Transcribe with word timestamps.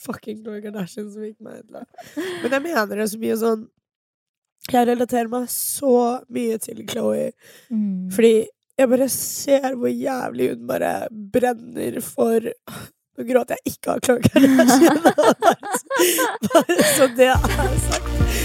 fucking 0.00 0.42
Khloe 0.42 0.62
Kardashian 0.64 1.10
som 1.12 1.26
gikk 1.26 1.38
meg 1.44 1.62
ut. 1.62 1.84
Men 2.16 2.56
jeg 2.56 2.64
mener 2.64 3.02
det 3.02 3.08
så 3.12 3.20
mye 3.22 3.38
sånn 3.40 3.68
Jeg 4.70 4.86
relaterer 4.86 5.30
meg 5.30 5.48
så 5.50 5.94
mye 6.32 6.58
til 6.62 6.84
Chloé. 6.88 7.30
Mm. 7.70 8.10
Fordi 8.14 8.34
jeg 8.78 8.88
bare 8.88 9.08
ser 9.12 9.76
hvor 9.76 9.92
jævlig 9.92 10.52
hun 10.54 10.66
bare 10.70 10.94
brenner 11.10 12.00
for 12.04 12.52
Nå 13.12 13.26
gråter 13.28 13.58
jeg 13.60 13.74
ikke 13.74 13.92
av 13.92 14.04
Khloe 14.06 14.22
Kardashian. 14.24 15.02
bare 16.48 16.78
så 16.96 17.10
det 17.18 17.28
er 17.34 17.78
sagt. 17.90 18.41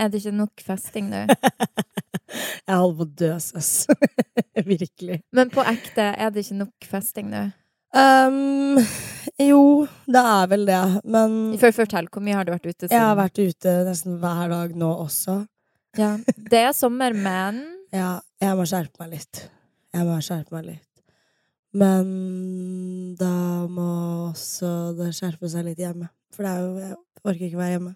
Er 0.00 0.08
det 0.08 0.20
ikke 0.22 0.32
nok 0.36 0.62
festing 0.64 1.10
nå? 1.12 1.26
Jeg 2.70 2.76
holder 2.78 2.96
på 3.00 3.04
å 3.04 3.10
dø, 3.20 3.30
søs. 3.42 3.70
Virkelig. 4.70 5.18
Men 5.34 5.50
på 5.52 5.64
ekte, 5.66 6.04
er 6.14 6.30
det 6.32 6.44
ikke 6.46 6.60
nok 6.60 6.86
festing 6.88 7.30
nå? 7.32 7.42
Um, 7.90 8.78
jo, 9.42 9.62
det 10.06 10.20
er 10.22 10.44
vel 10.52 10.62
det, 10.68 10.78
men 11.10 11.32
For, 11.58 11.74
fortell, 11.74 12.06
hvor 12.14 12.22
mye 12.22 12.36
har 12.38 12.46
du 12.46 12.52
vært 12.54 12.68
ute 12.68 12.84
siden? 12.86 12.94
jeg 12.94 13.02
har 13.02 13.16
vært 13.18 13.40
ute 13.42 13.72
nesten 13.88 14.20
hver 14.22 14.52
dag 14.52 14.76
nå 14.78 14.90
også. 15.08 15.40
ja. 15.98 16.12
Det 16.38 16.60
er 16.68 16.70
sommer, 16.76 17.16
men 17.18 17.58
Ja, 18.00 18.20
jeg 18.38 18.54
må 18.60 18.62
skjerpe 18.70 19.02
meg 19.02 19.16
litt. 19.16 19.42
Jeg 19.90 20.06
må 20.06 20.20
skjerpe 20.22 20.54
meg 20.54 20.68
litt. 20.68 20.86
Men 21.74 22.12
da 23.18 23.34
må 23.70 23.88
også 24.30 24.70
det 24.98 25.10
skjerpe 25.18 25.50
seg 25.50 25.66
litt 25.66 25.82
hjemme. 25.82 26.06
For 26.34 26.46
det 26.46 26.52
er 26.54 26.62
jo 26.62 26.70
Jeg 26.78 26.94
orker 27.26 27.48
ikke 27.48 27.58
være 27.64 27.74
hjemme. 27.74 27.94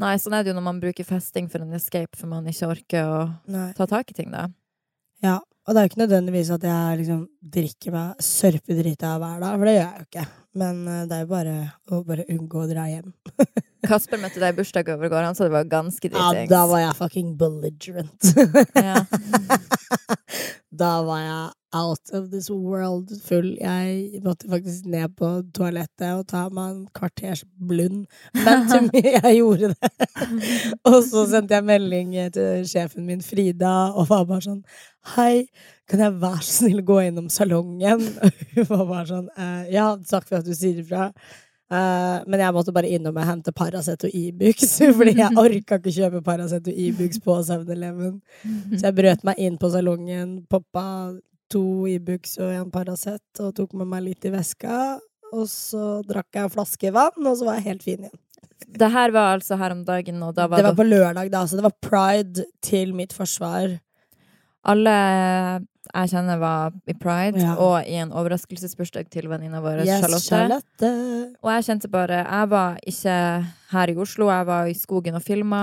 Nei, 0.00 0.14
sånn 0.18 0.34
er 0.34 0.42
det 0.42 0.50
jo 0.50 0.58
når 0.58 0.66
man 0.66 0.78
bruker 0.82 1.06
festing 1.06 1.46
for 1.50 1.62
en 1.62 1.74
escape, 1.76 2.18
for 2.18 2.30
man 2.30 2.46
ikke 2.50 2.70
orker 2.72 3.06
å 3.06 3.18
Nei. 3.50 3.68
ta 3.78 3.86
tak 3.90 4.10
i 4.10 4.16
ting, 4.16 4.32
da. 4.34 4.48
Ja. 5.22 5.40
Og 5.64 5.72
det 5.72 5.80
er 5.80 5.86
jo 5.86 5.90
ikke 5.92 6.00
nødvendigvis 6.02 6.50
at 6.52 6.64
jeg 6.68 6.96
liksom 7.00 7.20
drikker 7.54 7.94
meg 7.94 8.18
sørpedrita 8.20 9.14
hver 9.16 9.38
dag, 9.40 9.54
for 9.54 9.64
det 9.64 9.72
gjør 9.76 9.84
jeg 9.86 10.02
jo 10.02 10.08
ikke. 10.10 10.24
Men 10.60 10.82
eh, 10.92 11.04
det 11.08 11.16
er 11.16 11.22
jo 11.22 11.30
bare 11.30 11.54
å 11.88 12.00
bare 12.04 12.26
unngå 12.34 12.60
å 12.60 12.68
dra 12.68 12.84
hjem. 12.90 13.14
Kasper 13.88 14.20
møtte 14.22 14.40
deg 14.42 14.54
i 14.54 14.58
bursdag 14.58 14.88
over 14.94 15.12
går, 15.12 15.26
han 15.28 15.36
sa 15.36 15.48
det 15.48 15.54
var 15.54 15.68
ganske 15.70 16.10
Ja, 16.12 16.30
da 16.50 16.62
var 16.70 16.82
jeg 16.84 16.96
fucking 17.00 17.34
belligerent. 17.40 18.30
Ja. 18.78 19.02
da 20.84 20.94
var 21.06 21.20
jeg 21.22 21.52
out 21.74 22.10
of 22.14 22.30
this 22.30 22.48
world 22.50 23.10
full. 23.26 23.50
Jeg 23.58 24.20
måtte 24.24 24.48
faktisk 24.50 24.86
ned 24.90 25.14
på 25.18 25.30
toalettet 25.56 26.06
og 26.14 26.26
ta 26.30 26.44
meg 26.54 26.70
en 26.70 26.82
kvarters 26.94 27.42
blund. 27.58 28.04
Men 28.38 28.68
til 28.70 28.86
mye 28.92 29.14
jeg 29.16 29.38
gjorde 29.40 29.72
det. 29.74 29.92
og 30.86 31.00
så 31.08 31.24
sendte 31.32 31.58
jeg 31.58 31.66
melding 31.66 32.14
til 32.34 32.66
sjefen 32.70 33.08
min, 33.08 33.24
Frida, 33.26 33.74
og 33.94 34.10
var 34.12 34.26
bare 34.30 34.46
sånn 34.46 34.62
Hei, 35.14 35.46
kan 35.90 36.00
jeg 36.00 36.14
være 36.22 36.40
så 36.46 36.60
snill 36.62 36.80
gå 36.86 37.00
innom 37.10 37.26
salongen? 37.32 38.06
Hun 38.54 38.68
var 38.70 38.86
bare 38.88 39.08
sånn 39.10 39.26
«Eh, 39.36 39.66
Ja, 39.74 39.90
takk 40.08 40.30
for 40.30 40.38
at 40.40 40.46
du 40.48 40.54
sier 40.56 40.78
ifra. 40.80 41.10
Eh, 41.74 42.24
men 42.30 42.42
jeg 42.42 42.54
måtte 42.54 42.74
bare 42.74 42.90
innom 42.94 43.16
og 43.18 43.26
hente 43.26 43.52
Paracet 43.56 44.06
og 44.06 44.14
Ibux, 44.14 44.64
fordi 44.98 45.16
jeg 45.18 45.38
orka 45.40 45.78
ikke 45.80 45.94
kjøpe 45.96 46.22
Paracet 46.26 46.68
og 46.70 46.82
Ibux 46.86 47.20
på 47.24 47.38
7-Eleven. 47.48 48.18
Så 48.74 48.82
jeg 48.86 48.98
brøt 48.98 49.24
meg 49.26 49.40
inn 49.42 49.56
på 49.60 49.70
salongen, 49.72 50.36
poppa 50.50 50.84
to 51.52 51.64
Ibux 51.90 52.36
og 52.42 52.52
en 52.52 52.70
Paracet 52.74 53.42
og 53.42 53.54
tok 53.56 53.74
med 53.80 53.90
meg 53.90 54.06
litt 54.10 54.28
i 54.28 54.34
veska. 54.34 54.98
Og 55.34 55.48
så 55.50 55.98
drakk 56.06 56.36
jeg 56.36 56.46
en 56.46 56.52
flaske 56.52 56.92
vann, 56.94 57.24
og 57.26 57.34
så 57.38 57.48
var 57.48 57.58
jeg 57.58 57.68
helt 57.72 57.86
fin 57.86 58.04
igjen. 58.06 58.20
Det 58.74 58.86
her 58.94 59.10
var 59.12 59.34
altså 59.34 59.58
her 59.58 59.74
om 59.74 59.82
dagen, 59.86 60.22
og 60.22 60.36
da 60.36 60.46
var 60.48 60.62
Det 60.62 60.68
var 60.68 60.78
på 60.78 60.86
lørdag, 60.86 61.30
da, 61.32 61.42
så 61.46 61.58
det 61.58 61.66
var 61.66 61.74
pride 61.82 62.44
til 62.64 62.94
mitt 62.96 63.12
forsvar. 63.12 63.74
Alle 64.64 64.94
jeg 65.94 66.08
kjenner 66.10 66.38
var 66.40 66.72
i 66.88 66.94
pride, 66.98 67.38
Ja. 67.38 67.54
og 67.60 67.84
i 67.86 67.94
en 68.00 68.10
overraskelsesbursdag 68.10 69.10
til 69.12 69.28
venninna 69.28 69.60
vår, 69.60 69.84
Yes, 69.84 70.00
Charlotte. 70.00 70.24
Charlotte. 70.24 71.36
Og 71.44 71.50
jeg 71.52 71.64
kjente 71.68 71.90
bare 71.92 72.24
Jeg 72.24 72.48
var 72.50 72.78
ikke 72.86 73.46
her 73.70 73.86
i 73.92 73.96
Oslo, 73.96 74.26
jeg 74.30 74.46
var 74.46 74.64
i 74.66 74.74
skogen 74.74 75.14
og 75.14 75.22
filma. 75.22 75.60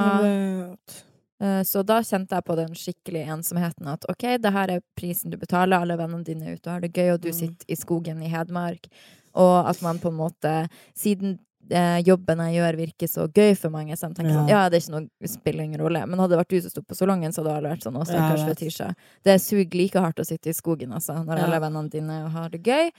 Eh, 1.42 1.64
Så 1.66 1.82
da 1.84 2.00
kjente 2.02 2.36
jeg 2.38 2.44
på 2.46 2.56
den 2.56 2.70
skikkelige 2.78 3.28
ensomheten 3.34 3.88
at 3.88 4.06
ok, 4.08 4.38
det 4.38 4.52
her 4.54 4.68
er 4.70 4.80
prisen 4.96 5.32
du 5.32 5.38
betaler, 5.38 5.82
alle 5.82 5.98
vennene 5.98 6.24
dine 6.24 6.46
er 6.52 6.56
ute 6.56 6.68
og 6.68 6.74
har 6.74 6.82
det 6.82 6.94
gøy, 6.94 7.14
og 7.16 7.22
du 7.22 7.30
Mm. 7.30 7.34
sitter 7.34 7.66
i 7.68 7.76
skogen 7.76 8.22
i 8.22 8.28
Hedmark. 8.30 8.86
Og 9.34 9.68
at 9.68 9.82
man 9.82 9.98
på 9.98 10.10
en 10.10 10.18
måte 10.18 10.70
Siden 10.96 11.40
eh, 11.72 12.02
jobben 12.06 12.42
jeg 12.46 12.58
gjør, 12.60 12.78
virker 12.82 13.08
så 13.12 13.26
gøy 13.32 13.56
for 13.58 13.70
mange, 13.74 13.96
så 13.98 14.10
de 14.12 14.20
tenker 14.20 14.36
sånn 14.36 14.50
Ja. 14.52 14.64
Ja, 14.66 14.70
det 14.70 14.78
er 14.80 14.84
ikke 14.86 14.96
noe 15.00 15.32
spiller 15.32 15.64
ingen 15.64 15.82
rolle. 15.82 16.04
Men 16.08 16.20
hadde 16.20 16.36
det 16.36 16.42
vært 16.44 16.50
du 16.56 16.62
som 16.62 16.70
sto 16.76 16.82
på 16.84 16.96
salongen, 17.00 17.32
så 17.34 17.42
hadde 17.44 17.58
alle 17.58 17.74
vært 17.76 17.88
sånn 17.88 17.96
Å, 17.98 18.06
Ja, 18.06 18.12
stakkars 18.12 18.46
jeg. 18.46 18.56
Fetisha. 18.56 18.94
Det 19.24 19.40
suger 19.42 19.76
like 19.80 20.00
hardt 20.00 20.20
å 20.20 20.26
sitte 20.28 20.50
i 20.50 20.54
skogen, 20.54 20.94
altså, 20.94 21.18
når 21.26 21.38
Ja. 21.38 21.44
alle 21.46 21.60
vennene 21.64 21.90
dine 21.90 22.30
har 22.30 22.50
det 22.50 22.64
gøy. 22.64 22.92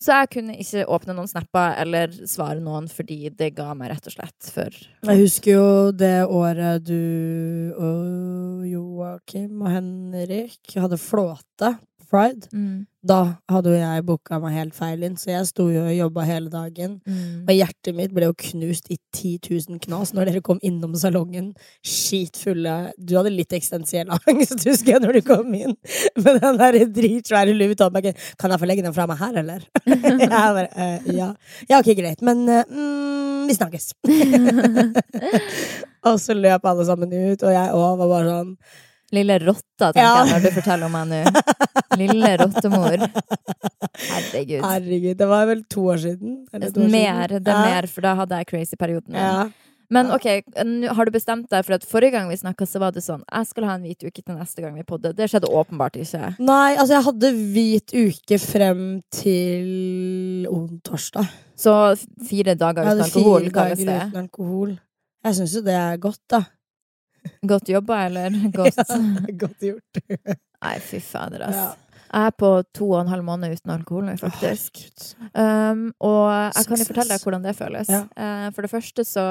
Så 0.00 0.12
jeg 0.14 0.28
kunne 0.30 0.54
ikke 0.54 0.84
åpne 0.86 1.14
noen 1.16 1.26
snapper 1.26 1.74
eller 1.82 2.06
svare 2.30 2.60
noen 2.62 2.86
fordi 2.86 3.34
det 3.34 3.48
ga 3.56 3.74
meg 3.74 3.90
rett 3.90 4.06
og 4.06 4.12
slett 4.14 4.50
for 4.54 4.70
Jeg 4.70 5.18
husker 5.24 5.52
jo 5.56 5.90
det 5.90 6.22
året 6.30 6.84
du 6.84 7.74
og 7.74 8.62
Joakim 8.70 9.60
og 9.62 9.72
Henrik 9.74 10.74
hadde 10.76 10.98
flåte 11.02 11.72
Pride. 12.08 12.48
mm, 12.52 12.86
Da 13.08 13.38
hadde 13.48 13.70
jo 13.72 13.78
jeg 13.78 14.04
booka 14.08 14.38
meg 14.42 14.54
helt 14.56 14.74
feil 14.76 15.02
inn, 15.06 15.16
så 15.20 15.30
jeg 15.30 15.46
sto 15.48 15.68
jo 15.70 15.84
og 15.86 15.94
jobba 15.94 16.24
hele 16.28 16.50
dagen. 16.52 16.98
mm. 17.06 17.44
Og 17.46 17.52
hjertet 17.54 17.96
mitt 17.96 18.14
ble 18.16 18.28
jo 18.28 18.34
knust 18.42 18.88
i 18.92 18.96
10 19.14 19.38
000 19.44 19.80
knas 19.84 20.12
når 20.16 20.30
dere 20.30 20.42
kom 20.44 20.60
innom 20.66 20.96
salongen 20.98 21.52
skitfulle. 21.84 22.92
Du 22.98 23.14
hadde 23.18 23.32
litt 23.34 23.52
eksistensiell 23.56 24.10
angst, 24.18 24.64
husker 24.64 24.96
jeg, 24.96 25.04
når 25.04 25.20
du 25.20 25.22
kom 25.28 25.52
inn 25.54 25.76
med 26.16 26.40
den 26.42 26.60
der 26.62 26.80
dritsvære 26.98 27.54
Louis 27.54 27.74
Vuitton-bagen. 27.74 28.18
Kan 28.40 28.52
jeg 28.52 28.62
få 28.64 28.70
legge 28.70 28.86
den 28.88 28.96
fra 28.96 29.06
meg 29.10 29.20
her, 29.20 29.38
eller? 29.44 29.68
jeg 29.86 30.32
bare, 30.32 30.66
uh, 30.74 31.12
ja. 31.12 31.30
ja, 31.68 31.78
ok, 31.80 31.92
greit, 31.98 32.24
men 32.24 32.44
uh, 32.48 32.64
mm, 32.66 33.46
vi 33.48 33.56
snakkes. 33.56 33.92
og 36.08 36.20
så 36.20 36.36
løp 36.36 36.68
alle 36.68 36.84
sammen 36.88 37.12
ut, 37.14 37.42
og 37.42 37.52
jeg 37.52 37.78
òg 37.78 37.96
var 38.02 38.14
bare 38.16 38.36
sånn 38.36 38.54
Lille 39.16 39.38
rotta, 39.40 39.92
tenker 39.92 40.02
Ja. 40.04 40.24
jeg 40.24 40.32
når 40.34 40.42
du 40.44 40.50
forteller 40.60 40.84
om 40.86 40.92
meg 40.92 41.06
nå. 41.08 41.20
Lille 41.96 42.32
rottemor. 42.42 42.98
Herregud. 43.98 44.60
Herregud, 44.64 45.16
det 45.18 45.28
var 45.30 45.46
vel 45.48 45.62
to 45.70 45.86
år 45.94 45.96
siden? 46.02 46.34
eller 46.52 46.70
to 46.74 46.80
år 46.84 46.90
Mer, 46.92 47.28
siden? 47.28 47.44
det 47.44 47.54
er 47.54 47.56
Ja. 47.56 47.64
mer, 47.74 47.86
for 47.88 48.00
da 48.02 48.14
hadde 48.14 48.36
jeg 48.36 48.46
crazy-perioden. 48.52 49.14
Ja. 49.14 49.48
Men 49.90 50.10
ok, 50.12 50.26
har 50.92 51.04
du 51.06 51.10
bestemt 51.10 51.48
deg 51.48 51.64
for 51.64 51.72
at 51.78 51.84
forrige 51.88 52.12
gang 52.12 52.28
vi 52.28 52.36
snakka, 52.36 52.66
så 52.68 52.78
var 52.78 52.90
det 52.92 53.00
sånn 53.02 53.22
Jeg 53.32 53.46
skal 53.46 53.64
ha 53.64 53.74
en 53.78 53.82
hvit 53.86 54.04
uke 54.04 54.20
til 54.22 54.34
neste 54.36 54.60
gang 54.60 54.74
vi 54.76 54.82
podder. 54.82 55.14
Det 55.16 55.30
skjedde 55.30 55.48
åpenbart 55.48 55.96
ikke. 55.96 56.34
Nei, 56.38 56.76
altså 56.76 56.92
jeg 56.98 57.04
hadde 57.04 57.30
hvit 57.54 57.94
uke 57.96 58.38
frem 58.38 59.02
til 59.10 60.46
on 60.52 60.80
torsdag. 60.84 61.26
Så 61.56 61.72
fire 62.28 62.54
dager 62.54 62.84
uten 62.84 63.00
alkohol 63.00 63.42
Jeg 63.42 63.52
hadde 63.54 63.76
fire 63.76 63.86
dager 63.86 64.06
uten 64.12 64.20
alkohol. 64.22 64.78
Jeg 65.24 65.34
syns 65.40 65.54
jo 65.56 65.62
det 65.62 65.74
er 65.74 65.96
godt, 65.96 66.20
da. 66.30 66.42
Godt 67.52 67.68
jobba, 67.72 68.04
eller 68.08 68.34
godt 68.60 68.80
godt 69.40 69.68
gjort. 69.68 70.00
Nei, 70.64 70.78
fy 70.82 71.00
fader, 71.02 71.48
ass. 71.48 71.60
Ja. 71.60 71.68
Jeg 72.08 72.30
er 72.30 72.36
på 72.40 72.50
to 72.72 72.86
og 72.94 73.02
en 73.02 73.10
halv 73.12 73.24
måned 73.26 73.52
uten 73.52 73.72
alkohol 73.74 74.06
nå, 74.06 74.14
faktisk. 74.16 74.80
Um, 75.36 75.90
og 76.00 76.30
jeg 76.56 76.68
kan 76.70 76.80
jo 76.80 76.86
fortelle 76.88 77.12
deg 77.12 77.26
hvordan 77.26 77.44
det 77.44 77.52
føles. 77.58 77.90
Ja. 77.92 78.06
Uh, 78.16 78.46
for 78.56 78.64
det 78.64 78.70
første 78.72 79.04
så 79.04 79.24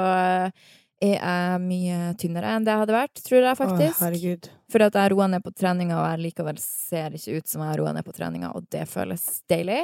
er 1.01 1.15
jeg 1.15 1.61
mye 1.63 2.13
tynnere 2.21 2.53
enn 2.53 2.65
det 2.65 2.73
jeg 2.73 2.83
hadde 2.83 2.95
vært, 2.95 3.21
tror 3.25 3.49
jeg 3.49 3.59
faktisk. 3.59 3.99
herregud. 4.01 4.49
Fordi 4.73 4.89
at 4.91 4.99
jeg 5.01 5.13
roer 5.13 5.31
ned 5.33 5.45
på 5.45 5.53
treninga, 5.57 5.97
og 5.97 6.07
jeg 6.11 6.23
likevel 6.27 6.61
ser 6.61 7.17
ikke 7.17 7.41
ut 7.41 7.49
som 7.49 7.65
jeg 7.65 7.79
roer 7.81 7.97
ned 7.97 8.05
på 8.05 8.15
treninga, 8.17 8.53
og 8.57 8.69
det 8.73 8.85
føles 8.89 9.25
deilig. 9.49 9.81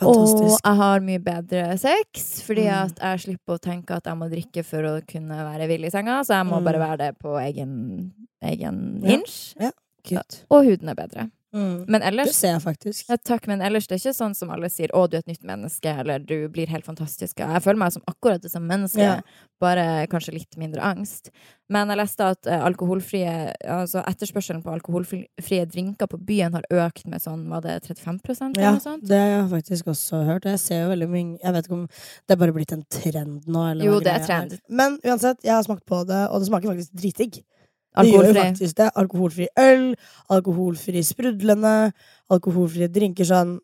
Og 0.00 0.40
jeg 0.64 0.76
har 0.76 1.00
mye 1.00 1.18
bedre 1.22 1.76
sex, 1.78 2.42
fordi 2.42 2.64
Mm. 2.64 2.72
at 2.86 2.98
jeg 2.98 3.20
slipper 3.20 3.58
å 3.58 3.60
tenke 3.60 3.90
at 3.96 4.04
jeg 4.04 4.16
må 4.16 4.28
drikke 4.30 4.64
for 4.64 4.78
å 4.82 5.06
kunne 5.06 5.36
være 5.36 5.68
vill 5.68 5.84
i 5.84 5.90
senga, 5.90 6.20
så 6.24 6.38
jeg 6.40 6.46
må 6.46 6.58
Mm. 6.60 6.64
bare 6.64 6.78
være 6.80 6.98
det 6.98 7.18
på 7.18 7.36
egen, 7.38 8.12
egen 8.42 9.00
Ja. 9.02 9.10
hinge. 9.10 9.72
Cute. 10.04 10.44
Og 10.50 10.64
huden 10.64 10.88
er 10.88 10.94
bedre. 10.94 11.30
Mm. 11.54 11.84
Men 11.86 12.00
Det 12.16 12.32
ser 12.34 12.54
jeg 12.54 12.62
faktisk. 12.62 13.08
ja, 13.10 13.16
takk, 13.16 13.46
men 13.46 13.60
ellers 13.60 13.86
det 13.86 13.96
er 13.98 14.10
ikke 14.10 14.16
sånn 14.16 14.34
som 14.34 14.48
alle 14.50 14.70
sier 14.70 14.88
'Å, 14.88 15.08
du 15.10 15.16
er 15.16 15.18
et 15.18 15.26
nytt 15.26 15.42
menneske', 15.44 15.98
eller 16.00 16.18
'du 16.18 16.48
blir 16.48 16.66
helt 16.66 16.86
fantastisk'. 16.86 17.36
Jeg 17.36 17.62
føler 17.62 17.76
meg 17.76 17.92
som 17.92 18.02
akkurat 18.08 18.40
det 18.40 18.50
samme 18.50 18.68
mennesket, 18.68 18.98
Ja. 19.02 19.20
bare 19.60 20.06
kanskje 20.08 20.32
litt 20.32 20.56
mindre 20.56 20.80
angst. 20.80 21.30
Men 21.68 21.88
jeg 21.88 21.96
leste 21.98 22.20
at 22.24 22.46
eh, 22.46 22.58
alkoholfrie 22.64 23.54
Altså 23.66 24.02
etterspørselen 24.06 24.62
på 24.62 24.72
alkoholfrie 24.72 25.66
drinker 25.66 26.06
på 26.06 26.18
byen 26.24 26.52
har 26.52 26.62
økt 26.70 27.06
med 27.06 27.20
sånn, 27.20 27.48
var 27.48 27.60
det 27.60 27.82
35% 27.82 28.56
eller 28.56 28.62
Ja, 28.62 28.70
noe 28.72 28.80
sånt? 28.80 29.06
det 29.06 29.18
har 29.18 29.48
jeg 29.48 29.50
faktisk 29.50 29.84
også 29.86 30.24
hørt. 30.26 30.44
Jeg 30.44 30.58
ser 30.58 30.82
jo 30.84 30.88
veldig 30.96 31.08
mye 31.08 31.38
Jeg 31.42 31.52
vet 31.52 31.64
ikke 31.66 31.72
om 31.72 31.86
det 31.86 32.30
er 32.30 32.36
bare 32.36 32.52
blitt 32.52 32.72
en 32.72 32.84
trend 32.90 33.46
nå, 33.46 33.70
eller 33.72 33.84
Jo, 33.84 34.00
det 34.00 34.08
er 34.08 34.26
trend. 34.26 34.58
Men 34.68 34.98
uansett, 35.04 35.42
jeg 35.44 35.52
har 35.52 35.62
smakt 35.62 35.84
på 35.86 36.06
det, 36.06 36.28
og 36.30 36.40
det 36.40 36.48
smaker 36.48 36.74
faktisk 36.74 36.92
dritdigg. 36.94 37.42
Det 37.92 38.08
gjør 38.08 38.24
Alkoholfri. 38.24 38.42
faktisk 38.42 38.76
det. 38.76 38.90
Alkoholfri 38.96 39.48
øl, 39.58 39.84
alkoholfri 40.30 41.02
sprudlende, 41.04 41.92
alkoholfrie 42.32 42.88
drinker 42.88 43.28
sånn 43.28 43.58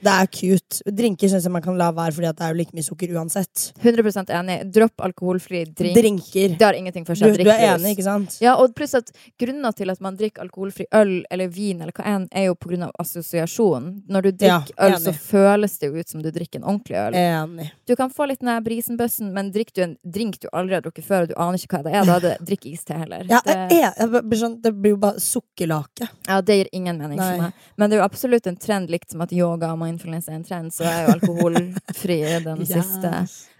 Det 0.00 0.12
er 0.12 0.26
cute. 0.32 0.80
Drinker 0.90 1.28
syns 1.30 1.44
jeg 1.46 1.52
man 1.52 1.62
kan 1.64 1.76
la 1.78 1.90
være, 1.94 2.12
fordi 2.16 2.30
det 2.32 2.44
er 2.46 2.52
jo 2.54 2.58
like 2.58 2.74
mye 2.74 2.86
sukker 2.86 3.12
uansett. 3.14 3.72
100 3.82 4.32
enig. 4.34 4.58
Dropp 4.74 5.00
alkoholfri 5.06 5.64
drink. 5.70 5.96
Drinker. 5.98 6.56
Det 6.58 6.64
har 6.66 6.74
ingenting 6.78 7.04
for 7.06 7.14
seg. 7.14 7.36
du 7.36 7.44
du 7.44 7.50
er 7.50 7.74
enig, 7.74 7.94
ikke 7.96 8.04
sant? 8.06 8.38
Ja, 8.42 8.56
og 8.60 8.74
pluss 8.74 8.94
at 8.98 9.10
grunnen 9.40 9.72
til 9.74 9.90
at 9.90 10.00
man 10.00 10.16
drikker 10.16 10.42
alkoholfri 10.44 10.86
øl 10.94 11.24
eller 11.30 11.48
vin, 11.48 11.80
eller 11.82 11.92
hva 11.92 12.04
enn, 12.16 12.28
er 12.32 12.46
jo 12.50 12.54
på 12.54 12.68
grunn 12.72 12.84
av 12.88 12.92
assosiasjon. 13.00 14.02
Når 14.08 14.22
du 14.22 14.44
Ja, 14.46 14.58
drikker 14.60 14.84
øl, 14.86 14.96
så 15.00 15.12
føles 15.14 15.78
det 15.78 15.88
jo 15.90 16.00
ut 16.00 16.08
som 16.08 16.22
du 16.22 16.30
drikker 16.30 16.60
en 16.60 16.64
ordentlig 16.64 16.96
øl. 17.00 17.14
Enig. 17.14 17.70
Du 17.86 17.94
kan 17.96 18.10
få 18.10 18.26
litt 18.28 18.40
den 18.40 18.48
der 18.52 18.60
brisenbøssen, 18.64 19.32
men 19.32 19.50
drikker 19.52 19.74
du 19.74 19.82
en 19.82 19.96
drink 20.04 20.38
du 20.40 20.48
aldri 20.52 20.74
har 20.74 20.82
drukket 20.84 21.04
før, 21.06 21.22
og 21.22 21.28
du 21.28 21.34
aner 21.36 21.58
ikke 21.58 21.78
hva 21.78 21.82
det 21.86 21.94
er, 21.94 22.04
da 22.08 22.16
er 22.16 22.20
det 22.20 22.34
drikk 22.48 22.66
iste 22.72 22.94
heller. 22.98 23.24
Ja, 23.30 23.40
det, 23.44 23.56
er- 23.70 23.94
jeg 24.00 24.10
blir 24.24 24.38
sånn, 24.40 24.58
det 24.62 24.74
blir 24.74 24.94
jo 24.96 25.00
bare 25.02 25.20
sukkerlake. 25.20 26.08
ja, 26.28 26.40
det 26.40 26.56
gir 26.58 26.68
ingen 26.72 26.98
mening 26.98 27.18
Nei. 27.18 27.30
for 27.30 27.42
meg. 27.46 27.52
Men 27.76 27.90
det 27.90 27.96
er 27.96 28.02
jo 28.02 28.06
absolutt 28.08 28.46
en 28.50 28.56
trend, 28.56 28.90
likt 28.90 29.10
som 29.10 29.20
at 29.24 29.32
yoga 29.32 29.72
og 29.72 29.78
mindfulness 29.84 30.30
er 30.30 30.38
en 30.38 30.46
trend, 30.46 30.74
så 30.74 30.86
er 30.88 31.04
jo 31.04 31.14
alkoholfri 31.18 32.18
den 32.44 32.64
siste. 32.74 33.12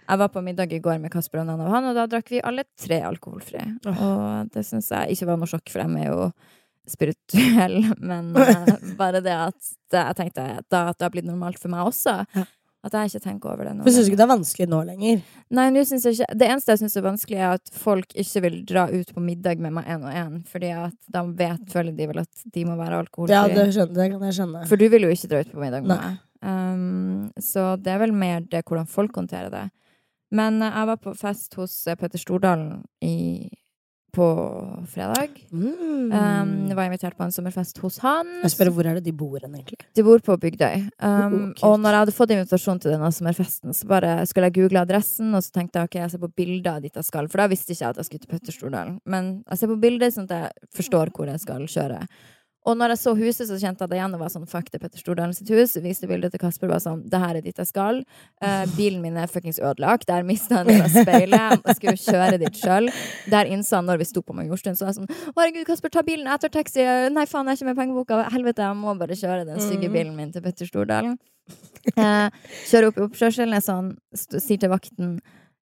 Jeg 0.05 0.21
var 0.21 0.29
på 0.33 0.43
middag 0.45 0.73
i 0.75 0.81
går 0.83 0.99
med 1.01 1.13
Kasper 1.13 1.41
og 1.41 1.47
Nanna 1.49 1.69
og 1.69 1.73
han, 1.73 1.87
og 1.89 1.97
da 1.97 2.05
drakk 2.09 2.29
vi 2.33 2.43
alle 2.45 2.67
tre 2.77 2.99
alkoholfri. 3.07 3.63
Oh. 3.89 4.03
Og 4.09 4.51
det 4.53 4.65
syns 4.67 4.91
jeg 4.93 5.15
ikke 5.15 5.31
var 5.31 5.41
noe 5.41 5.49
sjokk, 5.49 5.71
for 5.73 5.81
dem 5.81 5.97
er 6.01 6.11
jo 6.11 6.27
spirituell, 6.89 7.79
men 8.11 8.35
eh, 8.41 8.75
bare 8.99 9.23
det 9.25 9.33
at 9.33 9.57
det, 9.91 10.01
jeg 10.01 10.17
tenkte 10.19 10.45
da, 10.69 10.87
at 10.91 10.99
det 10.99 11.07
har 11.07 11.13
blitt 11.13 11.27
normalt 11.27 11.61
for 11.61 11.73
meg 11.73 11.89
også. 11.89 12.19
Ja. 12.35 12.45
At 12.85 12.93
jeg 12.93 13.09
ikke 13.09 13.23
tenker 13.23 13.49
over 13.49 13.65
det 13.65 13.71
nå. 13.73 13.81
For 13.81 13.89
du 13.89 13.95
syns 13.95 14.09
ikke 14.11 14.19
det 14.19 14.25
er 14.27 14.29
vanskelig 14.29 14.67
nå 14.69 14.81
lenger. 14.85 15.21
Nei, 15.57 15.63
nå 15.73 15.83
syns 15.89 16.03
jeg 16.05 16.19
ikke 16.19 16.35
Det 16.37 16.49
eneste 16.53 16.75
jeg 16.75 16.81
syns 16.83 16.97
er 16.99 17.05
vanskelig, 17.07 17.39
er 17.39 17.55
at 17.57 17.71
folk 17.81 18.13
ikke 18.13 18.43
vil 18.45 18.59
dra 18.69 18.83
ut 18.91 19.13
på 19.15 19.23
middag 19.25 19.63
med 19.63 19.73
meg 19.79 19.89
én 19.89 20.05
og 20.05 20.13
én, 20.13 20.35
fordi 20.51 20.69
at 20.77 20.97
de 21.15 21.23
vet, 21.39 21.63
føler 21.71 21.97
de 21.97 22.07
vel 22.11 22.21
at 22.21 22.45
de 22.57 22.65
må 22.67 22.77
være 22.77 23.01
alkoholfrie. 23.05 23.39
Ja, 23.39 23.49
det, 23.49 23.71
skjønner, 23.73 23.95
det 23.97 24.07
kan 24.13 24.27
jeg 24.29 24.37
skjønne. 24.37 24.67
For 24.69 24.81
du 24.81 24.85
vil 24.93 25.07
jo 25.07 25.15
ikke 25.15 25.31
dra 25.33 25.41
ut 25.41 25.55
på 25.55 25.63
middag 25.63 25.87
med 25.87 25.95
Nei. 25.95 25.97
meg. 26.05 26.21
Um, 26.45 27.31
så 27.41 27.71
det 27.81 27.95
er 27.95 28.03
vel 28.03 28.13
mer 28.13 28.45
det 28.45 28.61
hvordan 28.67 28.89
folk 28.91 29.17
håndterer 29.17 29.49
det. 29.49 29.65
Men 30.35 30.61
eh, 30.61 30.73
jeg 30.73 30.89
var 30.91 31.01
på 31.01 31.13
fest 31.17 31.57
hos 31.59 31.73
eh, 31.87 31.97
Petter 31.97 32.21
Stordalen 32.21 32.83
i, 33.05 33.49
på 34.15 34.27
fredag. 34.91 35.35
Mm. 35.51 36.11
Um, 36.11 36.53
var 36.75 36.87
invitert 36.87 37.17
på 37.17 37.25
en 37.25 37.33
sommerfest 37.35 37.79
hos 37.83 37.99
han. 38.03 38.29
jeg 38.43 38.53
spør 38.55 38.71
hvor 38.75 38.87
er 38.89 38.99
det 38.99 39.05
de 39.07 39.15
bor 39.15 39.37
hen, 39.37 39.57
egentlig? 39.57 39.79
De 39.95 40.05
bor 40.05 40.23
på 40.23 40.37
Bygdøy. 40.41 40.87
Um, 41.03 41.35
Oh, 41.35 41.71
og 41.71 41.79
når 41.81 41.95
jeg 41.95 42.03
hadde 42.03 42.15
fått 42.15 42.31
invitasjon 42.35 42.79
til 42.81 42.93
denne 42.93 43.09
sommerfesten, 43.13 43.75
så 43.75 43.87
bare 43.89 44.13
skulle 44.29 44.49
jeg 44.49 44.57
google 44.57 44.83
adressen, 44.85 45.33
og 45.35 45.43
så 45.43 45.53
tenkte 45.55 45.81
jeg 45.81 45.89
ok, 45.89 45.97
jeg 46.01 46.13
ser 46.13 46.23
på 46.23 46.31
bilder 46.41 46.81
dit 46.83 46.95
jeg 46.95 47.07
skal, 47.07 47.29
for 47.31 47.41
da 47.41 47.49
visste 47.51 47.75
ikke 47.75 47.83
jeg 47.83 47.95
at 47.95 48.01
jeg 48.01 48.09
skulle 48.09 48.25
til 48.25 48.31
Petter 48.33 48.55
Stordalen. 48.55 48.97
Men 49.05 49.31
jeg 49.43 49.61
ser 49.61 49.71
på 49.71 49.79
bilder 49.83 50.13
sånn 50.13 50.29
at 50.29 50.35
jeg 50.37 50.71
forstår 50.79 51.13
hvor 51.15 51.31
jeg 51.31 51.43
skal 51.43 51.67
kjøre. 51.69 52.01
Og 52.65 52.73
når 52.77 52.95
jeg 52.95 52.99
så 53.03 53.11
huset, 53.17 53.45
så 53.47 53.57
kjente 53.61 53.83
jeg 53.85 53.91
det 53.91 53.97
igjen 53.99 54.13
og 54.17 54.21
var 54.23 54.31
sånn 54.33 54.47
fuck, 54.49 54.71
det 54.71 54.79
er 54.79 54.83
Petter 54.87 54.97
Stordalen 55.01 55.35
sitt 55.37 55.49
hus. 55.53 55.75
Viste 55.83 56.07
bildet 56.09 56.31
til 56.33 56.41
Kasper 56.41 56.65
og 56.67 56.73
var 56.75 56.81
sånn 56.81 57.03
det 57.11 57.19
her 57.21 57.37
er 57.37 57.45
dit 57.45 57.59
jeg 57.61 57.69
skal. 57.69 57.99
Uh, 58.41 58.63
bilen 58.73 59.03
min 59.03 59.19
er 59.21 59.29
fuckings 59.29 59.59
ødelagt. 59.61 60.07
Der 60.09 60.25
mista 60.25 60.63
han 60.63 60.71
en 60.71 60.79
del 60.79 60.87
av 60.87 60.95
speilet. 60.95 61.61
Jeg 61.69 61.75
skulle 61.77 61.93
jo 61.93 62.03
kjøre 62.09 62.39
dit 62.41 62.57
sjøl. 62.63 62.89
Der 63.29 63.51
innså 63.53 63.77
han 63.77 63.85
når 63.85 64.01
vi 64.01 64.07
sto 64.09 64.23
på 64.25 64.33
Majorstuen, 64.33 64.73
så 64.79 64.87
var 64.87 64.93
jeg 64.95 64.99
sånn 65.03 65.31
å 65.35 65.37
herregud, 65.43 65.67
Kasper, 65.69 65.93
ta 65.93 66.01
bilen, 66.07 66.25
jeg 66.31 66.41
tar 66.47 66.53
taxi. 66.57 66.87
Nei, 67.13 67.25
faen, 67.29 67.45
jeg 67.45 67.53
er 67.53 67.61
ikke 67.61 67.69
med 67.69 67.79
pengeboka. 67.83 68.19
Helvete, 68.33 68.65
jeg 68.65 68.81
må 68.81 68.97
bare 68.97 69.19
kjøre 69.21 69.45
den 69.45 69.61
stygge 69.61 69.87
Mhm. 69.89 69.93
bilen 69.99 70.15
min 70.17 70.31
til 70.33 70.41
Petter 70.41 70.65
Stordalen. 70.65 71.19
Uh, 71.93 72.29
kjører 72.65 72.87
opp 72.89 72.97
i 72.97 73.05
oppkjørselen, 73.05 73.53
er 73.53 73.61
sånn, 73.61 73.91
sier 74.17 74.57
til 74.57 74.71
vakten 74.73 75.19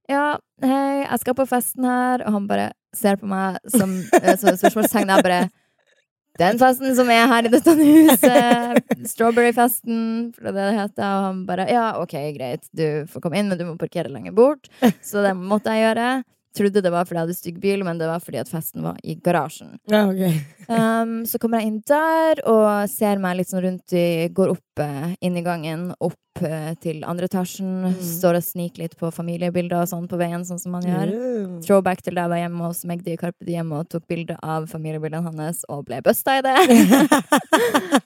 ja, 0.09 0.38
hei, 0.61 1.03
jeg 1.07 1.19
skal 1.21 1.35
på 1.35 1.45
festen 1.47 1.85
her, 1.88 2.23
og 2.27 2.33
han 2.35 2.47
bare 2.47 2.71
ser 2.95 3.15
på 3.19 3.27
meg 3.27 3.55
som, 3.71 3.94
eh, 4.19 4.35
som 4.35 4.51
spørsmålstegn. 4.59 5.07
Jeg 5.13 5.23
bare 5.23 5.38
Den 6.39 6.57
festen 6.57 6.95
som 6.97 7.09
er 7.13 7.27
her 7.30 7.45
i 7.45 7.51
dette 7.53 7.74
huset, 7.77 8.80
Strawberryfesten, 9.13 10.31
for 10.33 10.47
det 10.47 10.50
er 10.50 10.56
det 10.57 10.63
det 10.65 10.80
heter. 10.80 11.06
Og 11.06 11.25
han 11.27 11.41
bare 11.50 11.68
Ja, 11.69 11.88
OK, 12.01 12.15
greit, 12.38 12.65
du 12.74 13.06
får 13.12 13.21
komme 13.21 13.38
inn, 13.38 13.51
men 13.51 13.59
du 13.59 13.68
må 13.68 13.75
parkere 13.77 14.09
lenger 14.09 14.33
bort. 14.33 14.71
Så 15.06 15.21
det 15.25 15.35
måtte 15.38 15.74
jeg 15.74 15.85
gjøre. 15.85 16.07
Trodde 16.53 16.83
det 16.85 16.91
var 16.94 17.06
fordi 17.06 17.18
jeg 17.18 17.25
hadde 17.25 17.35
stygg 17.38 17.56
bil, 17.62 17.83
men 17.85 17.97
det 17.97 18.07
var 18.09 18.21
fordi 18.21 18.38
at 18.41 18.50
festen 18.50 18.83
var 18.85 18.97
i 19.01 19.15
garasjen. 19.18 19.71
Ja, 19.89 20.03
okay. 20.06 20.41
Um, 20.68 21.24
så 21.25 21.39
kommer 21.41 21.62
jeg 21.62 21.71
inn 21.71 21.80
der 21.89 22.44
og 22.50 22.89
ser 22.91 23.21
meg 23.21 23.39
litt 23.39 23.50
sånn 23.50 23.63
rundt 23.65 23.95
i 23.97 24.29
Går 24.33 24.53
opp 24.53 24.73
inn 24.80 25.38
i 25.38 25.44
gangen, 25.46 25.92
opp 26.02 26.42
eh, 26.42 26.74
til 26.81 27.04
andre 27.06 27.28
etasjen. 27.30 27.72
Mm. 27.92 27.98
Står 28.02 28.40
og 28.40 28.46
sniker 28.46 28.84
litt 28.84 28.96
på 29.00 29.12
familiebilder 29.14 29.84
og 29.84 29.90
sånn 29.92 30.08
på 30.10 30.18
veien, 30.20 30.46
sånn 30.48 30.62
som 30.62 30.74
man 30.75 30.88
gjør. 30.88 31.14
Mm. 31.14 31.60
Throwback 31.66 32.02
til 32.06 32.18
da 32.18 32.25
jeg 32.25 32.34
var 32.34 32.42
hjemme 32.44 32.70
hos 32.70 32.84
Magdi 32.90 33.18
Carpe 33.20 33.46
Diem 33.48 33.72
og 33.75 33.90
tok 33.94 34.08
bilde 34.10 34.38
av 34.42 34.68
familiebildene 34.72 35.34
hans 35.38 35.64
og 35.70 35.86
ble 35.90 36.02
busta 36.06 36.40
i 36.40 36.46
det. 36.46 36.58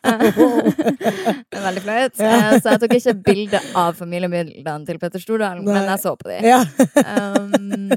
Det 1.48 1.58
er 1.58 1.64
Veldig 1.64 1.84
flaut. 1.84 2.20
Eh, 2.20 2.60
Så 2.62 2.74
jeg 2.74 2.82
tok 2.84 2.96
ikke 2.98 3.14
bilde 3.28 3.62
av 3.78 3.96
familiebildene 3.98 4.88
til 4.88 5.00
Petter 5.02 5.24
Stordalen, 5.24 5.64
Nei. 5.66 5.74
men 5.78 5.90
jeg 5.92 6.04
så 6.04 6.14
på 6.20 6.30
de. 6.30 6.38
Ja. 6.46 6.60
Um, 7.38 7.90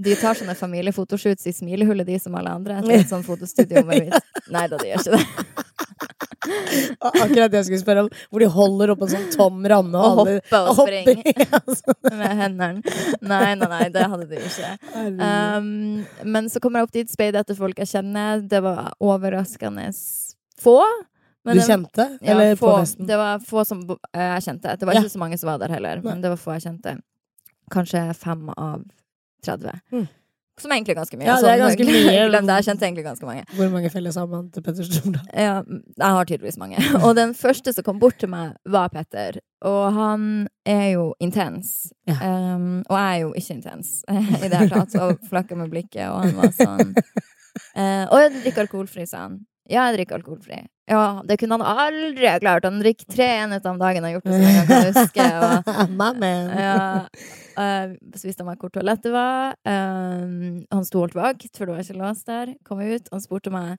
de 0.00 0.16
tar 0.20 0.38
sånne 0.38 0.56
familiefotoshoots 0.58 1.48
i 1.50 1.54
smilehullet, 1.56 2.06
de 2.08 2.18
som 2.22 2.36
alle 2.38 2.52
andre. 2.60 2.80
Et 2.80 2.90
litt 2.90 3.10
sånn 3.10 3.24
fotostudio 3.26 3.84
med. 3.88 4.12
Nei 4.54 4.66
da, 4.70 4.78
de 4.80 4.92
gjør 4.92 5.04
ikke 5.04 5.18
det. 5.18 5.66
Akkurat 7.00 7.50
det 7.52 7.58
jeg 7.60 7.66
skulle 7.68 7.80
spørre 7.82 8.04
om. 8.04 8.08
Hvor 8.30 8.42
de 8.44 8.48
holder 8.54 8.92
opp 8.94 9.02
en 9.04 9.12
sånn 9.12 9.26
tom 9.34 9.60
ramme 9.68 10.00
Og 10.00 10.20
og 10.28 10.70
hopper. 10.78 11.00
springe 11.02 11.34
Ja, 11.44 11.60
sånn. 11.80 12.18
med 12.20 12.40
hendene. 12.40 12.96
Nei, 13.20 13.52
nei, 13.60 13.68
nei, 13.74 13.82
det 13.94 14.06
hadde 14.12 14.26
de 14.30 14.40
ikke. 14.48 14.72
Um, 14.96 15.70
men 16.24 16.48
så 16.52 16.62
kommer 16.62 16.80
jeg 16.82 16.88
opp 16.90 16.96
dit, 16.96 17.12
speider 17.12 17.42
etter 17.44 17.58
folk 17.58 17.78
jeg 17.82 17.90
kjenner. 17.92 18.42
Det 18.48 18.62
var 18.64 18.92
overraskende 19.00 19.88
få. 20.60 20.78
Men 21.44 21.56
du 21.56 21.60
det- 21.62 21.68
kjente? 21.70 22.04
Ja, 22.20 22.34
Eller 22.34 22.56
få, 22.60 22.68
på 22.68 22.78
festen? 22.82 23.06
Det 23.08 23.16
var 23.16 23.38
få 23.40 23.64
som 23.64 23.84
uh, 23.88 23.96
jeg 24.12 24.42
kjente. 24.48 24.74
Det 24.80 24.86
var 24.88 24.94
Ja. 24.98 25.00
ikke 25.04 25.14
så 25.14 25.22
mange 25.22 25.38
som 25.40 25.48
var 25.52 25.58
der 25.62 25.72
heller, 25.72 26.02
men 26.04 26.20
det 26.20 26.28
var 26.32 26.36
få 26.40 26.52
jeg 26.58 26.66
kjente. 26.68 26.98
Kanskje 27.72 28.02
fem 28.18 28.48
av 28.56 28.82
30. 29.46 29.80
Mm. 29.92 30.08
Som 30.60 30.72
er 30.72 30.80
egentlig 30.80 30.96
ganske 30.98 31.18
mye. 31.18 31.26
Ja, 31.28 31.36
det 31.42 31.52
er 31.52 31.62
ganske 31.62 31.86
mye. 31.88 32.16
Glem 32.30 32.48
det, 32.48 32.56
jeg 32.60 32.68
kjente 32.68 32.86
egentlig 32.88 33.04
ganske 33.06 33.28
mange. 33.28 33.44
Hvor 33.56 33.70
mange 33.72 33.90
felles 33.92 34.18
har 34.20 34.28
man 34.30 34.48
til 34.54 34.64
Petter 34.66 34.86
Stordalen? 34.86 35.20
Ja, 35.32 35.54
jeg 36.02 36.16
har 36.16 36.28
tydeligvis 36.28 36.58
mange. 36.60 36.82
Og 37.04 37.14
den 37.18 37.34
første 37.38 37.74
som 37.76 37.86
kom 37.86 38.00
bort 38.02 38.20
til 38.20 38.32
meg, 38.32 38.54
var 38.68 38.92
Petter. 38.94 39.40
Og 39.66 39.92
han 39.96 40.24
er 40.68 40.86
jo 40.94 41.10
intens. 41.20 41.90
Ja. 42.08 42.16
Um, 42.56 42.80
og 42.88 42.96
jeg 42.96 43.10
er 43.10 43.20
jo 43.20 43.32
ikke 43.36 43.56
intens 43.58 43.92
i 44.44 44.48
det 44.48 44.56
hele 44.56 44.72
tatt. 44.72 44.96
Og 45.00 45.20
flakka 45.28 45.58
med 45.58 45.72
blikket, 45.72 46.06
og 46.08 46.24
han 46.24 46.36
var 46.38 46.54
sånn 46.56 46.94
uh, 46.96 48.04
Og 48.08 48.16
jeg 48.22 48.34
drikker 48.40 48.66
alkoholfri, 48.66 49.08
sa 49.08 49.26
han. 49.28 49.40
Ja, 49.70 49.86
jeg 49.88 50.00
drikker 50.00 50.18
alkoholfri. 50.18 50.64
Ja, 50.90 51.20
det 51.22 51.36
kunne 51.38 51.60
han 51.60 51.84
aldri 51.86 52.26
ha 52.26 52.38
klart. 52.42 52.66
Han 52.66 52.80
drikker 52.82 53.06
tre 53.14 53.28
enheter 53.44 53.70
om 53.70 53.78
dagen. 53.78 54.02
Han 54.02 54.08
har 54.08 54.16
gjort 54.16 54.26
det 54.26 54.32
så 54.32 54.40
lenge 54.42 54.58
han 54.58 54.70
kan 54.70 54.88
huske. 54.88 55.26
Og, 55.38 56.56
ja, 56.64 56.80
eh, 57.62 57.92
så 58.18 58.26
viste 58.26 58.42
han 58.42 58.50
meg 58.50 58.64
hvor 58.64 58.72
toalettet 58.74 59.14
var. 59.14 59.54
Um, 59.62 60.64
han 60.66 60.88
sto 60.88 61.04
holdt 61.04 61.14
vakt, 61.14 61.52
for 61.54 61.70
det 61.70 61.76
var 61.76 61.86
ikke 61.86 62.00
låst 62.00 62.26
der. 62.32 62.54
Kom 62.66 62.82
ut. 62.82 63.06
Han 63.14 63.22
spurte 63.22 63.54
meg 63.54 63.76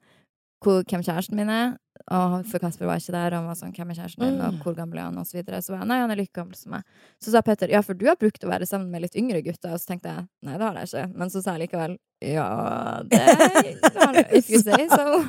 hvor, 0.63 0.85
hvem 0.87 1.03
kjæresten 1.03 1.35
min 1.41 1.51
er. 1.51 1.75
For 2.09 2.59
Kasper 2.59 2.85
var 2.89 2.97
ikke 3.01 3.11
der. 3.15 3.35
Han 3.37 3.45
var 3.47 3.55
sånn 3.55 3.73
'Hvem 3.73 3.91
er 3.91 3.95
kjæresten 3.99 4.23
din?' 4.25 4.41
og 4.41 4.53
Mm. 4.53 4.59
hvor 4.63 4.75
gammel 4.75 4.97
er 4.99 5.03
han? 5.09 5.17
Og 5.17 5.25
så 5.27 5.37
videre. 5.37 5.61
Så 5.61 5.69
var 5.71 5.79
jeg 5.79 5.87
nei, 5.87 5.99
han 5.99 6.11
er 6.11 6.15
like 6.15 6.33
gammel 6.33 6.55
som 6.55 6.71
meg. 6.71 6.83
Så 7.23 7.31
sa 7.31 7.41
Petter 7.41 7.69
ja, 7.69 7.81
for 7.81 7.93
du 7.93 8.05
har 8.07 8.15
brukt 8.15 8.43
å 8.43 8.49
være 8.49 8.65
sammen 8.67 8.89
med 8.91 9.01
litt 9.01 9.15
yngre 9.15 9.41
gutter. 9.43 9.73
Og 9.73 9.79
så 9.79 9.85
tenkte 9.87 10.09
jeg 10.15 10.27
nei, 10.43 10.57
det 10.57 10.61
har 10.65 10.73
jeg 10.75 10.87
ikke. 10.87 11.15
Men 11.15 11.29
så 11.29 11.41
sa 11.43 11.57
jeg 11.57 11.69
likevel 11.69 11.97
ja, 12.21 13.01
det 13.03 13.19
har 13.95 14.13
du, 14.13 14.23
If 14.37 14.49
you 14.49 14.59
say 14.59 14.87
so. 14.87 15.21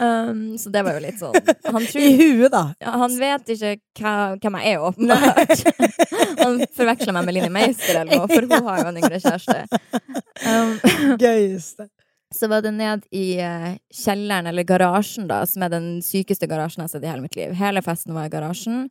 um, 0.00 0.58
så 0.58 0.70
det 0.70 0.82
var 0.84 0.92
jo 0.98 1.00
litt 1.00 1.18
sånn 1.20 1.34
Han 1.72 1.86
tror 1.88 2.02
I 2.04 2.10
huet, 2.18 2.50
da. 2.52 2.74
ja, 2.80 2.90
han 3.00 3.14
vet 3.18 3.48
ikke 3.54 3.70
hva, 3.98 4.36
hvem 4.40 4.58
jeg 4.60 4.74
er, 4.74 4.78
åpenbart. 4.84 5.62
han 6.42 6.60
forveksler 6.76 7.12
meg 7.16 7.24
med 7.24 7.34
Linni 7.34 7.48
Meister 7.54 8.00
eller 8.02 8.20
noe, 8.20 8.28
for 8.28 8.42
hun 8.46 8.66
har 8.68 8.82
jo 8.82 8.88
en 8.92 9.00
yngre 9.02 9.20
kjæreste. 9.20 9.66
Um, 10.40 10.78
Gøyeste. 11.20 11.84
Så 12.34 12.48
var 12.48 12.62
det 12.62 12.70
ned 12.76 13.06
i 13.10 13.38
eh, 13.42 13.76
kjelleren, 13.92 14.46
eller 14.46 14.62
garasjen, 14.64 15.26
da, 15.30 15.42
som 15.46 15.62
er 15.66 15.72
den 15.72 15.88
sykeste 16.04 16.46
garasjen 16.50 16.82
jeg 16.84 16.88
har 16.88 16.94
sett 16.96 17.04
i 17.04 17.10
hele 17.10 17.22
mitt 17.26 17.36
liv. 17.36 17.52
Hele 17.58 17.82
festen 17.82 18.14
var 18.14 18.28
i 18.28 18.32
garasjen. 18.32 18.88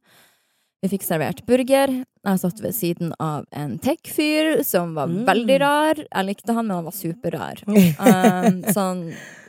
Vi 0.82 0.88
fikk 0.88 1.04
servert 1.04 1.42
burger. 1.48 1.92
Jeg 2.24 2.40
satt 2.40 2.60
ved 2.64 2.72
siden 2.76 3.10
av 3.20 3.44
en 3.52 3.74
tech-fyr 3.84 4.62
som 4.64 4.94
var 4.96 5.08
Mm. 5.12 5.26
veldig 5.28 5.58
rar. 5.60 5.96
Jeg 5.96 6.26
likte 6.26 6.54
han, 6.56 6.68
men 6.68 6.76
han 6.78 6.86
var 6.86 6.96
superrar. 6.96 7.60
Um, 7.68 8.62
sånn 8.72 9.02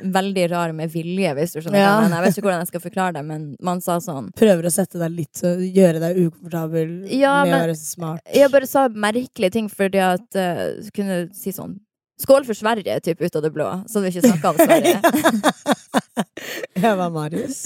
veldig 0.02 0.48
rar 0.50 0.72
med 0.74 0.90
vilje, 0.90 1.30
hvis 1.38 1.52
du 1.54 1.60
skjønner 1.60 1.78
Ja. 1.78 2.00
jeg. 2.02 2.10
Jeg 2.10 2.22
vet 2.24 2.36
ikke 2.38 2.46
hvordan 2.48 2.64
jeg 2.64 2.70
skal 2.72 2.80
forklare 2.80 3.12
det, 3.14 3.24
men 3.26 3.56
man 3.62 3.80
sa 3.80 3.98
sånn 4.02 4.32
Prøver 4.34 4.66
å 4.66 4.72
sette 4.74 4.98
deg 4.98 5.10
litt 5.12 5.34
så 5.38 5.54
Gjøre 5.60 6.00
deg 6.02 6.16
ukomfortabel 6.16 7.06
Ja, 7.12 7.44
med 7.44 7.50
men- 7.52 7.60
å 7.60 7.66
være 7.68 7.76
smart. 7.78 8.20
Jeg 8.34 8.50
bare 8.50 8.66
sa 8.66 8.88
merkelige 8.88 9.52
ting 9.52 9.68
fordi 9.68 9.98
at 10.02 10.34
uh, 10.34 10.90
kunne 10.94 11.28
si 11.34 11.50
sånn 11.52 11.78
Skål 12.20 12.44
for 12.44 12.54
Sverige, 12.58 12.98
typ 13.00 13.20
ut 13.24 13.36
av 13.38 13.42
det 13.46 13.50
blå. 13.54 13.68
Så 13.88 13.98
hadde 13.98 14.10
vi 14.10 14.18
ikke 14.18 14.28
snakka 14.28 14.50
om 14.50 14.58
Sverige. 14.60 15.00
Jeg 16.80 16.96
var 16.96 17.10
Marius. 17.10 17.64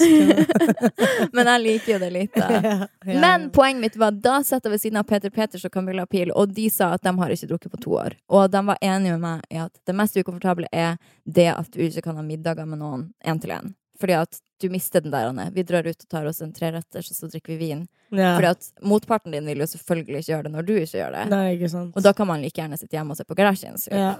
Men 1.35 1.47
jeg 1.47 1.61
liker 1.63 1.93
jo 1.93 1.99
det 2.01 2.09
litt. 2.13 2.35
Da. 2.35 2.47
Ja, 2.65 2.87
ja. 3.05 3.19
Men 3.21 3.49
poenget 3.53 3.81
mitt 3.81 3.95
var 3.99 4.15
da 4.17 4.39
satt 4.43 4.65
jeg 4.65 4.73
ved 4.73 4.81
siden 4.81 4.97
av 4.99 5.05
Peter 5.07 5.29
Peters 5.33 5.65
og 5.67 5.71
Camilla 5.73 6.05
Pil, 6.09 6.31
og 6.33 6.53
de 6.55 6.65
sa 6.73 6.89
at 6.95 7.03
de 7.05 7.11
har 7.19 7.33
ikke 7.33 7.49
drukket 7.51 7.71
på 7.75 7.79
to 7.83 7.95
år. 7.99 8.15
Og 8.33 8.47
de 8.51 8.61
var 8.67 8.79
enige 8.81 9.15
med 9.15 9.21
meg 9.23 9.43
i 9.53 9.59
at 9.61 9.73
det 9.87 9.95
mest 9.95 10.17
ukomfortable 10.17 10.67
er 10.73 10.97
det 11.23 11.49
at 11.53 11.69
du 11.73 11.83
ikke 11.85 12.03
kan 12.07 12.17
ha 12.19 12.23
middager 12.25 12.67
med 12.67 12.81
noen 12.81 13.09
én 13.25 13.41
til 13.43 13.53
én. 13.55 13.73
Fordi 14.01 14.17
at 14.17 14.39
du 14.61 14.67
mister 14.73 15.03
den 15.03 15.13
der, 15.13 15.29
Anne. 15.31 15.49
Vi 15.55 15.63
drar 15.67 15.87
ut 15.87 16.01
og 16.01 16.09
tar 16.11 16.25
oss 16.27 16.41
en 16.43 16.51
treretters, 16.55 17.11
og 17.11 17.19
så 17.19 17.29
drikker 17.31 17.53
vi 17.53 17.69
vin. 17.69 17.85
Ja. 18.11 18.33
Fordi 18.37 18.49
at 18.55 18.71
motparten 18.83 19.35
din 19.35 19.47
vil 19.47 19.63
jo 19.63 19.69
selvfølgelig 19.71 20.23
ikke 20.23 20.31
gjøre 20.33 20.47
det 20.47 20.53
når 20.55 20.67
du 20.67 20.73
ikke 20.79 20.99
gjør 20.99 21.15
det. 21.19 21.27
Nei, 21.31 21.45
ikke 21.55 21.71
sant. 21.71 21.93
Og 21.95 22.03
da 22.03 22.15
kan 22.17 22.27
man 22.31 22.43
like 22.43 22.59
gjerne 22.59 22.79
sitte 22.81 22.97
hjemme 22.97 23.15
og 23.15 23.19
se 23.21 23.27
på 23.27 23.37
Kardashians. 23.37 23.87
jo. 23.91 24.01
ja. 24.01 24.15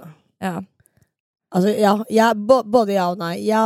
Ja. 0.46 0.56
Altså, 1.56 1.72
ja, 1.80 1.92
ja 2.12 2.30
både 2.36 2.96
ja 2.98 3.06
og 3.14 3.20
nei. 3.22 3.36
Ja, 3.48 3.62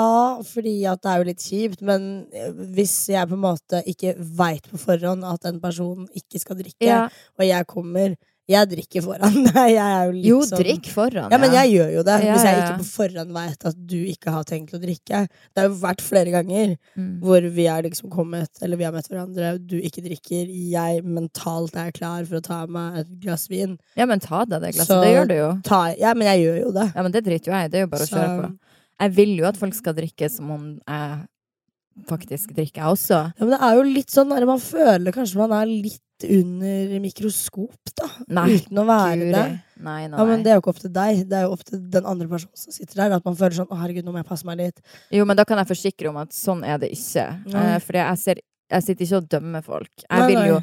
fordi 0.46 0.76
at 0.90 1.02
det 1.02 1.12
er 1.12 1.22
jo 1.22 1.28
litt 1.30 1.42
kjipt, 1.46 1.80
men 1.86 2.04
eh, 2.36 2.52
hvis 2.76 2.94
jeg 3.10 3.30
på 3.32 3.38
en 3.38 3.46
måte 3.48 3.80
ikke 3.90 4.14
veit 4.20 4.68
på 4.70 4.78
forhånd 4.82 5.26
at 5.26 5.48
en 5.50 5.62
person 5.64 6.06
ikke 6.14 6.42
skal 6.44 6.60
drikke, 6.60 6.86
Ja. 6.86 7.08
og 7.40 7.48
jeg 7.48 7.68
kommer 7.72 8.14
Jeg 8.50 8.66
drikker 8.72 9.04
foran. 9.06 9.36
Jeg 9.56 9.76
er 9.78 10.06
jo 10.08 10.14
litt 10.16 10.26
Jo, 10.26 10.38
sånn 10.48 10.58
drikk 10.64 10.88
foran. 10.90 11.30
Ja, 11.30 11.38
men 11.38 11.52
jeg 11.54 11.70
gjør 11.76 11.92
jo 11.94 12.04
det. 12.08 12.16
Ja, 12.26 12.34
Hvis 12.34 12.46
jeg 12.48 12.58
ikke 12.64 12.78
på 12.80 12.88
forhånd 12.90 13.34
veit 13.36 13.66
at 13.70 13.76
du 13.92 13.98
ikke 14.10 14.34
har 14.34 14.44
tenkt 14.50 14.74
å 14.74 14.80
drikke. 14.82 15.20
Det 15.30 15.62
har 15.62 15.68
jo 15.70 15.76
vært 15.84 16.02
flere 16.02 16.34
ganger 16.34 16.76
Mm. 16.98 17.20
hvor 17.22 17.46
vi 17.54 17.68
er 17.70 17.84
liksom 17.86 18.10
kommet, 18.10 18.50
eller 18.66 18.76
vi 18.80 18.84
har 18.88 18.92
møtt 18.96 19.08
hverandre, 19.12 19.52
du 19.62 19.78
ikke 19.80 20.02
drikker, 20.04 20.50
jeg 20.50 21.04
mentalt 21.06 21.76
er 21.78 21.92
klar 21.96 22.26
for 22.26 22.40
å 22.40 22.44
ta 22.44 22.66
meg 22.68 22.98
et 23.04 23.12
glass 23.22 23.46
vin. 23.52 23.78
Ja, 23.96 24.06
men 24.10 24.20
ta 24.20 24.44
deg 24.46 24.62
det 24.66 24.74
glasset. 24.76 24.88
Så- 24.96 25.04
Det 25.04 25.14
gjør 25.14 25.28
du 25.30 25.36
jo. 25.38 25.52
Ta, 25.64 25.94
ja, 26.00 26.14
men 26.16 26.28
jeg 26.28 26.44
gjør 26.48 26.60
jo 26.66 26.72
det. 26.72 26.88
Ja, 26.96 27.02
men 27.06 27.12
det 27.12 27.24
driter 27.26 27.52
jo 27.54 27.54
jeg. 27.60 27.72
Det 27.72 27.78
er 27.78 27.86
jo 27.86 27.92
bare 27.94 28.02
å 28.02 28.10
Så- 28.10 28.18
kjøre 28.18 28.42
på. 28.42 28.58
Jeg 29.00 29.12
vil 29.16 29.38
jo 29.38 29.46
at 29.46 29.58
folk 29.58 29.74
skal 29.78 29.94
drikke 29.94 30.30
som 30.32 30.50
om 30.52 30.66
jeg 30.88 31.28
faktisk 32.10 32.54
drikker, 32.56 32.82
jeg 32.82 32.92
også. 32.96 33.20
Ja, 33.38 33.46
men 33.46 33.50
det 33.54 33.62
er 33.62 33.76
jo 33.76 33.84
litt 33.84 34.12
sånn 34.14 34.30
der 34.34 34.46
man 34.48 34.60
føler 34.64 35.12
kanskje 35.16 35.36
man 35.42 35.52
er 35.62 35.66
litt 35.70 36.02
under 36.24 37.00
mikroskop, 37.00 37.94
da. 37.96 38.10
Nei, 38.28 38.58
uten 38.58 38.82
å 38.82 38.86
være 38.90 39.18
Guri. 39.22 39.32
det. 39.32 39.62
Nei, 39.80 40.08
nei, 40.08 40.18
Ja, 40.18 40.26
men 40.26 40.44
det 40.44 40.52
er 40.52 40.56
jo 40.60 40.62
ikke 40.64 40.74
opp 40.74 40.82
til 40.84 40.92
deg, 40.92 41.24
det 41.30 41.38
er 41.40 41.48
jo 41.48 41.54
opp 41.56 41.64
til 41.64 41.80
den 41.90 42.06
andre 42.06 42.28
personen 42.28 42.56
som 42.60 42.74
sitter 42.76 42.96
der. 43.04 43.16
At 43.16 43.26
man 43.26 43.36
føler 43.36 43.56
sånn 43.56 43.68
'Å, 43.70 43.80
herregud, 43.80 44.04
nå 44.04 44.12
må 44.12 44.20
jeg 44.24 44.28
passe 44.28 44.46
meg 44.46 44.58
litt'. 44.60 44.80
Jo, 45.12 45.26
men 45.26 45.38
da 45.38 45.46
kan 45.46 45.58
jeg 45.58 45.68
forsikre 45.68 46.10
om 46.10 46.18
at 46.18 46.30
sånn 46.32 46.64
er 46.66 46.78
det 46.78 46.92
ikke. 46.92 47.26
Eh, 47.56 47.80
fordi 47.80 48.00
jeg 48.04 48.18
ser 48.18 48.36
jeg 48.70 48.84
sitter 48.86 49.06
ikke 49.06 49.18
og 49.18 49.30
dømmer 49.30 49.64
folk. 49.66 49.90
Jo, 50.30 50.60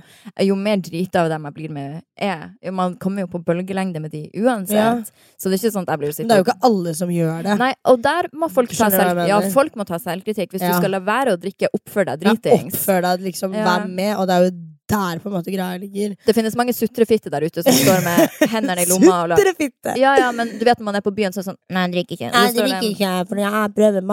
jo 0.46 0.54
mer 0.54 0.76
drita 0.76 1.24
av 1.24 1.28
dem 1.32 1.42
jeg 1.48 1.54
blir 1.56 1.70
med, 1.74 2.02
er 2.16 2.70
Man 2.70 2.94
kommer 3.02 3.24
jo 3.24 3.26
på 3.26 3.40
bølgelengde 3.42 4.00
med 4.00 4.12
de 4.12 4.30
uansett. 4.36 4.70
Ja. 4.70 5.02
Så 5.36 5.50
det 5.50 5.56
er 5.58 5.66
ikke 5.66 5.74
sånn 5.74 5.82
at 5.88 5.88
jeg 5.88 5.98
blir 5.98 6.12
sittende 6.14 6.28
det 6.28 6.38
er 6.38 6.44
jo 6.44 6.46
ikke 6.46 6.68
alle 6.70 6.94
som 6.94 7.08
gjør 7.08 7.42
det. 7.42 7.58
Nei, 7.58 7.74
og 7.84 8.00
der 8.02 8.28
må 8.32 8.48
folk 8.52 8.70
ta 8.70 8.90
selv, 8.94 9.26
ja, 9.26 9.40
folk 9.50 9.74
må 9.74 9.84
ta 9.84 9.98
selvkritikk. 9.98 10.52
Hvis 10.54 10.62
Ja. 10.62 10.70
du 10.70 10.74
skal 10.78 10.90
la 10.90 11.00
være 11.00 11.34
å 11.34 11.36
drikke, 11.36 11.66
oppfør 11.74 12.06
deg 12.06 12.22
Ja, 12.22 12.34
dritings. 12.34 12.74
Oppfør 12.74 13.02
deg, 13.02 13.20
liksom, 13.26 13.52
Ja. 13.54 13.64
vær 13.64 13.88
med. 13.88 14.16
Og 14.18 14.26
det 14.28 14.34
er 14.36 14.44
jo 14.44 14.50
der 14.88 15.18
på 15.22 15.28
en 15.30 15.34
måte 15.34 15.50
greia 15.54 15.78
ligger. 15.82 16.14
Det 16.26 16.34
finnes 16.36 16.56
mange 16.58 16.74
sutrefitter 16.76 17.32
der 17.34 17.46
ute 17.48 17.62
som 17.66 17.74
står 17.82 18.04
med 18.06 18.50
hendene 18.52 18.84
i 18.84 18.88
lomma 18.90 19.16
Sutrefitte! 19.40 19.96
Ja, 20.00 20.14
ja, 20.20 20.30
men 20.36 20.52
du 20.58 20.64
vet 20.64 20.78
når 20.78 20.88
man 20.90 20.98
er 21.00 21.04
på 21.06 21.12
byen, 21.16 21.34
så 21.34 21.40
er 21.40 21.44
det 21.44 21.48
sånn 21.50 21.60
Nei, 21.74 21.82
jeg 21.86 21.94
drikker 21.96 22.18
ikke. 22.18 22.30
Nei, 22.32 22.44
jeg 22.46 22.56
en- 22.78 22.88
ikke 22.92 23.12
for 23.30 23.42
jeg 23.42 23.74
prøver 23.80 24.06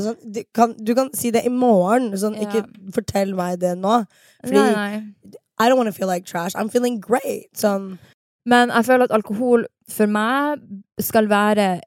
er 0.00 0.06
sånn, 0.08 0.32
du, 0.36 0.42
kan, 0.54 0.74
du 0.78 0.94
kan 0.98 1.10
si 1.14 1.30
det 1.34 1.44
i 1.46 1.52
morgen. 1.52 2.10
Sånn, 2.18 2.36
Ja. 2.40 2.48
Ikke 2.50 2.66
fortell 2.94 3.34
meg 3.38 3.60
det 3.62 3.76
nå. 3.78 4.02
Fordi 4.44 4.60
Nei, 4.60 4.72
nei. 4.74 5.32
I 5.58 5.68
don't 5.70 5.78
want 5.80 5.88
to 5.88 5.92
feel 5.96 6.08
like 6.08 6.26
trash. 6.26 6.54
I'm 6.54 6.68
feeling 6.68 7.00
great. 7.00 7.48
Sånn, 7.56 7.98
Men 8.46 8.70
jeg 8.70 8.84
føler 8.86 9.08
at 9.08 9.14
alkohol 9.16 9.64
for 9.90 10.06
meg 10.06 10.60
skal 11.02 11.26
være 11.30 11.80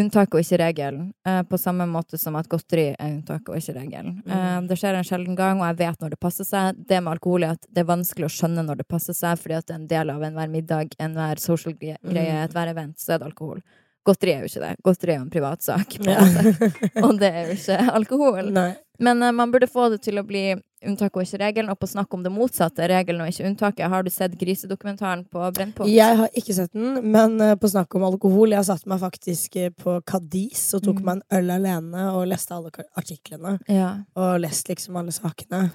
unntaket 0.00 0.34
og 0.34 0.42
ikke 0.42 0.58
regelen. 0.58 1.12
Eh, 1.26 1.42
på 1.46 1.58
samme 1.60 1.86
måte 1.86 2.18
som 2.18 2.34
at 2.38 2.48
godteri 2.50 2.88
er 2.94 3.12
unntaket 3.12 3.48
og 3.52 3.60
ikke 3.60 3.76
regelen. 3.76 4.16
Mm. 4.24 4.32
Eh, 4.36 4.58
det 4.70 4.78
skjer 4.80 4.98
en 4.98 5.06
sjelden 5.06 5.38
gang, 5.38 5.60
og 5.62 5.68
jeg 5.70 5.78
vet 5.84 6.00
når 6.02 6.10
det 6.16 6.20
passer 6.20 6.48
seg. 6.48 6.80
Det 6.88 7.00
med 7.02 7.14
alkohol 7.16 7.46
er 7.46 7.54
at 7.58 7.68
det 7.70 7.84
er 7.84 7.90
vanskelig 7.92 8.26
å 8.28 8.34
skjønne 8.34 8.66
når 8.66 8.82
det 8.82 8.88
passer 8.90 9.14
seg, 9.14 9.38
fordi 9.38 9.58
at 9.60 9.66
det 9.68 9.76
er 9.76 9.80
en 9.82 9.88
del 9.94 10.10
av 10.16 10.26
enhver 10.26 10.50
middag, 10.50 10.96
enhver 10.98 11.42
social 11.42 11.74
greie, 11.78 11.98
Mm. 12.04 12.44
ethver 12.44 12.68
event, 12.74 12.98
så 12.98 13.14
er 13.14 13.18
det 13.18 13.30
alkohol. 13.30 13.62
Godteri 14.04 14.32
er 14.34 14.40
jo 14.44 14.50
ikke 14.50 14.60
det. 14.66 14.76
Godteri 14.84 15.12
er 15.14 15.16
jo 15.16 15.22
en 15.24 15.30
privatsak, 15.30 15.94
Ja. 16.04 16.20
og 17.06 17.18
det 17.18 17.30
er 17.32 17.46
jo 17.48 17.54
ikke 17.56 17.78
alkohol. 17.94 18.50
Nei. 18.52 18.74
Men 18.98 19.22
uh, 19.22 19.32
man 19.32 19.50
burde 19.50 19.66
få 19.70 19.88
det 19.90 20.02
til 20.04 20.20
å 20.20 20.24
bli 20.26 20.54
unntaket 20.84 21.16
og 21.16 21.24
ikke 21.24 21.38
regelen, 21.40 21.70
og 21.72 21.78
på 21.80 21.88
snakk 21.88 22.12
om 22.14 22.22
det 22.22 22.30
motsatte, 22.32 22.84
regelen 22.90 23.22
og 23.24 23.30
ikke 23.32 23.46
unntaket. 23.48 23.86
Har 23.88 24.04
du 24.04 24.10
sett 24.12 24.34
grisedokumentaren 24.38 25.22
på 25.32 25.44
Brennpunkt? 25.56 25.88
Jeg 25.90 26.18
har 26.18 26.28
ikke 26.36 26.54
sett 26.58 26.72
den, 26.76 26.98
men 27.14 27.38
eh, 27.40 27.54
på 27.56 27.70
snakk 27.72 27.94
om 27.96 28.04
alkohol 28.04 28.52
Jeg 28.52 28.66
satt 28.68 28.84
meg 28.90 29.00
faktisk 29.00 29.56
eh, 29.56 29.70
på 29.72 29.96
Cadiz 30.06 30.66
og 30.76 30.82
tok 30.84 31.00
Mm. 31.00 31.04
meg 31.08 31.14
en 31.16 31.38
øl 31.38 31.54
alene 31.56 32.02
og 32.12 32.26
leste 32.28 32.52
alle 32.54 32.70
artiklene. 33.00 33.56
Ja. 33.66 33.94
Og 34.14 34.36
leste 34.44 34.74
liksom 34.74 34.96
alle 35.00 35.14
sakene. 35.16 35.70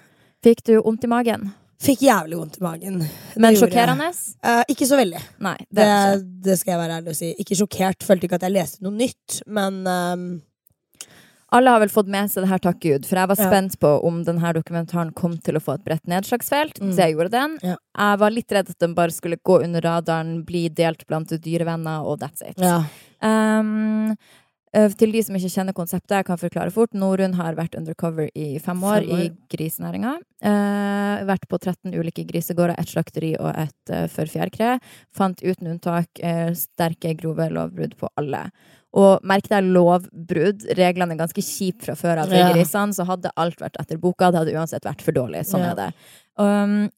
Fikk 0.45 0.61
du 0.69 0.75
vondt 0.85 1.03
i 1.03 1.09
magen? 1.11 1.49
Fikk 1.81 2.01
jævlig 2.05 2.37
vondt 2.37 2.57
i 2.59 2.63
magen. 2.63 2.99
Det 2.99 3.39
Men 3.41 3.55
sjokkerende? 3.55 4.11
Eh, 4.43 4.61
ikke 4.69 4.85
så 4.87 4.97
veldig. 4.99 5.21
Nei, 5.39 5.55
det 5.71 5.85
Det, 5.89 6.43
det 6.43 6.59
skal 6.59 6.73
jeg 6.75 6.79
være 6.83 6.97
ærlig 6.99 7.09
og 7.15 7.15
si. 7.15 7.33
Ikke 7.39 7.55
sjokkert. 7.55 8.03
Følte 8.05 8.27
ikke 8.27 8.35
at 8.35 8.45
jeg 8.45 8.55
leste 8.55 8.83
noe 8.83 8.91
nytt, 8.93 9.41
men 9.47 9.81
ehm, 9.87 10.27
Alle 11.51 11.71
har 11.73 11.81
vel 11.81 11.89
fått 11.89 12.09
med 12.11 12.29
seg 12.29 12.45
det 12.45 12.49
her, 12.51 12.61
takk 12.61 12.81
Gud. 12.83 13.05
For 13.09 13.17
jeg 13.17 13.29
var 13.31 13.39
spent 13.39 13.77
på 13.81 13.93
om 14.05 14.21
denne 14.27 14.51
dokumentaren 14.53 15.13
kom 15.17 15.37
til 15.41 15.57
å 15.57 15.63
få 15.63 15.79
et 15.79 15.85
bredt 15.87 16.05
nedslagsfelt. 16.09 16.77
Mm. 16.81 16.91
jeg 16.97 17.15
gjorde 17.15 17.33
den. 17.33 17.55
Ja. 17.65 17.77
Jeg 17.97 18.19
var 18.21 18.35
litt 18.35 18.53
redd 18.53 18.69
at 18.69 18.83
den 18.85 18.93
bare 18.97 19.15
skulle 19.15 19.39
gå 19.41 19.61
under 19.65 19.81
radaren, 19.81 20.43
bli 20.45 20.67
delt 20.69 21.07
blant 21.09 21.33
dyrevenner, 21.33 22.05
og 22.05 22.21
that's 22.21 22.45
it. 22.45 22.59
ja. 22.61 22.83
Um, 23.19 24.15
eh, 24.71 24.87
til 24.95 25.11
de 25.11 25.19
som 25.25 25.35
ikke 25.35 25.49
kjenner 25.51 25.75
konseptet, 25.75 26.13
jeg 26.19 26.27
kan 26.29 26.39
forklare 26.39 26.71
fort. 26.71 26.93
Norun 26.93 27.33
har 27.35 27.57
vært 27.57 27.75
undercover 27.75 28.29
i 28.31 28.59
fem 28.63 28.79
år, 28.85 29.01
Fem 29.01 29.11
år. 29.11 29.23
i 29.25 29.29
grisenæringa. 29.51 30.13
Eh, 30.45 31.25
vært 31.27 31.49
på 31.49 31.59
13 31.59 31.97
ulike 31.97 32.23
grisegårder, 32.29 32.77
ett 32.79 32.93
slakteri 32.93 33.33
og 33.41 33.51
ett 33.57 33.91
uh, 33.91 34.05
for 34.07 34.29
fjærkre. 34.29 34.77
Fant 35.11 35.41
uten 35.43 35.73
unntak 35.73 36.21
eh, 36.23 36.53
sterke, 36.55 37.17
grove 37.19 37.49
lovbrudd 37.51 37.97
på 37.99 38.07
alle. 38.15 38.45
Og 38.97 39.25
merk 39.27 39.49
deg 39.51 39.67
lovbrudd. 39.69 40.63
Reglene 40.79 41.13
er 41.13 41.19
ganske 41.19 41.43
kjipe 41.45 41.85
fra 41.85 41.97
før 41.99 42.23
av 42.23 42.31
for 42.31 42.55
grisene, 42.55 42.95
så 42.97 43.05
hadde 43.05 43.33
alt 43.37 43.61
vært 43.61 43.77
etter 43.81 43.99
boka, 44.01 44.31
det 44.31 44.41
hadde 44.41 44.55
uansett 44.57 44.87
vært 44.87 45.03
for 45.05 45.13
dårlig. 45.13 45.43
Sånn 45.45 45.67
er 45.67 45.77
det. 45.77 45.91
Um, 46.41 46.89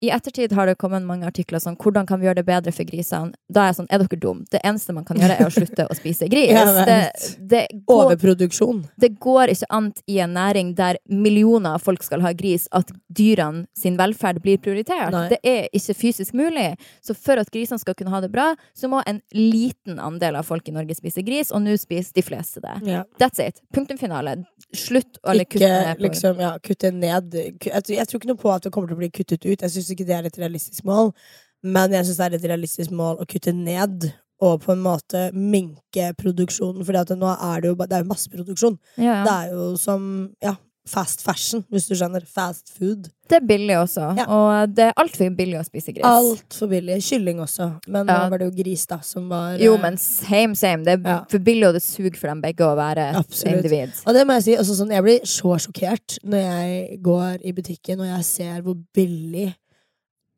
i 0.00 0.08
ettertid 0.10 0.52
har 0.56 0.66
det 0.70 0.74
kommet 0.80 1.04
mange 1.04 1.26
artikler 1.28 1.60
sånn 1.60 1.76
hvordan 1.80 2.06
kan 2.08 2.20
vi 2.20 2.26
gjøre 2.28 2.40
det 2.40 2.46
bedre 2.48 2.72
for 2.72 2.88
grisene. 2.88 3.34
Da 3.52 3.66
er 3.66 3.72
jeg 3.72 3.76
sånn, 3.80 3.88
er 3.92 4.00
dere 4.00 4.18
dum? 4.22 4.38
Det 4.50 4.60
eneste 4.64 4.94
man 4.96 5.04
kan 5.04 5.18
gjøre, 5.20 5.36
er 5.36 5.48
å 5.48 5.52
slutte 5.52 5.84
å 5.90 5.96
spise 5.98 6.28
gris. 6.32 6.50
ja, 6.54 6.64
det, 6.88 6.98
det, 7.50 7.62
går, 7.84 8.06
Overproduksjon. 8.06 8.82
det 9.00 9.10
går 9.20 9.52
ikke 9.54 9.68
an 9.76 9.90
i 10.08 10.18
en 10.24 10.32
næring 10.38 10.70
der 10.78 10.96
millioner 11.10 11.76
av 11.76 11.84
folk 11.84 12.02
skal 12.06 12.24
ha 12.24 12.32
gris, 12.32 12.64
at 12.72 12.88
dyrene 13.12 13.66
sin 13.76 13.98
velferd 14.00 14.40
blir 14.44 14.56
prioritert. 14.62 15.12
Nei. 15.12 15.26
Det 15.34 15.40
er 15.46 15.68
ikke 15.76 15.96
fysisk 15.98 16.32
mulig. 16.38 16.70
Så 17.04 17.14
for 17.18 17.40
at 17.42 17.50
grisene 17.52 17.80
skal 17.82 17.96
kunne 17.98 18.14
ha 18.14 18.22
det 18.24 18.30
bra, 18.32 18.54
så 18.76 18.88
må 18.88 19.02
en 19.06 19.20
liten 19.36 20.00
andel 20.00 20.38
av 20.40 20.48
folk 20.48 20.68
i 20.70 20.74
Norge 20.76 20.96
spise 20.96 21.24
gris, 21.26 21.52
og 21.52 21.60
nå 21.66 21.76
spiser 21.80 22.16
de 22.16 22.24
fleste 22.24 22.62
det. 22.64 22.76
Ja. 22.88 23.04
That's 23.20 23.40
it. 23.44 23.60
Punktum 23.74 24.00
finale. 24.00 24.38
Slutt 24.76 25.20
å 25.26 25.34
kutte 25.44 25.68
ned 25.68 25.98
på 25.98 26.06
liksom, 26.06 26.40
ja, 26.40 26.54
kutte 26.62 26.92
ned 26.94 27.34
jeg, 27.36 27.58
tror- 27.60 28.20
ikke 28.20 28.28
noe 28.30 28.40
på 28.40 28.50
at 28.54 28.64
det 28.64 28.72
kommer 28.74 28.88
til 28.90 28.96
å 28.96 29.00
bli 29.02 29.10
kuttet 29.12 29.44
ut. 29.44 29.60
Jeg 29.60 29.70
syns 29.90 29.96
ikke 29.98 30.06
det 30.08 30.16
er 30.16 30.30
et 30.30 30.38
realistisk 30.40 30.84
mål. 30.88 31.12
Men 31.62 31.92
jeg 31.92 32.06
syns 32.08 32.16
det 32.22 32.26
er 32.30 32.38
et 32.38 32.48
realistisk 32.54 32.90
mål 32.96 33.20
å 33.20 33.26
kutte 33.28 33.52
ned 33.52 34.12
og 34.40 34.62
på 34.64 34.72
en 34.72 34.80
måte 34.80 35.26
minke 35.36 36.14
produksjonen. 36.16 36.84
For 36.86 36.96
nå 36.96 37.34
er 37.36 37.60
det 37.60 37.68
jo 37.68 37.76
det 37.76 37.92
er 37.92 38.04
jo 38.06 38.08
masseproduksjon. 38.14 38.78
ja, 38.96 39.22
Det 39.26 39.32
er 39.36 39.50
jo 39.52 39.76
som 39.76 40.30
ja, 40.40 40.54
fast 40.88 41.20
fashion, 41.22 41.62
hvis 41.70 41.86
du 41.90 41.94
skjønner. 41.94 42.24
Fast 42.26 42.72
food. 42.72 43.10
Det 43.28 43.36
er 43.36 43.44
billig 43.46 43.76
også. 43.78 44.06
Ja. 44.16 44.24
Og 44.32 44.72
det 44.74 44.86
er 44.88 44.96
altfor 44.98 45.28
billig 45.36 45.58
å 45.60 45.64
spise 45.66 45.92
gris. 45.92 46.02
Altfor 46.08 46.70
billig. 46.72 46.96
Kylling 47.04 47.38
også. 47.44 47.68
Men 47.86 48.06
Ja. 48.08 48.24
nå 48.24 48.30
var 48.30 48.38
det 48.38 48.48
jo 48.48 48.62
gris, 48.62 48.86
da, 48.86 48.98
som 49.04 49.28
var 49.28 49.58
Jo, 49.60 49.76
men 49.76 49.98
same, 49.98 50.54
same. 50.56 50.84
Det 50.84 50.94
er 50.98 51.08
Ja. 51.08 51.24
for 51.28 51.38
billig, 51.38 51.66
og 51.68 51.74
det 51.74 51.82
suger 51.82 52.16
for 52.16 52.28
dem 52.28 52.40
begge 52.40 52.64
å 52.64 52.74
være 52.74 53.10
et 53.10 53.16
Absolutt. 53.16 53.56
individ. 53.60 53.92
Og 54.06 54.14
det 54.14 54.26
må 54.26 54.32
jeg 54.40 54.42
si, 54.44 54.56
også 54.56 54.80
sånn, 54.80 54.90
jeg 54.90 55.02
blir 55.04 55.20
så 55.20 55.58
sjokkert 55.60 56.18
når 56.24 56.40
jeg 56.40 57.02
går 57.02 57.38
i 57.44 57.52
butikken 57.52 58.00
og 58.00 58.06
jeg 58.06 58.24
ser 58.24 58.62
hvor 58.62 58.74
billig 58.94 59.54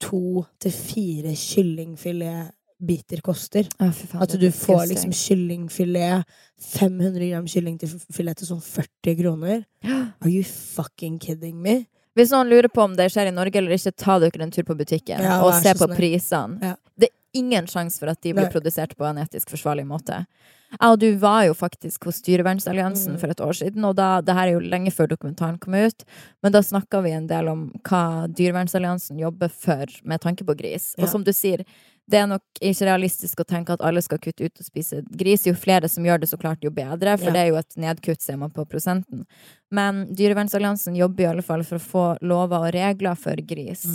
to 0.03 0.43
til 0.63 0.75
fire 0.75 1.33
kyllingfiletbiter 1.39 3.23
koster. 3.25 3.69
Fy 3.79 4.07
faen, 4.11 4.23
At 4.25 4.35
er 4.35 4.43
du 4.43 4.49
får 4.55 4.85
liksom 4.91 5.15
kyllingfilet, 5.15 6.25
500 6.73 7.31
gram 7.31 7.47
kyllingfilet 7.51 8.39
til 8.43 8.51
sånn 8.51 8.63
40 8.65 9.17
kroner. 9.23 9.65
Are 10.23 10.31
you 10.31 10.43
fucking 10.47 11.19
kidding 11.23 11.61
me? 11.63 11.85
Hvis 12.19 12.33
noen 12.35 12.51
lurer 12.51 12.69
på 12.69 12.83
om 12.85 12.93
det 12.99 13.07
skjer 13.09 13.31
i 13.31 13.33
Norge 13.35 13.57
eller 13.57 13.73
ikke, 13.73 13.95
ta 13.97 14.19
dere 14.21 14.45
en 14.45 14.51
tur 14.53 14.67
på 14.69 14.77
butikken 14.77 15.23
Ja, 15.25 15.39
og 15.47 15.55
se 15.63 15.73
på 15.79 15.87
snill. 15.87 15.97
prisene. 15.97 16.59
Ja. 16.61 16.75
Det 17.01 17.09
ingen 17.35 17.67
sjanse 17.67 17.99
for 17.99 18.12
at 18.12 18.21
de 18.23 18.33
blir 18.35 18.49
Nei. 18.49 18.53
produsert 18.53 18.97
på 18.97 19.07
en 19.09 19.21
etisk 19.23 19.51
forsvarlig 19.55 19.87
måte. 19.89 20.27
Jeg 20.73 20.89
og 20.89 20.99
du 21.03 21.11
var 21.21 21.43
jo 21.45 21.53
faktisk 21.53 22.07
hos 22.09 22.23
Dyrevernsalliansen 22.25 23.12
Mm. 23.15 23.21
for 23.21 23.29
et 23.29 23.41
år 23.45 23.53
siden, 23.53 23.85
og 23.85 23.97
da, 23.97 24.21
det 24.23 24.35
her 24.35 24.47
er 24.49 24.53
jo 24.53 24.61
lenge 24.61 24.91
før 24.91 25.09
dokumentaren 25.11 25.59
kom 25.61 25.75
ut, 25.75 26.05
men 26.43 26.53
da 26.53 26.61
snakka 26.65 27.03
vi 27.05 27.11
en 27.12 27.27
del 27.27 27.49
om 27.49 27.67
hva 27.85 28.27
Dyrevernsalliansen 28.33 29.19
jobber 29.21 29.51
for 29.51 29.85
med 30.05 30.21
tanke 30.21 30.45
på 30.49 30.57
gris. 30.57 30.95
Og 30.99 31.09
som 31.09 31.23
du 31.25 31.33
sier, 31.33 31.65
det 32.11 32.19
er 32.19 32.27
nok 32.27 32.43
ikke 32.61 32.87
realistisk 32.87 33.41
å 33.41 33.47
tenke 33.49 33.73
at 33.73 33.81
alle 33.83 34.03
skal 34.03 34.19
kutte 34.19 34.45
ut 34.45 34.61
og 34.61 34.67
spise 34.67 35.03
gris. 35.17 35.47
Jo 35.47 35.55
flere 35.55 35.89
som 35.89 36.05
gjør 36.05 36.21
det, 36.23 36.29
så 36.29 36.39
klart 36.39 36.63
jo 36.63 36.71
bedre, 36.71 37.17
for 37.19 37.31
Ja. 37.31 37.33
det 37.33 37.41
er 37.41 37.49
jo 37.49 37.57
et 37.57 37.77
nedkutt, 37.77 38.21
ser 38.23 38.37
man 38.37 38.51
på 38.51 38.65
prosenten. 38.69 39.25
Men 39.73 40.03
Dyrevernsalliansen 40.15 40.95
jobber 40.99 41.23
i 41.25 41.27
alle 41.31 41.43
fall 41.43 41.63
for 41.65 41.79
å 41.79 41.81
få 41.81 42.03
lover 42.21 42.67
og 42.69 42.75
regler 42.75 43.15
for 43.17 43.35
gris. 43.37 43.87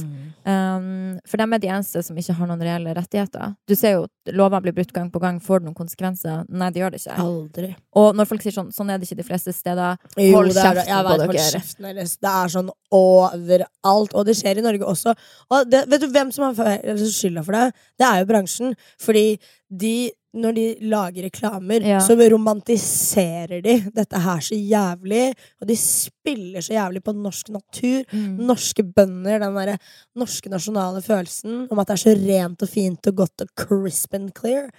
Um, 0.43 1.19
for 1.27 1.37
dem 1.37 1.53
er 1.53 1.59
de 1.61 1.67
eneste 1.69 2.01
som 2.03 2.17
ikke 2.17 2.33
har 2.33 2.47
noen 2.49 2.63
reelle 2.65 2.95
rettigheter. 2.97 3.55
Du 3.69 3.75
ser 3.75 3.91
jo 3.93 4.07
at 4.07 4.33
lover 4.33 4.63
blir 4.65 4.73
brutt 4.73 4.91
gang 4.95 5.11
på 5.13 5.21
gang. 5.21 5.37
Får 5.39 5.59
det 5.61 5.67
noen 5.67 5.77
konsekvenser? 5.77 6.47
Nei, 6.49 6.71
det 6.73 6.81
gjør 6.81 6.95
det 6.95 7.01
ikke. 7.03 7.17
Aldri. 7.21 7.69
Og 7.93 8.15
når 8.17 8.25
folk 8.31 8.41
sier 8.41 8.55
sånn, 8.55 8.71
sånn 8.73 8.89
er 8.89 8.97
det 8.97 9.05
ikke 9.05 9.19
de 9.21 9.27
fleste 9.27 9.53
steder. 9.53 10.01
Hold 10.17 10.55
det 10.55 10.63
er 10.63 10.79
kjeften 10.81 11.05
på 11.05 11.19
vet, 11.19 11.37
dere. 11.37 11.61
kjeften 11.61 11.89
deres. 11.91 12.17
Det 12.17 12.33
er 12.33 12.47
sånn 12.57 12.73
overalt. 12.97 14.15
Og 14.17 14.25
det 14.27 14.35
skjer 14.39 14.57
i 14.61 14.65
Norge 14.65 14.89
også. 14.95 15.13
Og 15.53 15.69
det, 15.69 15.83
vet 15.91 16.01
du 16.03 16.07
hvem 16.13 16.33
som 16.33 16.47
har 16.49 16.81
skylda 17.05 17.45
for 17.45 17.57
det? 17.57 17.65
Det 18.01 18.06
er 18.13 18.23
jo 18.23 18.29
bransjen. 18.33 18.73
Fordi 18.99 19.27
de 19.69 20.11
når 20.37 20.53
de 20.53 20.65
lager 20.85 21.23
reklamer, 21.25 21.81
Ja. 21.81 21.99
så 21.99 22.13
romantiserer 22.13 23.61
de 23.63 23.77
dette 23.95 24.19
her 24.21 24.39
så 24.43 24.53
jævlig. 24.55 25.33
Og 25.61 25.67
de 25.67 25.75
spiller 25.79 26.61
så 26.61 26.73
jævlig 26.75 27.01
på 27.03 27.13
norsk 27.15 27.49
natur, 27.49 28.03
Mm. 28.13 28.37
norske 28.45 28.83
bønder, 28.83 29.39
den 29.39 29.55
derre 29.55 29.77
norske 30.15 30.49
nasjonale 30.49 31.01
følelsen 31.01 31.67
om 31.71 31.79
at 31.79 31.87
det 31.87 31.93
er 31.93 32.03
så 32.03 32.13
rent 32.15 32.61
og 32.61 32.69
fint 32.69 33.07
og 33.07 33.15
godt 33.15 33.41
og 33.41 33.47
crisp 33.57 34.13
and 34.13 34.29
clear. 34.37 34.69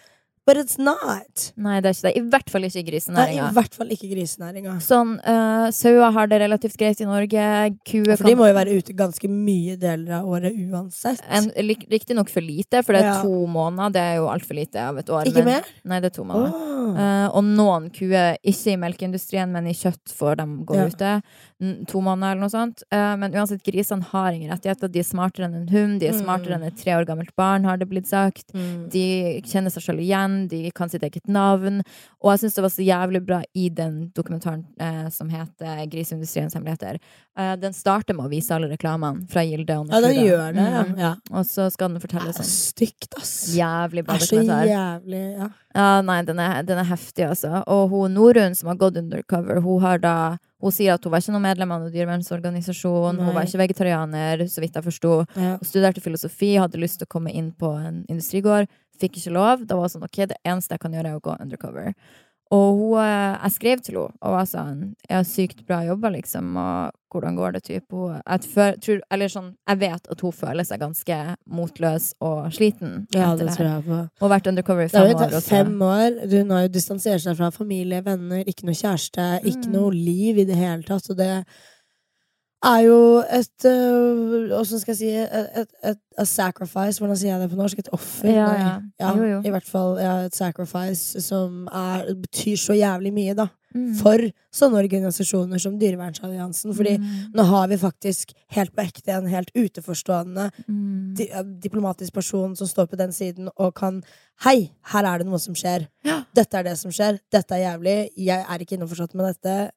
But 0.48 0.56
it's 0.56 0.78
not. 0.80 1.50
Nei, 1.60 1.74
det 1.84 1.90
er 1.90 1.96
ikke 1.98 2.06
det. 2.08 2.12
I 2.16 2.22
hvert 2.32 2.50
fall 2.54 2.64
ikke 2.64 2.78
i 2.80 2.82
Nei, 2.82 2.88
grisenæringa. 2.88 3.48
I 3.50 3.56
hvert 3.58 3.74
fall 3.76 3.90
ikke 3.92 4.08
grisenæringa. 4.14 4.76
Sånn, 4.80 5.10
uh, 5.20 5.66
Sauer 5.76 6.08
har 6.16 6.30
det 6.30 6.38
relativt 6.40 6.78
greit 6.80 7.02
i 7.04 7.08
Norge. 7.08 7.42
Kuer 7.84 8.16
For 8.16 8.24
de 8.30 8.34
må 8.38 8.46
jo 8.48 8.54
være 8.56 8.78
ute 8.80 8.94
ganske 8.96 9.28
mye 9.28 9.76
deler 9.76 10.14
av 10.22 10.30
året 10.32 10.56
uansett. 10.56 11.20
Riktignok 11.92 12.32
for 12.32 12.40
lite, 12.40 12.80
for 12.82 12.96
det 12.96 13.02
er 13.02 13.10
Ja. 13.10 13.22
to 13.22 13.44
måneder. 13.46 13.92
Det 13.92 14.00
er 14.00 14.14
jo 14.22 14.30
altfor 14.32 14.56
lite 14.56 14.76
av 14.80 14.96
et 14.96 15.06
år. 15.12 15.26
Ikke 15.28 15.44
men- 15.44 15.60
mer? 15.60 15.64
Nei, 15.84 16.00
det 16.00 16.12
er 16.12 16.16
to 16.16 16.24
måneder. 16.24 16.54
Oh. 16.54 16.96
Uh, 16.96 17.28
og 17.36 17.44
noen 17.44 17.90
kuer, 17.92 18.38
ikke 18.42 18.72
i 18.72 18.76
melkeindustrien, 18.80 19.52
men 19.52 19.66
i 19.66 19.74
kjøtt, 19.76 20.08
får 20.16 20.36
de 20.40 20.46
gå 20.64 20.74
Ja. 20.76 20.86
ute. 20.88 21.22
To 21.88 22.00
måneder 22.00 22.32
eller 22.32 22.40
noe 22.40 22.48
sånt. 22.48 22.82
Uh, 22.90 23.16
men 23.16 23.32
uansett, 23.32 23.62
grisene 23.62 24.02
har 24.04 24.30
ingen 24.32 24.50
rettigheter. 24.50 24.88
De 24.90 25.00
er 25.00 25.02
smartere 25.02 25.44
enn 25.44 25.54
en 25.56 25.68
hund. 25.68 26.00
De 26.00 26.06
er 26.06 26.12
Mm. 26.12 26.22
smartere 26.24 26.54
enn 26.54 26.62
et 26.64 26.76
tre 26.76 26.92
år 26.92 27.04
gammelt 27.04 27.34
barn, 27.36 27.64
har 27.64 27.76
det 27.76 27.88
blitt 27.90 28.06
sagt. 28.06 28.52
Mm. 28.54 28.88
De 28.88 29.42
kjenner 29.42 29.70
seg 29.70 29.82
selv 29.82 30.00
igjen, 30.00 30.37
de 30.48 30.70
kan 30.70 30.88
sitt 30.88 31.02
eget 31.02 31.26
navn. 31.26 31.80
Og 32.22 32.30
jeg 32.30 32.44
syns 32.44 32.54
det 32.54 32.62
var 32.62 32.70
så 32.70 32.86
jævlig 32.86 33.24
bra 33.26 33.40
i 33.58 33.68
den 33.68 34.12
dokumentaren 34.14 34.62
eh, 34.78 35.08
som 35.10 35.28
heter 35.32 35.86
'Griseindustriens 35.90 36.54
hemmeligheter'. 36.54 37.00
Eh, 37.38 37.56
den 37.56 37.72
starter 37.72 38.14
med 38.14 38.26
å 38.26 38.30
vise 38.30 38.54
alle 38.54 38.68
reklamene 38.70 39.26
fra 39.30 39.42
Gilde 39.42 39.78
og 39.80 39.90
Ja, 39.90 40.00
den 40.00 40.14
gjør 40.22 40.54
det, 40.54 40.68
ja. 40.70 40.84
Mm. 40.84 40.98
ja. 40.98 41.14
Og 41.32 41.44
så 41.46 41.70
skal 41.72 41.88
den 41.88 42.00
fortelle 42.00 42.28
er 42.28 42.38
sånn 42.38 42.44
stygt, 42.44 43.14
ass. 43.18 43.48
jævlig 43.56 44.04
bra 44.06 44.14
Det 44.14 44.22
er 44.22 44.26
så 44.26 44.36
dokumentar. 44.36 44.66
jævlig 44.70 45.24
ja. 45.38 45.48
Ja, 45.74 46.00
nei, 46.02 46.22
den 46.22 46.38
er, 46.40 46.62
den 46.62 46.78
er 46.78 46.84
heftig, 46.88 47.24
altså. 47.28 47.62
Og 47.68 47.88
hun 47.90 48.14
Norun 48.14 48.54
som 48.56 48.68
har 48.68 48.76
gått 48.76 48.96
undercover, 48.96 49.60
hun 49.60 49.80
har 49.82 49.98
da 49.98 50.38
Hun 50.60 50.72
sier 50.74 50.94
at 50.94 51.04
hun 51.04 51.12
var 51.12 51.20
ikke 51.22 51.30
noe 51.30 51.40
medlem 51.44 51.70
av 51.70 51.80
noen 51.84 51.92
dyrevernsorganisasjon, 51.94 53.18
hun 53.22 53.34
var 53.34 53.44
ikke 53.46 53.60
vegetarianer, 53.60 54.40
så 54.50 54.58
vidt 54.60 54.74
jeg 54.74 54.82
forsto. 54.88 55.12
ja. 55.36 55.52
Hun 55.60 55.62
studerte 55.68 56.00
filosofi, 56.02 56.56
hadde 56.58 56.80
lyst 56.82 56.98
til 56.98 57.06
å 57.06 57.12
komme 57.14 57.30
inn 57.30 57.52
på 57.52 57.70
en 57.78 58.04
industrigård, 58.10 58.66
fikk 59.00 59.16
ikke 59.20 59.32
lov. 59.34 59.66
Da 59.66 59.76
var 59.76 59.88
sånn, 59.92 60.04
ok, 60.08 60.24
det 60.30 60.36
eneste 60.44 60.74
jeg 60.76 60.80
kan 60.80 60.92
gjøre, 60.92 61.06
er 61.14 61.20
å 61.20 61.24
gå 61.24 61.36
undercover. 61.40 61.94
Og 62.50 62.78
hun, 62.78 63.00
eh, 63.04 63.36
jeg 63.42 63.52
skrev 63.52 63.80
til 63.84 63.94
henne 63.98 64.16
og 64.24 64.32
var 64.32 64.46
sånn 64.48 64.94
Jeg 65.04 65.16
har 65.18 65.24
sykt 65.28 65.66
bra 65.68 65.82
jobba, 65.84 66.08
liksom, 66.14 66.56
og 66.56 66.94
hvordan 67.12 67.36
går 67.36 67.52
det? 67.52 67.62
type? 67.66 67.92
Hun, 67.92 68.22
jeg, 68.26 68.40
før, 68.54 68.78
tror, 68.80 69.00
eller 69.12 69.28
sånn, 69.28 69.50
jeg 69.68 69.78
vet 69.82 70.08
at 70.10 70.20
hun 70.24 70.32
føler 70.32 70.64
seg 70.64 70.80
ganske 70.80 71.18
motløs 71.46 72.14
og 72.24 72.48
sliten. 72.56 73.06
ja, 73.12 73.34
det 73.36 73.46
det 73.50 73.54
tror 73.58 73.68
jeg 73.68 73.84
på. 73.84 73.98
Hun 74.00 74.30
har 74.30 74.32
vært 74.40 74.46
undercover 74.48 74.84
i 74.84 74.88
fem 74.88 75.14
år. 75.14 75.40
fem 75.44 75.82
år. 75.82 76.18
Hun 76.30 76.50
har 76.50 76.62
jo 76.62 76.68
distansert 76.68 77.20
seg 77.20 77.36
fra 77.36 77.50
familie, 77.50 78.00
venner, 78.04 78.40
ikke 78.48 78.64
noe 78.64 78.74
kjæreste, 78.80 79.28
ikke 79.44 79.66
Mm. 79.68 79.72
noe 79.72 79.90
liv 79.92 80.38
i 80.38 80.44
det 80.44 80.56
hele 80.56 80.82
tatt. 80.82 81.10
Og 81.10 81.16
det 81.18 81.44
er 82.64 82.78
jo 82.82 83.22
et 83.22 83.64
øh, 83.70 84.50
Åssen 84.58 84.80
skal 84.80 84.92
jeg 84.92 84.98
si 84.98 85.08
et, 85.14 85.50
et, 85.62 85.68
et, 85.84 85.98
a 86.18 86.24
sacrifice. 86.24 86.98
Hvordan 86.98 87.16
sier 87.16 87.30
jeg 87.36 87.40
det 87.44 87.50
på 87.52 87.56
norsk? 87.60 87.78
Et 87.78 87.88
offer? 87.92 88.28
Ja, 88.32 88.48
ja. 88.58 88.72
Ja, 89.00 89.12
Jo, 89.16 89.28
jo. 89.36 89.38
I 89.46 89.50
hvert 89.54 89.68
fall 89.68 89.98
et 90.02 90.34
sacrifice 90.34 91.20
som 91.22 91.68
er, 91.70 92.08
betyr 92.18 92.56
så 92.58 92.74
jævlig 92.74 93.12
mye, 93.14 93.34
da. 93.38 93.46
Mm. 93.76 93.92
For 94.00 94.22
sånne 94.54 94.80
organisasjoner 94.80 95.60
som 95.60 95.76
Dyrevernsalliansen. 95.78 96.72
Fordi 96.74 96.96
Mm. 96.98 97.34
nå 97.36 97.42
har 97.44 97.68
vi 97.68 97.76
faktisk 97.76 98.32
helt 98.56 98.72
på 98.74 98.82
ekte 98.82 99.12
en 99.12 99.26
helt 99.28 99.50
uteforstående 99.54 100.50
Mm. 100.68 101.14
di 101.14 101.28
diplomatisk 101.62 102.12
person 102.14 102.56
som 102.56 102.66
står 102.66 102.86
på 102.86 102.96
den 102.96 103.12
siden 103.12 103.48
og 103.56 103.74
kan 103.74 104.02
Hei, 104.44 104.70
her 104.92 105.04
er 105.04 105.18
det 105.18 105.26
noe 105.26 105.38
som 105.38 105.54
skjer. 105.54 105.88
Ja. 106.04 106.22
Dette 106.34 106.54
er 106.58 106.62
det 106.62 106.78
som 106.78 106.90
skjer. 106.92 107.18
Dette 107.32 107.54
er 107.56 107.72
jævlig. 107.72 108.08
Jeg 108.16 108.44
er 108.48 108.58
ikke 108.58 108.76
innforstått 108.78 109.14
med 109.14 109.26
dette. 109.34 109.70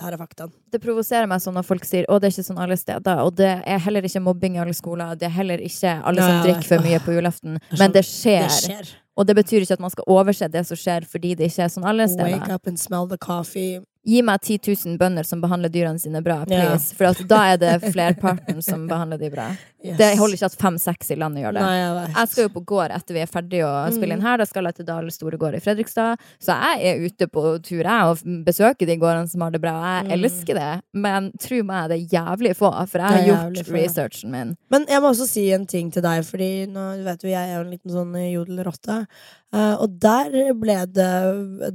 Her 0.00 0.12
er 0.12 0.18
faktaen. 0.18 0.50
Det 0.72 0.80
provoserer 0.82 1.28
meg 1.30 1.40
sånn 1.44 1.54
når 1.54 1.66
folk 1.68 1.84
sier 1.84 2.06
å, 2.10 2.16
det 2.18 2.30
er 2.30 2.32
ikke 2.34 2.46
sånn 2.48 2.58
alle 2.64 2.76
steder. 2.76 3.20
Og 3.22 3.34
det 3.38 3.50
er 3.66 3.78
heller 3.84 4.02
ikke 4.08 4.22
mobbing 4.24 4.56
i 4.56 4.58
alle 4.58 4.74
skoler. 4.74 5.14
Det 5.14 5.28
er 5.28 5.34
heller 5.36 5.58
ikke 5.62 5.92
alle 6.08 6.24
som 6.24 6.40
drikker 6.46 6.68
for 6.72 6.82
mye 6.82 6.98
på 7.04 7.14
julaften. 7.14 7.58
Men 7.70 7.78
sånn- 7.78 7.92
det 7.92 8.04
skjer. 8.08 8.48
Det 8.48 8.58
skjer. 8.64 8.90
Og 9.16 9.26
det 9.28 9.36
betyr 9.36 9.60
ikke 9.66 9.72
at 9.76 9.80
man 9.84 9.90
skal 9.90 10.04
overse 10.08 10.48
det 10.50 10.66
som 10.66 10.76
skjer, 10.76 11.04
fordi 11.06 11.34
det 11.36 11.50
ikke 11.52 11.64
er 11.66 11.68
sånn 11.68 11.84
alle 11.84 12.08
steder. 12.08 12.38
Wake 12.40 12.50
up 12.50 12.66
and 12.66 12.80
smell 12.80 13.06
the 13.06 13.18
coffee. 13.18 13.80
Gi 14.04 14.18
meg 14.26 14.40
10 14.42 14.58
000 14.66 14.96
bønder 14.98 15.22
som 15.24 15.40
behandler 15.40 15.70
dyrene 15.70 16.00
sine 16.02 16.18
bra, 16.26 16.40
Ja. 16.50 16.76
For 16.98 17.04
altså, 17.12 17.22
da 17.30 17.36
er 17.52 17.56
det 17.62 17.76
flerparten 17.92 18.58
som 18.62 18.88
behandler 18.90 19.18
de 19.20 19.28
bra. 19.30 19.44
Yes. 19.82 19.96
Det 19.98 20.08
holder 20.18 20.34
ikke 20.36 20.46
at 20.50 20.56
fem-seks 20.58 21.10
i 21.10 21.16
landet 21.18 21.42
gjør 21.44 21.54
det. 21.54 21.62
Nei, 21.62 21.76
jeg. 21.78 22.10
Jeg 22.16 22.28
skal 22.32 22.44
jo 22.44 22.50
på 22.54 22.62
gård 22.66 22.90
etter 22.94 23.14
vi 23.14 23.20
er 23.22 23.30
ferdige 23.30 23.66
å 23.66 23.90
spille 23.94 24.14
inn 24.14 24.20
Mm. 24.22 24.26
her. 24.26 24.36
Da 24.38 24.44
skal 24.46 24.64
jeg 24.64 24.74
til 24.76 24.84
Dale 24.86 25.10
store 25.10 25.38
gård 25.38 25.54
i 25.54 25.60
Fredrikstad. 25.62 26.18
Så 26.42 26.54
jeg 26.54 26.82
er 26.86 27.02
ute 27.06 27.26
på 27.30 27.42
tur 27.62 27.82
jeg 27.82 28.02
og 28.10 28.18
besøker 28.46 28.86
de 28.86 28.96
gårdene 28.96 29.28
som 29.30 29.40
har 29.40 29.50
det 29.50 29.60
bra. 29.60 30.02
Jeg 30.02 30.06
Mm. 30.06 30.12
elsker 30.24 30.54
det. 30.54 30.82
Men 30.94 31.32
tro 31.38 31.62
meg, 31.62 31.88
det 31.90 31.98
er 31.98 32.18
jævlig 32.18 32.56
få, 32.56 32.70
for 32.88 32.98
jeg 32.98 33.08
har 33.10 33.26
gjort 33.26 33.66
få, 33.66 33.74
ja. 33.74 33.82
researchen 33.82 34.30
min. 34.30 34.56
Men 34.70 34.86
jeg 34.86 35.00
må 35.02 35.10
også 35.14 35.26
si 35.28 35.50
en 35.52 35.66
ting 35.66 35.90
til 35.92 36.02
deg, 36.02 36.22
Fordi 36.24 36.66
nå 36.66 37.02
vet 37.04 37.20
du, 37.20 37.28
jeg 37.28 37.48
er 37.50 37.54
jo 37.54 37.60
en 37.68 37.70
liten 37.70 37.90
sånn 37.90 38.14
jodelrotte. 38.32 39.06
Eh, 39.52 39.74
og 39.84 39.98
der 40.00 40.52
ble 40.56 40.78
det 40.88 41.08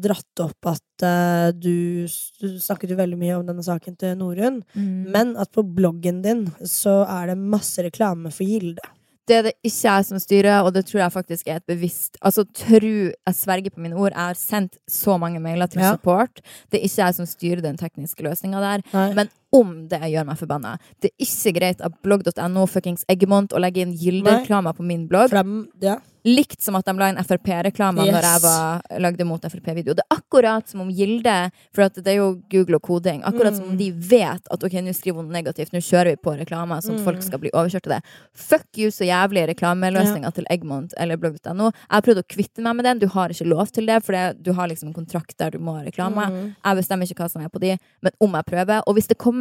dratt 0.02 0.42
opp 0.42 0.70
at 0.74 1.06
eh, 1.06 1.50
du, 1.54 2.08
du 2.42 2.56
snakket 2.63 2.94
jo 2.94 2.98
veldig 2.98 3.20
mye 3.22 3.36
om 3.38 3.46
denne 3.46 3.66
saken 3.66 3.98
til 4.02 4.16
Norun. 4.18 4.63
Mm. 4.74 5.10
Men 5.13 5.36
at 5.38 5.52
på 5.54 5.62
bloggen 5.62 6.24
din 6.26 6.48
så 6.66 7.04
er 7.06 7.34
det 7.34 7.38
masse 7.38 7.86
reklame 7.86 8.34
for 8.34 8.50
Gilde. 8.50 8.82
Det 9.28 9.36
er 9.36 9.44
det 9.50 9.56
ikke 9.60 9.90
jeg 9.90 10.06
som 10.08 10.20
styrer, 10.24 10.62
og 10.63 10.70
det 10.72 10.86
tror 10.88 11.02
jeg 11.02 11.12
faktisk 11.12 11.50
er 11.52 11.58
et 11.60 11.66
bevisst 11.68 12.16
Altså, 12.24 12.46
tru 12.56 13.12
Jeg 13.12 13.36
sverger 13.36 13.74
på 13.76 13.82
mine 13.84 13.98
ord. 14.00 14.13
Jeg 14.16 14.24
har 14.24 14.38
sendt 14.40 14.78
så 14.88 15.18
mange 15.20 15.42
mailer 15.44 15.68
til 15.68 15.82
Ja. 15.84 15.92
support. 15.98 16.40
Det 16.72 16.80
er 16.80 16.86
ikke 16.88 17.04
jeg 17.04 17.16
som 17.18 17.28
styrer 17.28 17.62
den 17.62 17.78
tekniske 17.78 18.24
løsninga 18.24 18.62
der. 18.63 18.86
Nei. 18.94 19.10
Men 19.20 19.30
om 19.54 19.88
det 19.88 20.02
gjør 20.02 20.26
meg 20.26 20.38
forbanna. 20.38 20.78
Det 21.02 21.12
er 21.14 21.26
ikke 21.26 21.54
greit 21.60 21.82
at 21.82 22.02
blogg.no 22.04 22.66
fuckings 22.68 23.06
Eggemont 23.10 23.54
å 23.56 23.60
legge 23.64 23.82
inn 23.86 23.94
Gilde-reklamer 23.98 24.74
på 24.76 24.84
min 24.84 25.08
blogg. 25.08 25.30
Frem, 25.30 25.68
ja. 25.82 25.98
Likt 26.28 26.60
som 26.60 26.76
at 26.76 26.84
de 26.84 26.92
la 27.00 27.08
inn 27.08 27.16
Frp-reklame 27.24 28.04
Yes. 28.04 28.12
når 28.12 28.26
jeg 28.26 28.42
var, 28.44 28.82
lagde 29.00 29.24
mot 29.24 29.42
Frp-video. 29.42 29.94
Det 29.96 30.04
er 30.12 30.18
akkurat 30.18 30.68
som 30.68 30.82
om 30.82 30.90
Gilde 30.92 31.52
For 31.72 31.88
det 31.88 32.08
er 32.12 32.18
jo 32.18 32.42
Google 32.52 32.76
og 32.76 32.82
koding. 32.82 33.22
Akkurat 33.24 33.56
som 33.56 33.64
Mm. 33.66 33.72
om 33.72 33.78
de 33.78 33.92
vet 33.92 34.42
at 34.52 34.64
ok, 34.64 34.74
nå 34.84 34.92
skriver 34.94 35.16
hun 35.24 35.30
negativt, 35.32 35.72
nå 35.72 35.80
kjører 35.80 36.10
vi 36.12 36.16
på 36.18 36.36
reklame, 36.38 36.82
sånn 36.84 36.96
at 36.96 37.00
Mm. 37.00 37.06
folk 37.06 37.22
skal 37.24 37.40
bli 37.40 37.50
overkjørt 37.54 37.88
av 37.88 37.94
det. 37.96 38.02
Fuck 38.34 38.78
you, 38.78 38.90
så 38.92 39.06
jævlig 39.08 39.48
reklameløsninger 39.56 40.34
til 40.34 40.46
Egmont 40.50 40.94
eller 40.98 41.16
blogg.no. 41.16 41.72
Jeg 41.72 41.90
har 41.90 42.02
prøvd 42.02 42.18
å 42.24 42.28
kvitte 42.28 42.62
meg 42.62 42.76
med 42.76 42.84
den. 42.86 43.00
Du 43.00 43.08
har 43.08 43.30
ikke 43.30 43.48
lov 43.48 43.72
til 43.72 43.86
det, 43.86 44.04
for 44.04 44.12
det, 44.12 44.44
du 44.44 44.52
har 44.52 44.68
liksom 44.68 44.88
en 44.90 44.94
kontrakt 44.94 45.38
der 45.38 45.52
du 45.52 45.60
må 45.60 45.78
ha 45.78 45.84
reklame. 45.86 46.28
Mm. 46.28 46.56
Jeg 46.66 46.76
bestemmer 46.78 47.04
ikke 47.08 47.24
hva 47.24 47.30
som 47.32 47.42
er 47.42 47.48
på 47.50 47.60
de, 47.62 47.78
men 48.02 48.12
om 48.20 48.34
jeg 48.34 48.46
prøver. 48.46 48.82
Og 48.86 48.96
hvis 48.96 49.08
det 49.08 49.18
kommer 49.18 49.37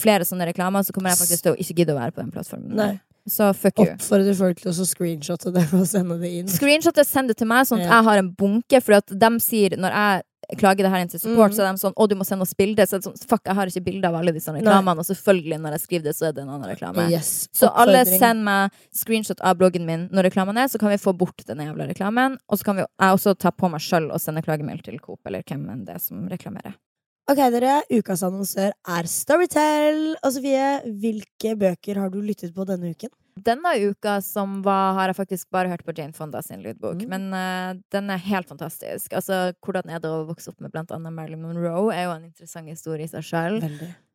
flere 0.00 0.26
sånne 0.28 0.48
reklamer, 0.50 0.84
så 0.86 0.94
kommer 0.96 1.12
jeg 1.12 1.22
faktisk 1.22 1.46
til 1.46 1.54
å 1.54 1.60
ikke 1.60 1.80
gidde 1.80 1.96
å 1.96 2.00
være 2.00 2.16
på 2.16 2.22
den 2.24 2.32
plattformen. 2.34 2.76
Nei. 2.76 2.94
Så 3.26 3.50
fuck 3.58 3.80
you. 3.82 3.90
Oppfordrer 3.90 4.36
folk 4.38 4.60
til 4.62 4.70
å 4.70 4.86
screenshotte 4.86 5.50
det 5.54 5.66
og 5.74 5.82
sende 5.90 6.18
det 6.22 6.30
inn. 6.40 6.50
Screenshotte, 6.50 7.02
send 7.06 7.32
det 7.32 7.40
til 7.40 7.50
meg, 7.50 7.66
sånn 7.66 7.82
at 7.82 7.90
jeg 7.90 8.08
har 8.08 8.22
en 8.22 8.32
bunke. 8.38 8.80
For 8.84 9.00
at 9.00 9.10
de 9.10 9.30
sier, 9.42 9.74
når 9.82 9.96
jeg 9.96 10.58
klager 10.60 10.86
det 10.86 10.92
her 10.92 11.02
inn 11.02 11.10
til 11.10 11.18
support, 11.18 11.50
mm. 11.50 11.56
så 11.56 11.64
er 11.64 11.74
de 11.74 11.82
sånn 11.82 11.96
'Å, 11.96 12.06
du 12.06 12.14
må 12.14 12.26
sende 12.28 12.46
oss 12.46 12.54
bilde'. 12.54 12.86
Så 12.86 12.96
er 12.96 13.02
det 13.02 13.08
sånn, 13.08 13.18
fuck, 13.26 13.42
jeg 13.42 13.58
har 13.58 13.72
ikke 13.72 13.84
bilde 13.88 14.06
av 14.06 14.20
alle 14.20 14.34
disse 14.36 14.54
reklamene. 14.54 15.02
Og 15.02 15.08
selvfølgelig, 15.10 15.58
når 15.58 15.74
jeg 15.74 15.84
skriver 15.86 16.06
det, 16.06 16.14
så 16.14 16.28
er 16.28 16.36
det 16.36 16.44
en 16.44 16.54
annen 16.54 16.70
reklame. 16.70 17.08
Yes. 17.10 17.48
Så 17.50 17.72
alle 17.74 18.04
send 18.06 18.46
meg 18.46 18.70
screenshot 18.94 19.42
av 19.42 19.58
bloggen 19.58 19.88
min 19.90 20.06
når 20.14 20.30
reklamen 20.30 20.62
er, 20.62 20.70
så 20.70 20.78
kan 20.78 20.94
vi 20.94 21.02
få 21.02 21.16
bort 21.18 21.42
den 21.50 21.66
jævla 21.66 21.90
reklamen. 21.90 22.38
Og 22.46 22.60
så 22.60 22.70
kan 22.70 22.78
vi, 22.78 22.86
jeg 22.86 23.18
også 23.18 23.34
ta 23.34 23.50
på 23.50 23.72
meg 23.72 23.82
sjøl 23.82 24.12
og 24.12 24.22
sende 24.22 24.44
klagemail 24.46 24.78
til 24.86 25.00
Coop 25.02 25.26
eller 25.26 25.42
hvem 25.42 25.66
enn 25.72 25.82
det 25.88 25.98
er 25.98 26.04
som 26.04 26.28
reklamerer. 26.30 26.78
Ok, 27.26 27.40
dere. 27.50 27.80
Ukas 27.90 28.20
annonsør 28.22 28.70
er 28.70 29.06
Storytel. 29.10 30.12
Og 30.22 30.30
Sofie, 30.30 30.66
hvilke 31.02 31.56
bøker 31.58 31.98
har 31.98 32.12
du 32.12 32.20
lyttet 32.22 32.52
på 32.54 32.62
denne 32.68 32.92
uken? 32.94 33.10
Denne 33.48 33.72
uka 33.82 34.20
som 34.22 34.60
var, 34.64 34.94
har 34.94 35.10
jeg 35.10 35.18
faktisk 35.18 35.48
bare 35.50 35.72
hørt 35.72 35.82
på 35.84 35.92
Jane 35.96 36.14
Fonda 36.14 36.38
sin 36.46 36.62
lydbok. 36.62 37.02
Mm. 37.02 37.10
Men 37.10 37.26
uh, 37.34 37.82
den 37.90 38.14
er 38.14 38.22
helt 38.28 38.46
fantastisk. 38.46 39.10
Altså, 39.10 39.50
Hvordan 39.58 39.90
er 39.90 40.04
det 40.04 40.12
å 40.14 40.22
vokse 40.28 40.54
opp 40.54 40.62
med 40.62 40.70
blant 40.70 40.94
annet 40.94 41.16
Marilyn 41.18 41.42
Monroe? 41.42 41.90
er 41.90 42.06
jo 42.06 42.14
en 42.14 42.28
interessant 42.30 42.70
historie 42.70 43.10
i 43.10 43.10
seg 43.10 43.26
sjøl. 43.26 43.58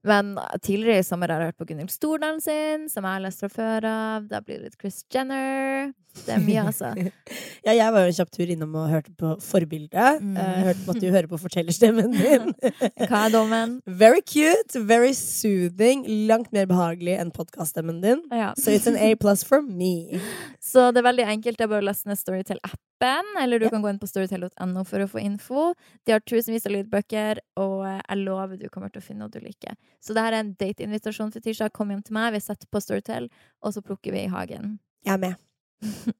Men 0.08 0.34
tidligere 0.66 1.04
i 1.04 1.06
sommer 1.06 1.30
har 1.30 1.44
jeg 1.44 1.52
hørt 1.52 1.62
på 1.62 1.68
Gunhild 1.70 1.92
Stordalen 1.94 2.42
sin, 2.42 2.88
som 2.90 3.06
jeg 3.06 3.20
har 3.20 3.26
lest 3.26 3.44
fra 3.44 3.50
før 3.54 3.90
av. 3.90 4.30
Da 4.32 4.42
blir 4.42 4.58
det 4.58 4.72
litt 4.72 4.80
Chris 4.82 5.04
Jenner. 5.14 5.92
Det 6.26 6.34
er 6.36 6.42
mye, 6.44 6.64
altså. 6.68 6.90
ja, 7.66 7.74
jeg 7.78 7.94
var 7.94 8.04
jo 8.04 8.12
en 8.12 8.18
kjapp 8.18 8.32
tur 8.36 8.50
innom 8.52 8.74
og 8.82 8.90
hørte 8.92 9.14
på 9.18 9.32
Forbildet. 9.46 10.20
Mm. 10.20 10.36
Jeg 10.36 10.66
hørte 10.68 10.86
på 10.86 10.96
at 10.96 11.02
du 11.04 11.08
hører 11.08 11.30
på 11.32 11.40
fortellerstemmen 11.40 12.18
din. 12.18 12.52
Hva 13.08 13.24
er 13.28 13.34
dommen? 13.34 13.78
Very 13.86 14.24
cute, 14.26 14.82
very 14.90 15.14
soothing. 15.18 16.04
Langt 16.30 16.52
mer 16.56 16.68
behagelig 16.70 17.16
enn 17.22 17.32
podkaststemmen 17.36 18.02
din. 18.04 18.26
Ja. 18.34 18.52
So 18.60 18.74
it's 18.76 18.90
an 18.90 19.00
A 19.00 19.14
plus 19.16 19.46
for 19.48 19.62
me. 19.64 20.20
Så 20.72 20.90
det 20.92 21.04
er 21.04 21.10
veldig 21.12 21.30
enkelt. 21.38 21.62
Det 21.62 21.68
er 21.68 21.72
bare 21.78 21.86
å 21.86 21.90
laste 21.92 22.12
ned 22.12 22.20
Storytel-appen, 22.20 22.84
eller 23.04 23.60
du 23.60 23.66
Ja. 23.66 23.70
kan 23.70 23.82
gå 23.82 23.90
inn 23.90 24.00
på 24.00 24.08
storytel.no 24.08 24.84
for 24.86 25.00
å 25.00 25.08
få 25.10 25.20
info. 25.22 25.74
De 26.06 26.12
har 26.12 26.20
tusenvis 26.20 26.66
av 26.66 26.72
lydbøker, 26.74 27.40
og 27.58 27.86
jeg 27.86 28.18
lover 28.26 28.58
du 28.58 28.70
kommer 28.70 28.90
til 28.92 29.02
å 29.02 29.06
finne 29.06 29.20
noe 29.20 29.30
du 29.30 29.40
liker. 29.40 29.76
Så 30.02 30.14
det 30.14 30.22
her 30.22 30.34
er 30.34 30.40
en 30.40 30.54
dateinvitasjon 30.56 31.32
for 31.34 31.40
tirsdag. 31.42 31.72
Kom 31.74 31.90
hjem 31.90 32.04
til 32.04 32.14
meg, 32.14 32.34
vi 32.34 32.40
setter 32.40 32.68
på 32.72 32.82
Storytel, 32.82 33.30
og 33.64 33.74
så 33.74 33.82
plukker 33.82 34.12
vi 34.12 34.26
i 34.26 34.28
hagen. 34.28 34.80
Jeg 35.06 35.14
er 35.14 35.18
med. 35.18 35.36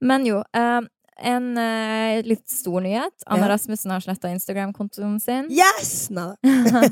Men 0.00 0.26
jo, 0.26 0.42
eh, 0.52 0.80
en 1.18 1.52
uh, 1.58 2.22
litt 2.26 2.44
stor 2.50 2.80
nyhet. 2.84 3.12
Anna 3.26 3.46
Ja. 3.46 3.52
Rasmussen 3.54 3.90
har 3.90 4.00
sletta 4.04 4.28
Instagram-kontoen 4.28 5.20
sin. 5.20 5.46
Yes! 5.50 6.10
Nei 6.10 6.34
da. 6.42 6.82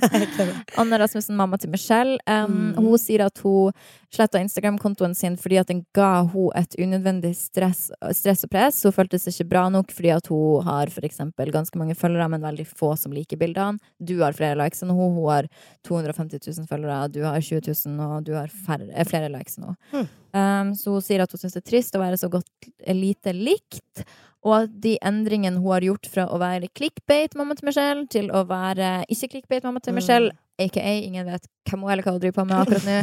Anna 0.81 0.99
Rasmussen, 0.99 1.37
mamma 1.37 1.59
til 1.61 1.71
Michelle, 1.71 2.19
um, 2.27 2.55
Mm. 2.55 2.77
hun 2.77 2.99
sier 2.99 3.25
at 3.27 3.39
hun 3.45 3.73
sletta 4.15 4.39
Instagram-kontoen 4.39 5.15
sin 5.19 5.37
fordi 5.37 5.59
at 5.59 5.67
den 5.69 5.85
ga 5.97 6.23
hun 6.23 6.51
et 6.55 6.77
unødvendig 6.79 7.35
stress, 7.37 7.91
stress 8.15 8.45
og 8.47 8.51
press. 8.53 8.83
Hun 8.87 8.93
følte 8.95 9.19
seg 9.19 9.35
ikke 9.35 9.49
bra 9.51 9.69
nok 9.69 9.91
fordi 9.93 10.13
at 10.15 10.27
hun 10.31 10.63
har 10.65 10.87
for 10.95 11.03
eksempel 11.09 11.51
ganske 11.53 11.77
mange 11.81 11.97
følgere, 11.99 12.29
men 12.31 12.41
veldig 12.47 12.67
få 12.71 12.95
som 12.99 13.13
liker 13.13 13.37
bildene. 13.41 13.79
Du 13.99 14.21
har 14.23 14.33
flere 14.37 14.57
likes 14.61 14.83
enn 14.87 14.91
hun, 14.95 15.17
hun 15.19 15.29
har 15.33 15.49
250 15.85 16.41
000 16.61 16.69
følgere, 16.71 17.09
du 17.13 17.23
har 17.27 17.41
20 17.41 17.61
000, 17.87 17.99
og 18.01 18.25
du 18.25 18.33
har 18.39 18.49
færre, 18.49 18.89
flere 19.09 19.29
likes 19.35 19.59
enn 19.59 19.73
hun. 19.73 19.77
Mm. 19.93 20.09
Um, 20.35 20.75
så 20.75 20.97
hun 20.97 21.05
sier 21.05 21.23
at 21.23 21.31
hun 21.31 21.39
syns 21.39 21.55
det 21.55 21.63
er 21.63 21.71
trist 21.71 21.95
å 21.95 22.03
være 22.03 22.19
så 22.19 22.31
godt 22.33 22.71
lite 22.91 23.35
likt. 23.37 24.05
Og 24.45 24.57
at 24.59 24.73
de 24.85 24.97
endringene 25.01 25.61
hun 25.63 25.73
har 25.73 25.87
gjort 25.87 26.09
fra 26.11 26.27
å 26.29 26.39
være 26.43 26.69
clickbait-mamma 26.77 27.57
til 27.57 27.69
Michelle, 27.71 28.07
til 28.13 28.33
å 28.35 28.43
være 28.49 29.05
ikke 29.13 29.31
clickbait-mamma 29.37 29.81
til 29.81 29.95
Mm. 29.95 30.01
Michelle, 30.01 30.35
aka 30.61 30.83
ingen 30.83 31.27
vet 31.27 31.49
hvem 31.71 31.81
hun 31.81 31.89
er 31.89 31.93
eller 31.95 32.05
hva 32.05 32.13
hun 32.13 32.21
driver 32.21 32.37
på 32.37 32.45
med 32.51 32.59
akkurat 32.63 32.85
nå, 32.85 32.99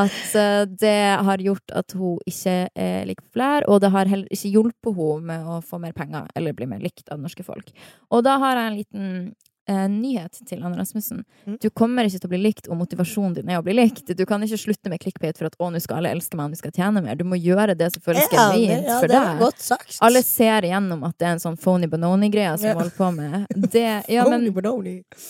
at 0.00 0.18
uh, 0.34 0.64
det 0.80 0.96
har 1.28 1.44
gjort 1.46 1.76
at 1.76 1.92
hun 1.92 2.18
ikke 2.26 2.56
er 2.74 3.06
like 3.06 3.22
populær, 3.22 3.68
og 3.68 3.80
det 3.84 3.92
har 3.94 4.10
heller 4.10 4.34
ikke 4.34 4.52
hjulpet 4.56 4.98
henne 4.98 5.28
med 5.30 5.46
å 5.46 5.60
få 5.62 5.78
mer 5.78 5.94
penger 5.96 6.26
eller 6.34 6.56
bli 6.56 6.66
mer 6.66 6.82
likt 6.82 7.06
av 7.12 7.20
norske 7.22 7.46
folk. 7.46 7.70
Og 8.10 8.24
da 8.26 8.38
har 8.42 8.58
jeg 8.58 8.66
en 8.66 8.80
liten 8.80 9.08
eh, 9.72 9.86
nyhet 9.90 10.40
til 10.48 10.62
Anne 10.62 10.78
Rasmussen. 10.78 11.22
Mm. 11.46 11.56
Du 11.62 11.68
kommer 11.72 12.08
ikke 12.08 12.20
til 12.22 12.28
å 12.28 12.32
bli 12.34 12.40
likt, 12.42 12.68
og 12.68 12.78
motivasjonen 12.80 13.38
din 13.38 13.52
er 13.52 13.60
å 13.60 13.64
bli 13.66 13.74
likt. 13.78 14.12
Du 14.18 14.24
kan 14.28 14.44
ikke 14.44 14.60
slutte 14.60 14.92
med 14.92 15.00
clickbait 15.02 15.38
for 15.40 15.48
at 15.48 15.56
'å, 15.58 15.70
nå 15.72 15.80
skal 15.82 16.00
alle 16.00 16.12
elske 16.14 16.36
meg, 16.36 16.50
og 16.50 16.52
nå 16.52 16.60
skal 16.60 16.70
jeg 16.72 16.78
tjene 16.82 17.02
mer'. 17.04 17.18
Du 17.18 17.24
må 17.24 17.38
gjøre 17.40 17.76
det 17.78 17.92
som 17.94 18.04
føles 18.04 18.28
genuint 18.32 18.86
ja, 18.86 19.00
for 19.00 19.08
deg. 19.08 19.98
Alle 20.02 20.22
ser 20.26 20.68
igjennom 20.68 21.04
at 21.08 21.16
det 21.18 21.28
er 21.28 21.32
en 21.38 21.44
sånn 21.46 21.58
phony 21.58 21.88
banoni-greie 21.88 22.58
som 22.58 22.68
Ja. 22.68 22.74
holder 22.74 22.96
på 22.96 23.10
med. 23.16 23.46
Det, 23.72 24.04
ja, 24.08 24.28
men 24.32 24.46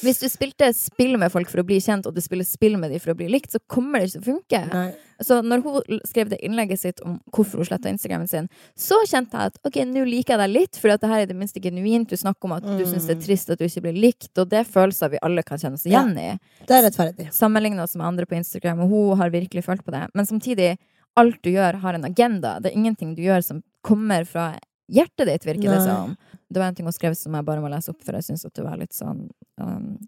hvis 0.02 0.20
du 0.20 0.28
spilte 0.28 0.72
spill 0.74 1.16
med 1.18 1.32
folk 1.32 1.48
for 1.48 1.62
å 1.62 1.66
bli 1.66 1.78
kjent, 1.80 2.06
og 2.06 2.14
du 2.14 2.20
spiller 2.20 2.44
spill 2.44 2.76
med 2.76 2.90
dem 2.90 3.00
for 3.00 3.14
å 3.14 3.18
bli 3.18 3.28
likt, 3.28 3.52
så 3.52 3.58
kommer 3.68 4.00
det 4.00 4.10
ikke 4.10 4.18
til 4.18 4.22
å 4.22 4.30
funke. 4.32 4.62
Nei. 4.72 4.92
Så 5.24 5.40
når 5.42 5.62
hun 5.64 6.00
skrev 6.08 6.28
det 6.32 6.38
innlegget 6.44 6.80
sitt 6.80 7.00
om 7.06 7.20
hvorfor 7.32 7.62
hun 7.62 7.68
sletta 7.68 7.90
Instagramen 7.90 8.28
sin, 8.28 8.48
så 8.78 8.98
kjente 9.08 9.38
jeg 9.38 9.52
at 9.52 9.58
ok, 9.68 9.78
nå 9.86 10.04
liker 10.08 10.34
jeg 10.36 10.42
deg 10.42 10.52
litt, 10.54 10.76
for 10.80 10.92
det 10.92 11.10
her 11.10 11.24
er 11.24 11.30
det 11.30 11.36
minste 11.38 11.62
genuint. 11.62 12.08
Du 12.10 12.16
snakker 12.16 12.48
om 12.50 12.56
at 12.58 12.62
du 12.66 12.84
syns 12.84 13.06
det 13.06 13.16
er 13.16 13.20
Mm. 13.20 13.24
trist 13.26 13.50
at 13.50 13.58
du 13.58 13.64
ikke 13.64 13.82
blir 13.86 14.00
likt, 14.00 14.32
og 14.38 14.48
det 14.48 14.58
er 14.60 14.64
følelser 14.64 15.10
vi 15.10 15.18
alle 15.22 15.42
kan 15.42 15.58
kjenne 15.58 15.74
oss 15.80 15.86
igjen 15.86 16.12
i. 16.18 16.38
Det 16.66 16.76
er 16.76 16.82
rettferdig. 16.90 17.32
Sammenligne 17.32 17.82
oss 17.82 17.94
med 17.96 18.06
andre 18.06 18.26
på 18.26 18.36
Instagram, 18.36 18.80
og 18.80 18.88
hun 18.88 19.18
har 19.18 19.30
virkelig 19.30 19.64
følt 19.64 19.84
på 19.84 19.90
det. 19.92 20.08
Men 20.14 20.26
samtidig, 20.26 20.78
alt 21.16 21.42
du 21.42 21.50
gjør, 21.50 21.80
har 21.80 21.94
en 21.94 22.04
agenda. 22.04 22.58
Det 22.60 22.72
er 22.72 22.76
ingenting 22.78 23.14
du 23.14 23.22
gjør 23.22 23.42
som 23.44 23.62
kommer 23.82 24.24
fra 24.26 24.58
hjertet 24.90 25.26
ditt, 25.26 25.44
virker 25.44 25.70
det 25.70 25.78
Nei. 25.78 25.86
som. 25.86 26.16
Det 26.52 26.58
var 26.60 26.68
en 26.68 26.74
ting 26.74 26.84
hun 26.86 26.92
skrev 26.92 27.14
som 27.16 27.32
jeg 27.34 27.44
bare 27.44 27.60
må 27.60 27.68
lese 27.70 27.88
opp, 27.90 28.02
for 28.04 28.12
jeg 28.12 28.22
syns 28.24 28.42
det 28.44 28.64
var 28.64 28.76
litt 28.76 28.92
sånn 28.92 29.30
um, 29.60 29.98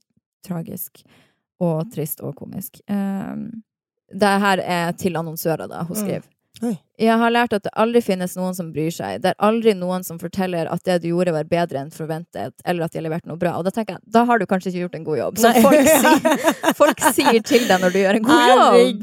tragisk 0.45 1.03
og 1.61 1.91
trist 1.95 2.21
og 2.21 2.35
komisk. 2.37 2.81
Um, 2.91 3.63
det 4.13 4.37
her 4.45 4.59
er 4.61 4.93
til 5.01 5.17
annonsører, 5.17 5.69
da, 5.71 5.83
hun 5.89 5.97
skriver. 5.97 6.23
Mm. 6.63 6.77
Jeg 7.03 7.17
har 7.19 7.33
lært 7.35 7.53
at 7.53 7.65
det 7.67 7.71
aldri 7.83 7.99
finnes 8.01 8.37
noen 8.39 8.55
som 8.55 8.69
bryr 8.73 8.93
seg. 8.95 9.19
Det 9.21 9.33
er 9.33 9.35
aldri 9.43 9.73
noen 9.75 10.05
som 10.07 10.21
forteller 10.23 10.69
at 10.71 10.85
det 10.87 11.01
du 11.03 11.09
gjorde 11.11 11.33
var 11.35 11.45
bedre 11.51 11.81
enn 11.83 11.91
forventet, 11.91 12.55
eller 12.65 12.85
at 12.87 12.93
de 12.95 13.01
har 13.01 13.05
levert 13.09 13.27
noe 13.27 13.37
bra. 13.37 13.57
Og 13.59 13.65
da 13.67 13.73
tenker 13.75 13.97
jeg, 13.97 14.05
da 14.15 14.23
har 14.29 14.39
du 14.39 14.47
kanskje 14.47 14.71
ikke 14.71 14.85
gjort 14.85 14.95
en 15.01 15.05
god 15.09 15.19
jobb. 15.19 15.41
Så 15.43 15.51
folk 15.65 15.91
sier, 16.05 16.75
folk 16.79 17.03
sier 17.17 17.41
til 17.43 17.67
deg 17.69 17.83
når 17.83 17.91
du 17.91 17.99
gjør 18.05 18.21
en 18.21 18.29
god 18.29 18.45
jobb. 18.53 19.03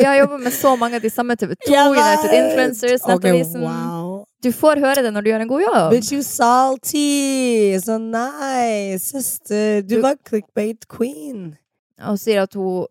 Vi 0.00 0.04
har 0.08 0.16
jobba 0.22 0.38
med 0.46 0.52
så 0.56 0.72
mange 0.80 0.96
av 0.96 1.04
de 1.04 1.10
samme 1.12 1.36
TV2, 1.36 1.68
Jeg 1.70 1.92
United. 1.92 2.32
Influencers, 2.40 3.04
Nettavisen. 3.10 3.60
Okay, 3.60 3.68
wow. 3.68 4.24
Du 4.44 4.50
får 4.52 4.80
høre 4.80 5.04
det 5.04 5.12
når 5.14 5.24
du 5.24 5.30
gjør 5.34 5.44
en 5.44 5.52
god 5.52 5.62
jobb. 5.66 5.92
But 5.92 6.08
you 6.12 6.22
salty! 6.24 7.76
So 7.84 7.98
nice! 8.00 9.10
Søster, 9.12 9.82
du 9.82 9.96
Du- 9.96 10.02
var 10.02 10.16
clickbait 10.24 10.88
queen. 10.88 11.56
Og 12.02 12.18
sier 12.18 12.42
at 12.42 12.54
hun 12.58 12.86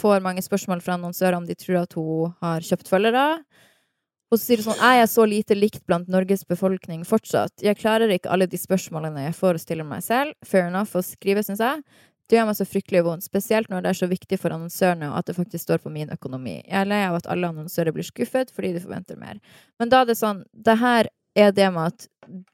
får 0.00 0.24
mange 0.24 0.44
spørsmål 0.44 0.82
fra 0.84 0.96
annonsører 0.96 1.38
om 1.38 1.46
de 1.48 1.56
tror 1.58 1.82
at 1.84 1.96
hun 1.98 2.32
har 2.44 2.64
kjøpt 2.66 2.90
følgere. 2.90 3.26
Og 4.30 4.38
så 4.38 4.44
sier 4.44 4.60
hun 4.60 4.68
sånn 4.68 4.84
Er 4.86 5.00
jeg 5.00 5.10
så 5.10 5.24
lite 5.26 5.56
likt 5.58 5.82
blant 5.90 6.10
Norges 6.10 6.44
befolkning 6.46 7.02
fortsatt? 7.06 7.56
Jeg 7.64 7.78
klarer 7.80 8.12
ikke 8.14 8.30
alle 8.30 8.46
de 8.50 8.60
spørsmålene 8.60 9.26
jeg 9.26 9.36
får 9.38 9.58
å 9.58 9.62
stille 9.64 9.86
meg 9.86 10.04
selv. 10.06 10.36
Fair 10.46 10.68
enough 10.68 10.94
å 10.94 11.02
skrive, 11.02 11.42
syns 11.46 11.62
jeg. 11.64 11.82
Det 12.30 12.38
gjør 12.38 12.46
meg 12.46 12.58
så 12.60 12.66
fryktelig 12.68 13.00
vondt, 13.02 13.26
spesielt 13.26 13.72
når 13.72 13.82
det 13.82 13.90
er 13.90 13.98
så 13.98 14.06
viktig 14.06 14.36
for 14.38 14.54
annonsørene 14.54 15.08
og 15.08 15.16
at 15.18 15.26
det 15.26 15.34
faktisk 15.34 15.64
står 15.64 15.80
på 15.82 15.90
min 15.90 16.12
økonomi. 16.14 16.60
Jeg 16.60 16.76
er 16.78 16.86
lei 16.86 17.00
av 17.08 17.16
at 17.18 17.26
alle 17.32 17.50
annonsører 17.50 17.96
blir 17.96 18.06
skuffet 18.06 18.52
fordi 18.54 18.70
de 18.76 18.82
forventer 18.84 19.18
mer. 19.18 19.40
Men 19.82 19.90
da 19.90 20.04
er 20.04 20.12
det 20.12 20.18
sånn 20.20 20.44
Det 20.54 20.76
her 20.78 21.10
er 21.36 21.52
det 21.52 21.72
med 21.72 21.86
at 21.92 22.06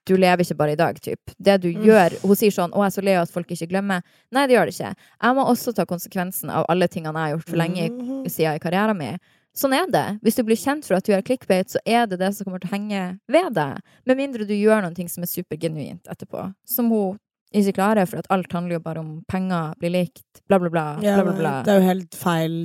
du 0.06 0.16
lever 0.16 0.42
ikke 0.44 0.56
bare 0.56 0.72
i 0.72 0.76
dag, 0.76 1.00
typ. 1.00 1.20
Det 1.42 1.60
du 1.60 1.68
Mm. 1.72 1.84
gjør 1.84 2.20
Hun 2.22 2.36
sier 2.36 2.50
sånn 2.50 2.70
'Å, 2.72 2.80
jeg 2.84 2.86
er 2.86 3.00
så 3.00 3.04
lei 3.04 3.14
av 3.16 3.22
at 3.22 3.30
folk 3.30 3.48
ikke 3.48 3.68
glemmer'. 3.68 4.02
Nei, 4.32 4.46
det 4.46 4.54
gjør 4.56 4.66
det 4.66 4.74
ikke. 4.74 4.94
Jeg 5.22 5.34
må 5.34 5.44
også 5.46 5.74
ta 5.74 5.84
konsekvensen 5.84 6.50
av 6.50 6.64
alle 6.68 6.88
tingene 6.88 7.14
jeg 7.14 7.30
har 7.30 7.36
gjort 7.36 7.48
for 7.48 7.56
lenge 7.56 7.90
Mhm. 7.90 8.24
siden 8.30 8.54
i 8.54 8.58
karrieren 8.58 8.96
min. 8.96 9.18
Sånn 9.54 9.72
er 9.74 9.86
det. 9.90 10.20
Hvis 10.22 10.36
du 10.36 10.42
blir 10.44 10.56
kjent 10.56 10.84
for 10.84 10.94
at 10.94 11.04
du 11.04 11.12
gjør 11.12 11.22
clickbait, 11.24 11.66
så 11.68 11.78
er 11.86 12.06
det 12.06 12.18
det 12.18 12.34
som 12.34 12.44
kommer 12.44 12.60
til 12.60 12.68
å 12.68 12.72
henge 12.78 13.18
ved 13.28 13.54
deg. 13.54 13.80
Med 14.04 14.16
mindre 14.18 14.46
du 14.46 14.52
gjør 14.54 14.82
noe 14.82 15.08
som 15.08 15.22
er 15.22 15.26
supergenuint 15.26 16.02
etterpå. 16.04 16.54
Som 16.66 16.90
hun 16.90 17.18
ikke 17.62 17.74
klare, 17.78 18.06
for 18.08 18.18
at 18.22 18.26
alt 18.30 18.52
handler 18.52 18.76
jo 18.76 18.80
bare 18.84 19.00
om 19.00 19.22
penger, 19.28 19.72
bli 19.80 19.90
likt, 19.94 20.42
bla, 20.48 20.58
bla, 20.58 20.68
bla. 20.70 20.84
Ja, 21.02 21.14
bla, 21.20 21.24
bla, 21.30 21.34
bla. 21.38 21.52
Det 21.66 21.72
er 21.74 21.80
jo 21.80 21.86
helt 21.86 22.14
feil 22.14 22.56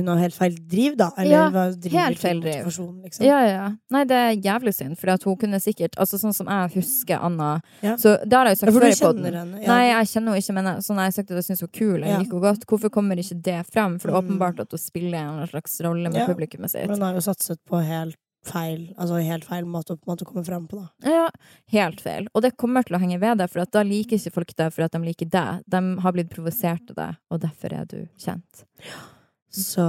Hun 0.00 0.08
har 0.12 0.18
helt 0.18 0.34
feil 0.36 0.56
driv, 0.68 0.96
da. 1.00 1.10
Eller 1.16 1.30
Ja, 1.30 1.44
hva 1.54 1.64
driver 1.76 1.98
helt 2.04 2.18
feil 2.18 2.40
driv. 2.44 2.64
Liksom. 2.66 3.24
Ja, 3.24 3.40
ja. 3.46 3.66
Nei, 3.90 4.04
det 4.10 4.16
er 4.16 4.30
jævlig 4.36 4.74
synd, 4.74 4.98
for 4.98 5.10
at 5.14 5.22
hun 5.24 5.36
kunne 5.36 5.60
sikkert 5.62 5.96
Altså 6.00 6.18
sånn 6.20 6.34
som 6.34 6.46
jeg 6.50 6.74
husker 6.80 7.18
Anna 7.22 7.60
Ja. 7.82 7.96
Så 7.96 8.16
det 8.24 8.32
har 8.36 8.46
jeg 8.46 8.58
jo 8.58 8.60
sagt 8.66 8.72
før 8.72 8.88
i. 8.88 9.32
Ja. 9.34 9.44
Nei, 9.44 9.82
jeg 9.90 10.06
kjenner 10.14 10.32
henne 10.34 10.42
ikke, 10.42 10.54
men 10.54 10.64
jeg, 10.72 10.84
sånn 10.86 10.96
jeg 10.96 11.04
har 11.10 11.16
sagt 11.18 11.30
at 11.30 11.36
jeg 11.40 11.44
syns 11.50 11.60
hun 11.60 11.68
er 11.68 11.78
kul. 11.78 12.00
Jeg 12.00 12.18
liker 12.18 12.32
henne 12.36 12.46
godt. 12.48 12.66
Hvorfor 12.66 12.90
kommer 12.90 13.16
ikke 13.16 13.40
det 13.42 13.58
frem? 13.72 13.98
For 14.00 14.08
det 14.08 14.16
er 14.16 14.20
Mm. 14.20 14.26
åpenbart 14.30 14.60
at 14.60 14.70
hun 14.70 14.78
spiller 14.78 15.18
en 15.18 15.46
slags 15.48 15.80
rolle 15.84 16.10
med 16.10 16.26
publikummet 16.26 16.70
sitt. 16.70 16.88
Men 16.88 16.98
hun 16.98 17.02
har 17.08 17.14
jo 17.14 17.20
satset 17.20 17.58
på 17.68 17.80
helt 17.84 18.16
feil 18.46 18.88
Altså 18.96 19.20
helt 19.20 19.44
feil 19.44 19.66
måte 19.68 19.94
å 19.94 19.98
på 19.98 20.08
en 20.08 20.12
måte 20.14 20.26
komme 20.28 20.44
fram 20.46 20.66
på, 20.70 20.80
da. 20.80 21.10
Ja, 21.10 21.26
helt 21.74 22.00
feil. 22.04 22.28
Og 22.34 22.44
det 22.44 22.54
kommer 22.60 22.86
til 22.86 22.96
å 22.96 23.02
henge 23.02 23.20
ved 23.20 23.40
deg, 23.40 23.50
for 23.52 23.64
da 23.64 23.84
liker 23.86 24.16
ikke 24.16 24.34
folk 24.34 24.54
deg 24.56 24.74
for 24.74 24.86
at 24.86 24.96
de 24.96 25.02
liker 25.04 25.30
deg. 25.30 25.64
De 25.70 25.82
har 26.04 26.16
blitt 26.16 26.32
provosert 26.32 26.92
av 26.94 27.00
deg, 27.00 27.20
og 27.30 27.42
derfor 27.44 27.76
er 27.76 27.88
du 27.90 27.98
kjent. 28.20 28.64
Så 29.50 29.84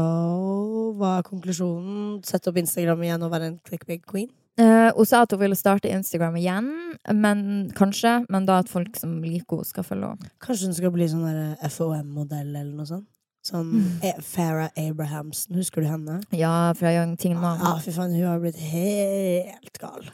hva 0.98 1.18
er 1.20 1.26
konklusjonen? 1.28 2.20
Sette 2.26 2.50
opp 2.50 2.60
Instagram 2.62 3.04
igjen 3.06 3.26
og 3.26 3.34
være 3.34 3.52
en 3.52 3.60
clickbig 3.68 4.02
queen? 4.10 4.32
Eh, 4.60 4.90
hun 4.98 5.08
sa 5.08 5.22
at 5.24 5.32
hun 5.32 5.40
ville 5.40 5.56
starte 5.56 5.90
Instagram 5.90 6.36
igjen, 6.42 6.68
men 7.16 7.72
kanskje, 7.78 8.18
men 8.30 8.46
da 8.50 8.60
at 8.62 8.70
folk 8.70 8.98
som 9.00 9.20
liker 9.24 9.62
henne, 9.62 9.70
skal 9.70 9.88
følge 9.88 10.12
henne. 10.12 10.32
Kanskje 10.44 10.70
hun 10.70 10.78
skal 10.78 10.94
bli 10.94 11.08
sånn 11.10 11.56
FOM-modell 11.72 12.52
eller 12.52 12.74
noe 12.76 12.90
sånt? 12.90 13.08
Sånn 13.42 13.98
eh, 14.06 14.20
Farah 14.22 14.70
Abrahamsen, 14.78 15.56
husker 15.58 15.82
du 15.82 15.88
henne? 15.90 16.20
Ja, 16.30 16.78
fra 16.78 16.92
Young 16.94 17.18
Ting 17.18 17.34
Mom. 17.40 17.58
Ja, 17.58 17.72
fy 17.82 17.90
faen, 17.96 18.14
hun 18.14 18.28
har 18.30 18.38
blitt 18.44 18.60
helt 18.62 19.80
gal. 19.82 20.12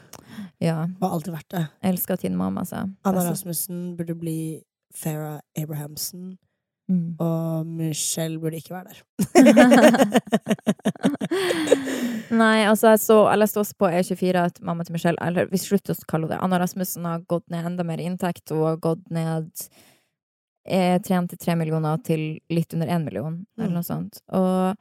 Ja. 0.64 0.86
Har 1.02 1.12
alltid 1.12 1.34
vært 1.34 1.50
det. 1.52 1.68
Elska 1.90 2.16
Tin 2.16 2.38
Mom, 2.38 2.56
altså. 2.56 2.86
Anna 3.04 3.20
Altså, 3.20 3.34
Rasmussen 3.34 3.96
burde 3.98 4.14
bli 4.16 4.64
Farah 4.96 5.44
Abrahamsen, 5.60 6.38
mm. 6.88 7.20
og 7.20 7.66
Michelle 7.68 8.40
burde 8.40 8.56
ikke 8.62 8.78
være 8.78 8.96
der. 8.96 9.04
Nei, 12.40 12.64
altså 12.64 12.88
jeg, 12.94 13.00
så, 13.04 13.16
jeg 13.28 13.38
leste 13.42 13.60
også 13.60 13.76
på 13.80 13.88
E24 13.92 14.36
at 14.40 14.60
mamma 14.64 14.84
til 14.84 14.92
Michelle 14.96 15.20
Eller 15.24 15.48
vi 15.48 15.58
slutter 15.60 15.92
å 15.92 15.96
kalle 16.08 16.24
henne 16.28 16.36
det. 16.36 16.44
Anna 16.44 16.58
Rasmussen 16.60 17.04
har 17.08 17.24
gått 17.28 17.46
ned 17.52 17.66
enda 17.68 17.84
mer 17.88 18.00
inntekt 18.04 18.46
og 18.56 18.62
har 18.70 18.78
gått 18.88 19.04
ned 19.12 19.48
eh, 20.66 20.98
3-3 20.98 21.56
millioner 21.56 21.98
til 22.04 22.40
litt 22.50 22.72
under 22.74 22.86
1 22.88 23.04
million, 23.04 23.46
eller 23.58 23.68
Mm. 23.68 23.74
noe 23.74 23.82
sånt. 23.86 24.20
Og 24.32 24.76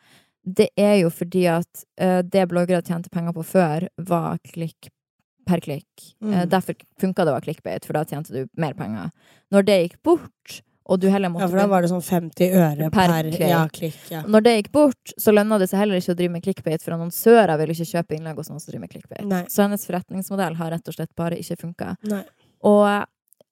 det 0.46 0.70
er 0.78 1.02
jo 1.02 1.10
fordi 1.10 1.46
at 1.52 1.84
uh, 2.02 2.22
det 2.22 2.48
bloggere 2.50 2.82
tjente 2.82 3.10
penger 3.12 3.34
på 3.34 3.44
før, 3.44 3.88
var 4.00 4.38
klikk 4.48 4.90
per 5.46 5.60
klikk. 5.60 6.14
Mm. 6.24 6.34
Uh, 6.34 6.46
derfor 6.46 6.76
funka 7.00 7.26
det 7.26 7.32
å 7.34 7.36
ha 7.36 7.42
clickbait, 7.42 7.84
for 7.86 7.94
da 7.94 8.06
tjente 8.06 8.32
du 8.32 8.48
mer 8.56 8.74
penger. 8.74 9.12
Når 9.52 9.66
det 9.68 9.78
gikk 9.90 9.98
bort, 10.04 10.62
og 10.88 11.02
du 11.02 11.10
heller 11.12 11.28
måtte 11.28 11.42
Ja, 11.44 11.48
for 11.52 11.58
da 11.60 11.68
var 11.68 11.82
det 11.84 11.90
sånn 11.92 12.00
50 12.02 12.54
øre 12.56 12.90
Per 12.90 13.08
per, 13.12 13.24
klikk. 13.28 13.40
ja, 13.50 13.68
klikk. 13.68 13.98
Ja. 14.10 14.22
Når 14.24 14.44
det 14.46 14.54
gikk 14.64 14.72
bort, 14.72 15.12
så 15.20 15.34
lønna 15.36 15.60
det 15.60 15.68
seg 15.68 15.80
heller 15.80 16.00
ikke 16.00 16.14
å 16.16 16.16
drive 16.16 16.32
med 16.32 16.44
clickbait, 16.44 16.82
for 16.82 16.96
annonsører 16.96 17.58
vil 17.60 17.74
ikke 17.76 17.90
kjøpe 17.92 18.16
innlegg 18.16 18.38
hos 18.40 18.48
noen 18.50 18.62
som 18.64 18.72
driver 18.72 18.86
med 18.86 18.94
clickbait. 18.96 19.26
Nei. 19.28 19.44
Så 19.52 19.66
hennes 19.66 19.84
forretningsmodell 19.86 20.56
har 20.56 20.72
rett 20.72 20.88
og 20.88 20.96
slett 20.96 21.12
bare 21.20 21.36
ikke 21.36 21.60
funka. 21.60 21.98
Og 22.64 22.88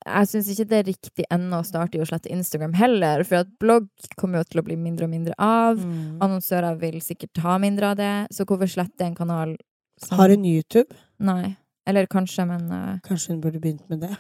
jeg 0.06 0.30
syns 0.30 0.50
ikke 0.54 0.68
det 0.70 0.78
er 0.78 0.88
riktig 0.92 1.26
ennå 1.34 1.60
å 1.62 1.66
starte 1.66 1.98
i 1.98 2.02
å 2.04 2.06
slette 2.08 2.30
Instagram 2.34 2.76
heller, 2.78 3.24
for 3.26 3.42
at 3.42 3.50
blogg 3.62 3.88
kommer 4.20 4.44
jo 4.44 4.50
til 4.52 4.62
å 4.62 4.66
bli 4.68 4.78
mindre 4.78 5.08
og 5.08 5.14
mindre 5.14 5.38
av. 5.42 5.82
Mm. 5.82 6.20
Annonsører 6.24 6.78
vil 6.82 7.00
sikkert 7.02 7.42
ha 7.46 7.58
mindre 7.62 7.94
av 7.94 7.98
det, 8.00 8.14
så 8.36 8.46
hvorfor 8.46 8.70
slette 8.70 9.08
en 9.08 9.18
kanal 9.18 9.56
som 10.02 10.20
Har 10.20 10.30
hun 10.30 10.46
YouTube? 10.46 10.94
Nei. 11.18 11.56
Eller 11.88 12.10
kanskje, 12.12 12.46
men 12.50 12.68
uh... 12.70 12.98
Kanskje 13.06 13.34
hun 13.34 13.42
burde 13.42 13.62
begynt 13.64 13.86
med 13.90 14.04
det? 14.06 14.14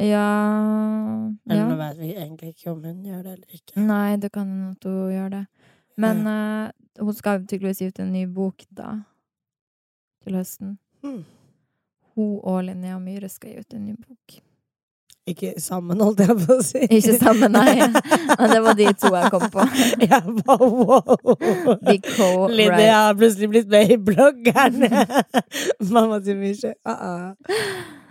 ja, 0.00 0.26
Eller 1.50 1.66
nå 1.66 1.76
vet 1.76 1.98
vi 1.98 2.10
egentlig 2.14 2.52
ikke 2.54 2.70
om 2.72 2.84
hun 2.84 3.02
gjør 3.04 3.24
det 3.24 3.32
eller 3.34 3.56
ikke. 3.58 3.80
Nei, 3.80 4.16
det 4.22 4.30
kan 4.32 4.46
hende 4.46 4.70
at 4.76 4.86
hun 4.86 5.10
gjør 5.12 5.32
det. 5.34 5.42
Men 6.00 6.22
eh, 6.30 6.70
hun 7.02 7.16
skal 7.16 7.42
tydeligvis 7.44 7.82
gi 7.82 7.90
ut 7.90 8.00
en 8.00 8.12
ny 8.14 8.24
bok, 8.30 8.64
da. 8.70 8.92
Til 10.24 10.38
høsten. 10.38 10.78
Mm. 11.04 11.24
Hun 12.14 12.38
og 12.38 12.62
Linnea 12.68 13.00
Myhre 13.02 13.28
skal 13.32 13.52
gi 13.52 13.64
ut 13.64 13.76
en 13.76 13.84
ny 13.88 13.96
bok. 13.98 14.40
Ikke 15.28 15.52
sammen, 15.60 16.00
holdt 16.00 16.22
jeg 16.24 16.34
på 16.40 16.54
å 16.56 16.62
si. 16.64 16.80
Ikke 16.88 17.14
sammen, 17.20 17.52
nei. 17.52 17.76
Men 18.40 18.52
det 18.54 18.60
var 18.64 18.78
de 18.78 18.86
to 18.98 19.10
jeg 19.12 19.32
kom 19.34 19.44
på. 19.52 19.66
Jeg 20.06 20.34
bare 20.40 20.68
wow! 20.70 21.34
De 21.84 21.96
co 22.06 22.28
Lydia 22.48 22.94
har 23.04 23.18
plutselig 23.18 23.50
blitt 23.52 23.68
med 23.70 23.92
i 23.92 23.98
bloggeren! 24.00 24.86
Mamma 25.92 26.20
til 26.24 26.40
Misha. 26.40 26.72
Uh 26.88 26.94
-uh. 26.94 27.34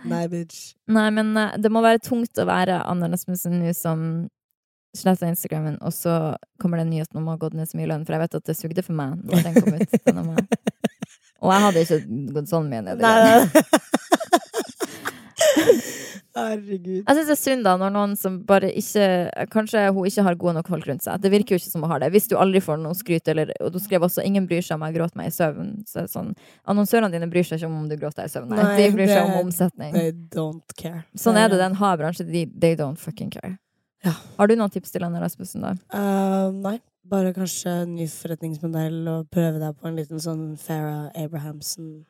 Nei, 0.04 0.28
bitch. 0.28 0.74
Nei, 0.88 1.10
men 1.10 1.36
eh, 1.36 1.56
det 1.58 1.70
må 1.72 1.82
være 1.84 1.98
tungt 1.98 2.38
å 2.38 2.46
være 2.48 2.82
Anna 2.86 3.08
Rasmussen 3.08 3.58
nå 3.60 3.74
som 3.74 4.28
sletta 4.96 5.28
Instagrammen, 5.28 5.78
og 5.82 5.92
så 5.92 6.36
kommer 6.62 6.78
det 6.78 6.86
en 6.86 6.90
nyhet 6.90 7.14
om 7.14 7.28
å 7.28 7.34
ha 7.34 7.36
gått 7.36 7.54
ned 7.54 7.68
så 7.68 7.76
mye 7.78 7.86
lønn, 7.90 8.06
for 8.06 8.16
jeg 8.16 8.20
vet 8.24 8.34
at 8.34 8.46
det 8.46 8.56
sugde 8.58 8.82
for 8.82 8.96
meg 8.98 9.20
når 9.22 9.42
den 9.46 9.54
kom 9.54 9.74
ut. 9.74 10.56
Og 11.40 11.52
jeg 11.54 11.62
hadde 11.64 11.80
ikke 11.80 12.00
gått 12.34 12.50
sånn 12.50 12.66
mye 12.68 12.82
ned 12.84 13.00
i 13.00 13.02
lønn. 13.02 13.48
Herregud. 16.36 17.00
Jeg 17.02 17.16
syns 17.16 17.26
det 17.26 17.34
er 17.34 17.40
synd 17.40 17.64
da 17.66 17.72
når 17.80 17.90
noen 17.94 18.12
som 18.18 18.36
bare 18.46 18.68
ikke 18.78 19.06
Kanskje 19.50 19.82
hun 19.90 20.06
ikke 20.06 20.24
har 20.26 20.36
gode 20.38 20.54
nok 20.60 20.68
folk 20.70 20.86
rundt 20.86 21.02
seg. 21.02 21.18
Det 21.22 21.32
virker 21.32 21.56
jo 21.56 21.60
ikke 21.60 21.72
som 21.72 21.84
hun 21.84 21.90
har 21.90 22.02
det. 22.04 22.10
Hvis 22.14 22.28
du 22.30 22.36
aldri 22.38 22.62
får 22.62 22.78
noe 22.82 22.94
skryt, 22.98 23.26
eller 23.32 23.50
Og 23.58 23.72
du 23.74 23.80
skrev 23.82 24.06
også 24.06 24.22
'ingen 24.22 24.46
bryr 24.46 24.62
seg 24.62 24.78
om 24.78 24.86
jeg 24.86 24.94
gråter 24.98 25.18
meg 25.18 25.32
i 25.32 25.34
søvn'. 25.34 25.72
Så 25.88 26.06
sånn, 26.06 26.34
Annonsørene 26.66 27.10
dine 27.10 27.30
bryr 27.30 27.42
seg 27.42 27.58
ikke 27.58 27.66
om 27.66 27.80
om 27.80 27.88
du 27.88 27.96
gråter 27.96 28.22
deg 28.22 28.30
i 28.30 28.34
søvn. 28.34 28.48
Nei, 28.48 28.62
Nei, 28.62 28.76
de 28.76 28.92
bryr 28.94 29.08
seg 29.08 29.24
om 29.24 29.46
omsetning. 29.46 29.92
They 29.92 30.12
don't 30.12 30.76
care. 30.76 31.04
Sånn 31.16 31.36
er 31.36 31.48
det 31.48 31.58
den 31.58 31.74
har 31.74 31.96
bransje. 31.98 32.24
De, 32.30 32.46
they 32.46 32.76
don't 32.76 32.98
fucking 32.98 33.30
care. 33.30 33.58
Ja. 34.04 34.14
Har 34.38 34.46
du 34.46 34.54
noen 34.56 34.70
tips 34.70 34.90
til 34.92 35.04
Anna 35.04 35.20
Rasmussen, 35.20 35.60
da? 35.60 35.74
Uh, 35.92 36.52
nei. 36.52 36.78
Bare 37.10 37.32
kanskje 37.34 37.88
ny 37.90 38.06
forretningsmodell 38.06 39.08
og 39.08 39.30
prøve 39.34 39.58
deg 39.58 39.74
på 39.80 39.88
en 39.88 39.96
liten 39.98 40.20
sånn 40.22 40.56
Farah 40.60 41.10
Abrahamsen. 41.18 42.04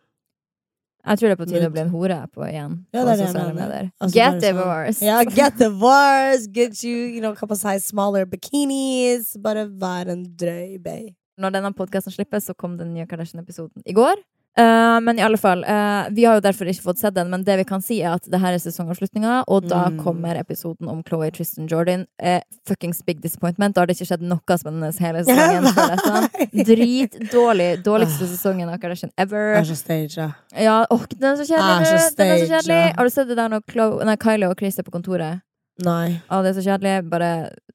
Jeg 1.06 1.18
tror 1.18 1.28
det 1.30 1.32
er 1.32 1.40
på 1.40 1.46
tide 1.48 1.68
å 1.68 1.72
bli 1.72 1.80
en 1.80 1.90
hore 1.94 2.16
på 2.34 2.44
igjen. 2.44 2.74
Ja, 2.92 3.04
på 3.06 3.14
sosiale 3.16 3.54
medier. 3.56 3.86
Altså, 4.00 4.14
Get 4.14 4.26
bare 4.26 4.40
sånn- 4.40 4.44
divorced! 4.44 5.02
Ja, 5.06 5.22
get 5.40 5.56
divorced, 5.58 6.52
get 6.52 6.82
you, 6.84 6.96
you 7.08 7.20
know, 7.20 7.34
couple 7.34 7.56
size 7.56 7.86
smaller 7.88 8.26
bikinis. 8.28 9.32
Bare 9.40 9.64
vær 9.66 10.10
en 10.12 10.26
drøy 10.36 10.76
bay. 10.82 11.14
Når 11.40 11.54
denne 11.56 11.72
podkasten 11.72 12.12
slippes, 12.12 12.44
så 12.50 12.54
kom 12.54 12.76
den 12.76 12.92
nye 12.92 13.06
Kardashian-episoden 13.08 13.80
i 13.88 13.94
går. 13.96 14.20
Eh, 14.58 15.00
men 15.00 15.18
i 15.18 15.22
alle 15.22 15.38
fall, 15.38 15.62
uh, 15.64 16.08
vi 16.10 16.24
har 16.26 16.34
jo 16.36 16.42
derfor 16.42 16.66
ikke 16.68 16.82
fått 16.82 16.98
sett 16.98 17.14
den, 17.14 17.30
men 17.30 17.44
det 17.46 17.54
vi 17.60 17.64
kan 17.64 17.80
si 17.80 18.00
er 18.02 18.16
at 18.18 18.24
det 18.28 18.40
her 18.42 18.52
er 18.56 18.58
sesongavslutninga, 18.58 19.44
og 19.48 19.68
da 19.70 19.84
Mm. 19.88 20.00
kommer 20.02 20.34
episoden 20.36 20.88
om 20.90 21.02
Chloé 21.06 21.30
Tristan 21.32 21.68
Jordan. 21.70 22.06
Uh, 22.22 22.40
fuckings 22.66 23.00
big 23.06 23.20
disappointment. 23.22 23.74
Da 23.74 23.80
har 23.82 23.86
det 23.86 23.96
ikke 23.96 24.08
skjedd 24.10 24.22
noe 24.26 24.58
spennende 24.58 24.90
hele 24.98 25.22
sesongen 25.24 25.70
sånn. 26.02 26.28
Dritdårlig. 26.70 27.82
Dårligste 27.84 28.26
sesongen 28.26 28.68
av 28.68 28.78
Kardashian 28.82 29.12
ever. 29.16 29.54
Er 29.60 29.64
så 29.64 29.76
staged, 29.78 30.16
ja. 30.18 30.32
Ja, 30.58 30.80
åh, 30.90 31.06
den 31.14 31.30
er 31.30 31.36
så 31.38 31.46
kjedelig 31.46 31.86
så 31.86 31.94
nå! 31.94 32.10
Den 32.18 32.32
er 32.34 32.42
så 32.42 32.50
kjedelig. 32.56 32.80
Har 32.96 33.04
du 33.04 33.10
sett 33.14 33.28
det 33.30 33.36
der 33.38 33.48
når 33.54 33.62
Chloe, 33.70 34.04
nei, 34.04 34.16
Kylie 34.16 34.50
og 34.50 34.58
Chris 34.58 34.78
er 34.78 34.86
på 34.86 34.90
kontoret? 34.98 35.40
Nei. 35.84 36.20
Å, 36.28 36.42
det 36.44 36.50
er 36.52 36.56
så 36.60 36.64
kjedelig. 36.66 37.08
Bare 37.10 37.30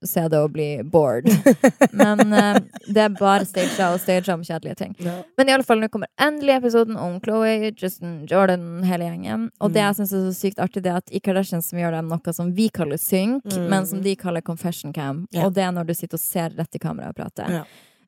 se 0.06 0.22
det 0.30 0.38
og 0.38 0.52
bli 0.54 0.68
bored. 0.84 1.26
Men 1.98 2.34
eh, 2.34 2.60
det 2.86 3.02
er 3.06 3.15
bare 3.18 3.46
stagea 3.48 3.88
og 3.96 4.02
stagea 4.04 4.36
om 4.36 4.44
kjedelige 4.46 4.76
ting. 4.82 4.91
Ja. 5.02 5.15
Men 5.39 5.50
i 5.50 5.56
alle 5.56 5.65
fall, 5.65 5.80
nå 5.82 5.89
kommer 5.89 6.12
endelig 6.22 6.58
episoden 6.60 7.00
om 7.02 7.15
Chloé, 7.26 7.72
Justin, 7.82 8.26
Jordan, 8.30 8.84
hele 8.86 9.08
gjengen. 9.10 9.50
Og 9.60 9.74
det 9.74 9.82
Mm. 9.82 9.88
jeg 9.88 9.96
syns 10.02 10.13
er 10.13 10.22
så 10.28 10.36
sykt 10.38 10.62
artig, 10.62 10.84
det 10.86 10.91
er 10.94 11.02
at 11.02 11.10
i 11.12 11.20
Kardashians 11.20 11.72
gjør 11.74 11.98
de 11.98 12.04
noe 12.12 12.34
som 12.34 12.54
vi 12.54 12.70
kaller 12.70 12.98
synk, 13.02 13.44
Mm. 13.46 13.70
men 13.70 13.86
som 13.89 14.02
de 14.02 14.15
kaller 14.15 14.41
confession 14.46 14.94
cam. 14.94 15.26
Ja. 15.32 15.46
Og 15.48 15.54
det 15.54 15.63
er 15.63 15.72
når 15.72 15.88
du 15.88 15.94
sitter 15.94 16.15
og 16.15 16.22
ser 16.22 16.50
rett 16.58 16.76
i 16.76 16.80
kameraet 16.80 17.10
og 17.10 17.15
prater. 17.24 17.50
Ja. 17.52 17.63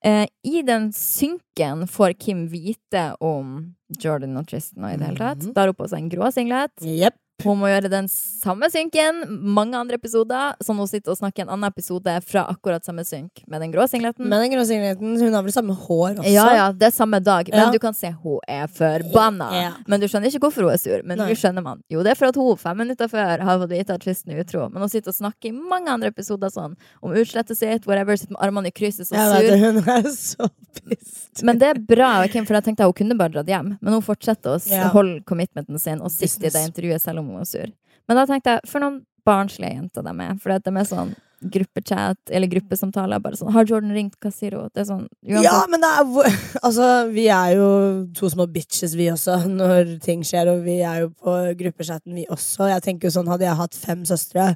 Eh, 0.06 0.28
I 0.46 0.62
den 0.62 0.92
synken 0.94 1.88
får 1.90 2.14
Kim 2.20 2.48
vite 2.52 3.16
om 3.20 3.74
Jordan 4.00 4.38
og 4.38 4.46
Tristan 4.48 4.84
og 4.86 4.94
i 4.94 4.98
det 4.98 5.08
hele 5.08 5.18
tatt. 5.18 5.40
Mhm. 5.42 5.54
Da 5.56 5.62
har 5.62 5.68
hun 5.74 5.76
på 5.80 5.88
seg 5.90 6.00
en 6.04 6.10
grå 6.12 6.30
singlet. 6.32 6.72
Jepp. 6.86 7.16
Hun 7.44 7.60
må 7.62 7.68
gjøre 7.70 7.90
den 7.92 8.08
samme 8.10 8.66
synken 8.74 9.20
mange 9.54 9.78
andre 9.78 10.00
episoder, 10.00 10.56
så 10.58 10.74
hun 10.74 10.88
sitter 10.90 11.14
og 11.14 11.20
snakker 11.20 11.44
en 11.44 11.52
annen 11.54 11.68
episode 11.70 12.16
fra 12.26 12.48
akkurat 12.50 12.82
samme 12.88 13.04
synk 13.06 13.44
med 13.46 13.62
den 13.62 13.70
grå 13.76 13.84
singleten. 13.92 14.26
Med 14.26 14.42
den 14.42 14.56
grå 14.56 14.64
singleten, 14.66 15.12
hun 15.22 15.36
har 15.38 15.44
vel 15.46 15.54
samme 15.54 15.76
hår 15.78 16.16
også? 16.24 16.32
Ja, 16.34 16.46
ja, 16.58 16.66
det 16.74 16.88
er 16.90 16.96
samme 16.96 17.20
dag, 17.22 17.52
men 17.54 17.60
Ja. 17.62 17.70
du 17.72 17.78
kan 17.84 17.94
se 17.94 18.10
hun 18.24 18.40
er 18.50 18.66
forbanna. 18.66 19.52
Ja. 19.54 19.72
Men 19.86 20.02
du 20.02 20.08
skjønner 20.08 20.32
ikke 20.34 20.42
hvorfor 20.48 20.66
hun 20.66 20.74
er 20.74 20.82
sur. 20.82 21.04
Men 21.06 21.20
nå 21.22 21.28
skjønner 21.38 21.62
man. 21.62 21.84
Jo, 21.94 22.02
det 22.02 22.16
er 22.16 22.16
for 22.18 22.32
at 22.32 22.36
hun 22.42 22.58
fem 22.58 22.78
minutter 22.82 23.08
før 23.08 23.46
har 23.46 23.60
fått 23.62 23.70
vite 23.70 23.94
at 23.94 24.02
Tristan 24.02 24.34
er 24.34 24.42
utro. 24.42 24.66
Men 24.74 24.82
hun 24.82 24.90
sitter 24.90 25.14
og 25.14 25.20
snakker 25.22 25.52
i 25.52 25.54
mange 25.54 25.94
andre 25.94 26.10
episoder 26.10 26.50
sånn 26.50 26.74
om 27.04 27.14
utslettet 27.14 27.58
sitt, 27.62 27.86
whatever, 27.86 28.18
sitter 28.18 28.34
med 28.34 28.42
armene 28.50 28.68
i 28.68 28.72
kryss, 28.74 28.98
er 29.00 29.06
så 29.06 29.14
sur. 29.38 29.46
det, 29.46 29.60
hun 29.62 29.78
er 29.86 30.10
så 30.10 30.50
pissed. 30.82 31.44
Men 31.46 31.60
det 31.62 31.70
er 31.70 31.78
bra, 31.86 32.26
Kim, 32.34 32.46
for 32.50 32.58
jeg 32.58 32.66
tenkte 32.72 32.82
at 32.82 32.90
hun 32.90 32.98
kunne 32.98 33.18
bare 33.22 33.30
dratt 33.38 33.46
hjem. 33.54 33.76
Men 33.80 33.94
hun 33.94 34.02
fortsetter 34.02 34.58
å 34.58 34.90
holde 34.98 35.22
commitmenten 35.30 35.78
sin 35.78 36.02
og 36.02 36.10
sitte 36.10 36.50
i 36.50 36.50
det 36.50 36.66
intervjuet 36.72 37.02
selv 37.04 37.20
om 37.22 37.27
er 37.36 37.48
sur. 37.50 37.72
Men 38.08 38.20
da 38.20 38.26
tenkte 38.30 38.56
jeg, 38.56 38.70
for 38.72 38.84
noen 38.84 39.02
barnslige 39.28 39.76
jenter 39.76 40.06
de 40.06 40.14
er. 40.24 40.36
For 40.42 40.56
de 40.56 40.74
er 40.80 40.88
sånn 40.88 41.16
gruppechat 41.54 42.32
eller 42.34 42.50
gruppesamtaler. 42.50 43.22
Bare 43.22 43.38
sånn 43.38 43.52
'Har 43.54 43.66
Jordan 43.66 43.94
ringt? 43.94 44.16
Hva 44.20 44.32
sier 44.34 44.58
hun?' 44.58 44.70
Det 44.74 44.82
er 44.82 44.90
sånn 44.90 45.08
uansett. 45.26 45.44
Ja, 45.44 45.66
men 45.70 45.82
det 45.82 45.92
er 45.94 46.06
Altså, 46.66 47.12
vi 47.12 47.28
er 47.28 47.56
jo 47.56 48.08
to 48.14 48.30
små 48.30 48.48
bitches, 48.52 48.96
vi 48.96 49.12
også, 49.12 49.46
når 49.46 50.00
ting 50.02 50.24
skjer, 50.24 50.48
og 50.50 50.64
vi 50.64 50.82
er 50.82 51.02
jo 51.06 51.10
på 51.10 51.36
gruppechatten, 51.58 52.16
vi 52.16 52.26
også. 52.26 52.70
Jeg 52.74 52.82
tenker 52.82 53.08
jo 53.08 53.20
sånn, 53.20 53.28
hadde 53.30 53.46
jeg 53.46 53.56
hatt 53.56 53.76
fem 53.76 54.04
søstre, 54.06 54.56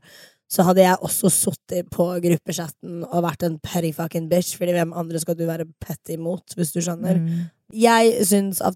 så 0.50 0.66
hadde 0.68 0.82
jeg 0.84 0.98
også 1.00 1.30
sittet 1.32 1.90
på 1.90 2.20
gruppechatten 2.20 3.06
og 3.06 3.24
vært 3.24 3.44
en 3.44 3.60
petty 3.60 3.94
fucking 3.94 4.28
bitch, 4.28 4.58
fordi 4.58 4.74
hvem 4.76 4.92
andre 4.94 5.20
skal 5.20 5.36
du 5.36 5.46
være 5.46 5.70
petty 5.80 6.18
mot, 6.18 6.44
hvis 6.58 6.74
du 6.74 6.82
skjønner? 6.82 7.22
Mm. 7.22 7.46
Jeg 7.72 8.26
syns 8.28 8.60
at 8.60 8.76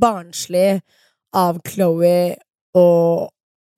barnslig 0.00 0.80
av 1.36 1.60
Chloé 1.68 2.38
å 2.74 3.28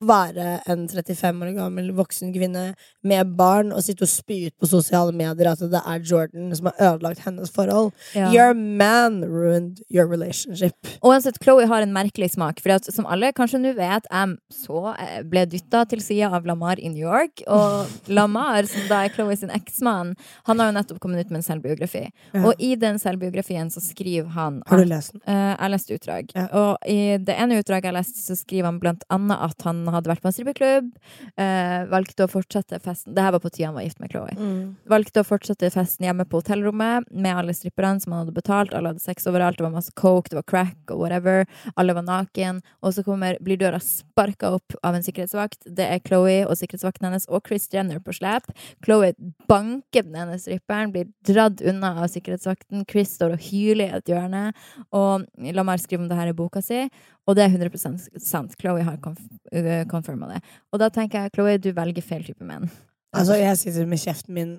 være 0.03 0.59
en 0.67 0.85
35 0.91 1.45
år 1.45 1.53
gammel 1.55 1.91
voksen 1.95 2.33
kvinne 2.35 2.65
med 3.05 3.31
barn 3.37 3.71
og 3.71 3.83
sitte 3.85 4.03
og 4.03 4.11
spy 4.11 4.49
ut 4.49 4.55
på 4.59 4.69
sosiale 4.69 5.13
medier 5.15 5.51
at 5.51 5.61
det 5.71 5.81
er 5.81 6.03
Jordan 6.03 6.51
som 6.57 6.69
har 6.69 6.81
ødelagt 6.89 7.23
hennes 7.25 7.51
forhold. 7.53 7.91
Ja. 8.15 8.31
Your 8.33 8.53
man 8.53 9.23
ruined 9.23 9.81
your 9.89 10.07
relationship. 10.09 10.75
Og 11.01 11.13
uansett, 11.13 11.39
Chloé 11.43 11.67
har 11.69 11.85
en 11.85 11.93
merkelig 11.95 12.33
smak. 12.35 12.59
For 12.63 12.91
som 12.91 13.07
alle 13.07 13.31
kanskje 13.35 13.61
nå 13.61 13.73
vet, 13.77 14.09
jeg 14.11 14.35
så 14.53 14.81
eh, 14.99 15.21
ble 15.27 15.45
dytta 15.49 15.85
til 15.89 16.03
sida 16.03 16.31
av 16.35 16.47
Lamar 16.47 16.81
i 16.81 16.91
New 16.91 17.03
York. 17.05 17.45
Og 17.47 17.87
Lamar, 18.17 18.67
som 18.69 18.87
da 18.91 19.05
er 19.05 19.15
Chloé 19.15 19.37
sin 19.39 19.53
eksmann, 19.53 20.15
han 20.49 20.59
har 20.59 20.71
jo 20.71 20.77
nettopp 20.79 21.01
kommet 21.03 21.23
ut 21.23 21.31
med 21.31 21.41
en 21.41 21.47
selvbiografi. 21.47 22.05
Ja. 22.33 22.43
Og 22.43 22.59
i 22.59 22.73
den 22.79 22.99
selvbiografien 23.01 23.71
så 23.71 23.83
skriver 23.83 24.29
han 24.35 24.61
Har 24.67 24.83
du 24.83 24.89
lest 24.89 25.15
den? 25.15 25.23
Uh, 25.23 25.55
jeg 25.55 25.73
leste 25.75 25.99
utdrag. 25.99 26.35
Ja. 26.35 26.47
Og 26.59 26.91
i 26.91 27.15
det 27.21 27.39
ene 27.39 27.61
utdraget 27.61 27.91
jeg 27.91 27.99
leste, 27.99 28.19
så 28.19 28.37
skriver 28.39 28.69
han 28.73 28.81
blant 28.83 29.05
annet 29.13 29.39
at 29.49 29.67
han 29.67 29.84
hadde 29.93 30.09
vært 30.09 30.23
på 30.23 30.29
en 30.29 30.35
strippeklubb, 30.35 30.89
eh, 31.37 31.85
valgte 31.91 32.25
å 32.25 32.31
fortsette 32.31 32.79
festen 32.81 33.13
Det 33.13 33.21
her 33.21 33.31
var 33.31 33.39
på 33.39 33.51
tida 33.51 33.67
han 33.67 33.75
var 33.75 33.83
gift 33.83 33.99
med 33.99 34.09
Chloé. 34.09 34.33
Mm. 34.35 34.75
Valgte 34.89 35.21
å 35.21 35.27
fortsette 35.27 35.69
festen 35.71 36.07
hjemme 36.07 36.25
på 36.25 36.41
hotellrommet 36.41 37.05
med 37.11 37.35
alle 37.35 37.53
stripperne 37.53 38.01
som 38.01 38.13
han 38.13 38.25
hadde 38.25 38.35
betalt. 38.35 38.73
Alle 38.73 38.93
hadde 38.93 39.03
sex 39.03 39.27
overalt, 39.27 39.57
det 39.57 39.63
var 39.67 39.75
masse 39.75 39.93
coke, 39.93 40.29
det 40.29 40.39
var 40.39 40.47
crack 40.49 40.91
og 40.91 40.99
whatever. 41.03 41.45
Alle 41.75 41.93
var 41.93 42.07
naken. 42.07 42.61
Og 42.81 42.95
så 42.95 43.03
kommer, 43.05 43.37
blir 43.41 43.59
døra 43.61 43.79
sparka 43.79 44.53
opp 44.57 44.75
av 44.81 44.95
en 44.95 45.05
sikkerhetsvakt. 45.05 45.67
Det 45.77 45.85
er 45.85 46.03
Chloé 46.05 46.45
og 46.45 46.57
sikkerhetsvakten 46.59 47.09
hennes 47.09 47.27
og 47.29 47.45
Chris 47.47 47.67
Jenner 47.71 47.99
på 47.99 48.15
slep. 48.15 48.49
Chloé 48.85 49.13
banker 49.49 50.05
den 50.07 50.15
ene 50.15 50.39
stripperen, 50.41 50.93
blir 50.93 51.09
dratt 51.27 51.61
unna 51.65 51.95
av 52.01 52.09
sikkerhetsvakten. 52.13 52.85
Chris 52.89 53.15
står 53.17 53.35
og 53.35 53.43
hyler 53.49 53.89
i 53.89 53.99
et 53.99 54.11
hjørne. 54.11 54.47
Og 54.95 55.25
Lamar 55.55 55.81
skriver 55.81 56.05
om 56.05 56.09
det 56.09 56.19
her 56.19 56.31
i 56.31 56.37
boka 56.37 56.63
si, 56.63 56.85
og 57.25 57.37
det 57.37 57.45
er 57.45 57.55
100 57.55 58.21
sant. 58.21 58.53
Chloé 58.61 58.83
har 58.85 58.99
konfirma 59.01 59.39
uh, 59.55 59.85
confirma 59.89 60.29
det. 60.33 60.41
Og 60.73 60.81
da 60.81 60.91
tenker 60.93 61.25
jeg, 61.25 61.33
Chloé, 61.35 61.57
du 61.61 61.71
velger 61.73 62.05
feil 62.05 62.25
type 62.27 62.45
menn. 62.45 62.69
Altså, 63.15 63.37
jeg 63.39 63.57
sitter 63.57 63.87
med 63.89 64.01
kjeften 64.01 64.35
min 64.35 64.55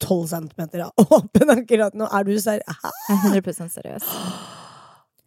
12 0.00 0.28
centimeter 0.30 0.84
åpen 1.02 1.52
akkurat 1.56 1.96
nå. 1.98 2.06
Er 2.06 2.26
du 2.26 2.36
seriøs? 2.38 2.62
Jeg 3.08 3.16
er 3.16 3.40
100 3.42 3.74
seriøs. 3.78 4.12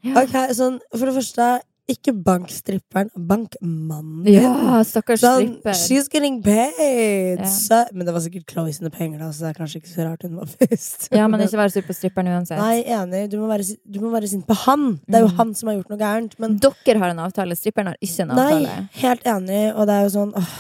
Ja. 0.06 0.16
Ok, 0.22 0.32
sånn, 0.56 0.78
for 0.94 1.10
det 1.10 1.14
første, 1.18 1.46
ikke 1.90 2.14
bankstripperen, 2.26 3.10
bankmannen. 3.30 4.28
Ja, 4.30 4.80
stakkars 4.88 5.22
Sånn, 5.24 5.46
stripper. 5.60 5.74
she's 5.78 6.08
getting 6.12 6.40
paid! 6.46 7.40
Ja. 7.42 7.50
Så, 7.50 7.80
men 7.94 8.06
det 8.08 8.14
var 8.16 8.24
sikkert 8.24 8.46
Chloé 8.54 8.74
sine 8.76 8.92
penger, 8.94 9.20
da, 9.24 9.30
så 9.34 9.46
det 9.48 9.52
er 9.54 9.58
kanskje 9.60 9.82
ikke 9.82 9.92
så 9.94 10.06
rart 10.08 10.24
hun 10.28 10.36
var 10.40 10.50
først. 10.60 11.08
Ja, 11.16 11.28
men 11.32 11.44
ikke 11.46 11.60
være 11.62 11.74
sur 11.76 11.86
på 11.90 11.96
stripperen 11.98 12.32
uansett. 12.34 12.62
Nei, 12.62 12.84
enig. 12.86 13.26
Du 13.34 13.38
må, 13.42 13.50
være, 13.52 13.68
du 13.86 14.00
må 14.04 14.12
være 14.14 14.30
sint 14.32 14.46
på 14.50 14.58
han. 14.66 14.90
Det 15.08 15.20
er 15.22 15.26
jo 15.26 15.32
Mm. 15.34 15.38
han 15.42 15.54
som 15.56 15.70
har 15.72 15.76
gjort 15.80 15.90
noe 15.94 16.00
gærent. 16.02 16.34
Men 16.40 16.58
Dere 16.64 17.00
har 17.04 17.10
en 17.14 17.20
avtale, 17.26 17.56
stripperen 17.60 17.92
har 17.94 17.98
ikke 18.02 18.26
en 18.26 18.32
avtale. 18.36 18.62
nei, 18.66 18.88
helt 19.04 19.24
enig. 19.30 19.64
Og 19.76 19.86
det 19.90 19.96
er 20.00 20.06
jo 20.08 20.14
sånn 20.20 20.34
åh, 20.38 20.54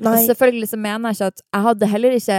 Nei. 0.00 0.22
selvfølgelig 0.26 0.68
så 0.70 0.78
mener 0.80 1.10
jeg 1.12 1.18
ikke 1.18 1.26
at 1.34 1.42
Jeg 1.52 1.62
hadde 1.66 1.88
heller 1.92 2.14
ikke 2.16 2.38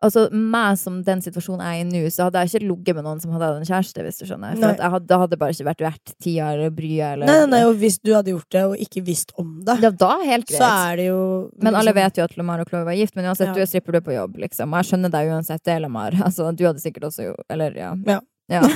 Altså, 0.00 0.28
meg 0.30 0.76
som 0.78 1.00
den 1.02 1.18
situasjonen 1.24 1.58
jeg 1.66 1.80
er 1.80 1.82
i 1.82 1.86
nå, 1.88 2.00
så 2.14 2.28
hadde 2.28 2.38
jeg 2.44 2.52
ikke 2.52 2.68
ligget 2.68 2.94
med 2.94 3.02
noen 3.08 3.18
som 3.22 3.32
hadde 3.34 3.48
hatt 3.48 3.56
en 3.58 3.66
kjæreste, 3.66 4.04
hvis 4.06 4.20
du 4.20 4.26
skjønner. 4.28 4.54
For 4.54 4.70
jeg 4.78 4.92
hadde, 4.94 5.18
hadde 5.24 5.38
bare 5.40 5.56
ikke 5.56 5.66
vært 5.66 5.82
verdt 5.88 6.12
tida 6.22 6.52
eller 6.54 6.70
bryet 6.70 7.16
eller 7.16 7.26
Nei, 7.26 7.34
nei, 7.40 7.48
nei, 7.56 7.62
og 7.66 7.74
hvis 7.80 7.98
du 7.98 8.12
hadde 8.14 8.30
gjort 8.30 8.50
det 8.54 8.62
og 8.68 8.76
ikke 8.86 9.02
visst 9.08 9.32
om 9.42 9.56
det, 9.66 9.74
Ja, 9.82 9.90
da 9.90 10.12
er 10.20 10.24
helt 10.30 10.46
greit. 10.46 10.60
så 10.62 10.68
er 10.92 10.96
det 11.02 11.06
jo 11.08 11.50
Men 11.58 11.74
alle 11.74 11.90
liksom- 11.90 11.98
vet 11.98 12.16
jo 12.22 12.24
at 12.28 12.36
Lamar 12.38 12.60
og 12.62 12.70
Chloé 12.70 12.84
var 12.84 12.94
gift, 12.94 13.16
men 13.16 13.24
uansett, 13.26 13.48
Ja. 13.50 13.54
du 13.54 13.60
er 13.60 13.66
stripper, 13.66 13.92
du 13.92 13.98
er 13.98 14.06
på 14.06 14.14
jobb, 14.14 14.36
liksom. 14.38 14.72
Og 14.72 14.84
jeg 14.84 14.92
skjønner 14.92 15.10
deg 15.10 15.28
uansett 15.34 15.62
det, 15.64 15.74
er 15.74 15.80
Lamar. 15.80 16.12
Altså, 16.28 16.54
du 16.54 16.64
hadde 16.64 16.78
sikkert 16.80 17.02
også 17.10 17.24
jo 17.32 17.34
Eller, 17.50 17.74
ja. 17.74 17.94
Ja. 18.06 18.20
Ja. 18.48 18.62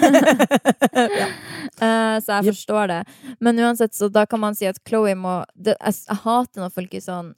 Eh, 1.83 2.17
så 2.21 2.37
jeg 2.37 2.45
forstår 2.53 2.89
det. 2.89 2.99
Men 3.41 3.57
uansett, 3.59 3.95
så 3.97 4.09
da 4.13 4.25
kan 4.27 4.39
man 4.41 4.55
si 4.55 4.67
at 4.69 4.77
Chloé 4.87 5.15
må 5.19 5.45
det, 5.57 5.75
jeg, 5.81 5.95
jeg 6.07 6.17
hater 6.23 6.61
når 6.63 6.71
folk 6.75 6.93
er 6.95 7.01
sånn 7.03 7.33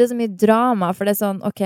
Det 0.00 0.06
er 0.06 0.12
så 0.14 0.16
mye 0.16 0.32
drama, 0.40 0.88
for 0.96 1.04
det 1.04 1.12
er 1.12 1.18
sånn 1.20 1.42
OK, 1.44 1.60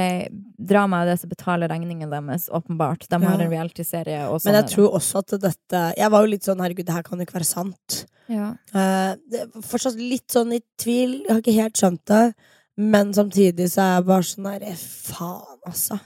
drama 0.59 1.03
er 1.05 1.13
det 1.13 1.21
som 1.21 1.31
betaler 1.31 1.71
regningen 1.71 2.11
deres, 2.11 2.49
åpenbart. 2.51 3.07
De 3.09 3.21
har 3.23 3.39
Ja. 3.39 3.45
en 3.45 3.53
realityserie 3.53 4.25
og 4.27 4.41
sånn. 4.41 4.51
Men 4.51 4.59
jeg 4.59 4.65
er 4.65 4.73
tror 4.75 4.97
også 4.99 5.23
at 5.23 5.37
dette 5.45 5.83
Jeg 5.97 6.11
var 6.11 6.25
jo 6.25 6.31
litt 6.33 6.43
sånn 6.43 6.59
herregud, 6.59 6.85
det 6.89 6.97
her 6.97 7.03
kan 7.07 7.19
jo 7.19 7.25
ikke 7.29 7.39
være 7.39 7.47
sant. 7.47 8.07
ja. 8.29 8.55
Uh, 8.75 9.15
fortsatt 9.63 9.95
litt 10.01 10.27
sånn 10.33 10.53
i 10.57 10.61
tvil. 10.81 11.23
Jeg 11.23 11.31
har 11.31 11.41
ikke 11.43 11.63
helt 11.63 11.79
skjønt 11.79 12.05
det. 12.07 12.35
Men 12.77 13.13
samtidig 13.15 13.69
så 13.71 13.79
er 13.85 13.93
jeg 14.01 14.07
bare 14.07 14.27
sånn 14.27 14.51
der 14.51 14.75
Faen, 14.75 15.59
altså. 15.67 16.01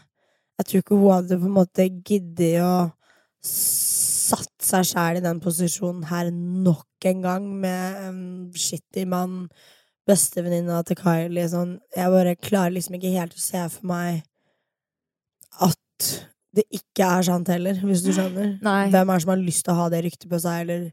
Jeg 0.59 0.67
tror 0.67 0.83
ikke 0.83 0.99
hun 0.99 1.13
hadde 1.15 1.39
på 1.41 1.47
en 1.47 1.57
måte 1.57 1.89
giddet 2.05 2.61
å 2.61 2.93
satt 3.43 4.51
seg 4.61 4.85
sjæl 4.91 5.21
i 5.21 5.25
den 5.25 5.41
posisjonen 5.41 6.05
her 6.11 6.31
nok 6.35 7.07
en 7.09 7.23
gang 7.23 7.47
med 7.63 8.01
en 8.09 8.21
skittig 8.59 9.07
mann, 9.09 9.49
bestevenninna 10.09 10.81
til 10.89 10.97
Kylie 10.99 11.45
sånn. 11.53 11.77
Jeg 11.97 12.13
bare 12.15 12.35
klarer 12.41 12.75
liksom 12.75 12.97
ikke 12.99 13.13
helt 13.15 13.37
å 13.37 13.43
se 13.45 13.63
for 13.77 13.87
meg 13.93 14.23
at 15.65 16.11
det 16.57 16.65
ikke 16.75 17.07
er 17.19 17.27
sant 17.27 17.49
heller, 17.53 17.77
hvis 17.85 18.03
du 18.07 18.11
skjønner. 18.17 18.55
Nei. 18.65 18.89
Hvem 18.93 19.11
er 19.13 19.19
det 19.19 19.25
som 19.27 19.33
har 19.35 19.43
lyst 19.45 19.65
til 19.67 19.75
å 19.75 19.81
ha 19.83 19.89
det 19.93 20.03
ryktet 20.07 20.29
på 20.33 20.39
seg, 20.43 20.63
eller 20.65 20.87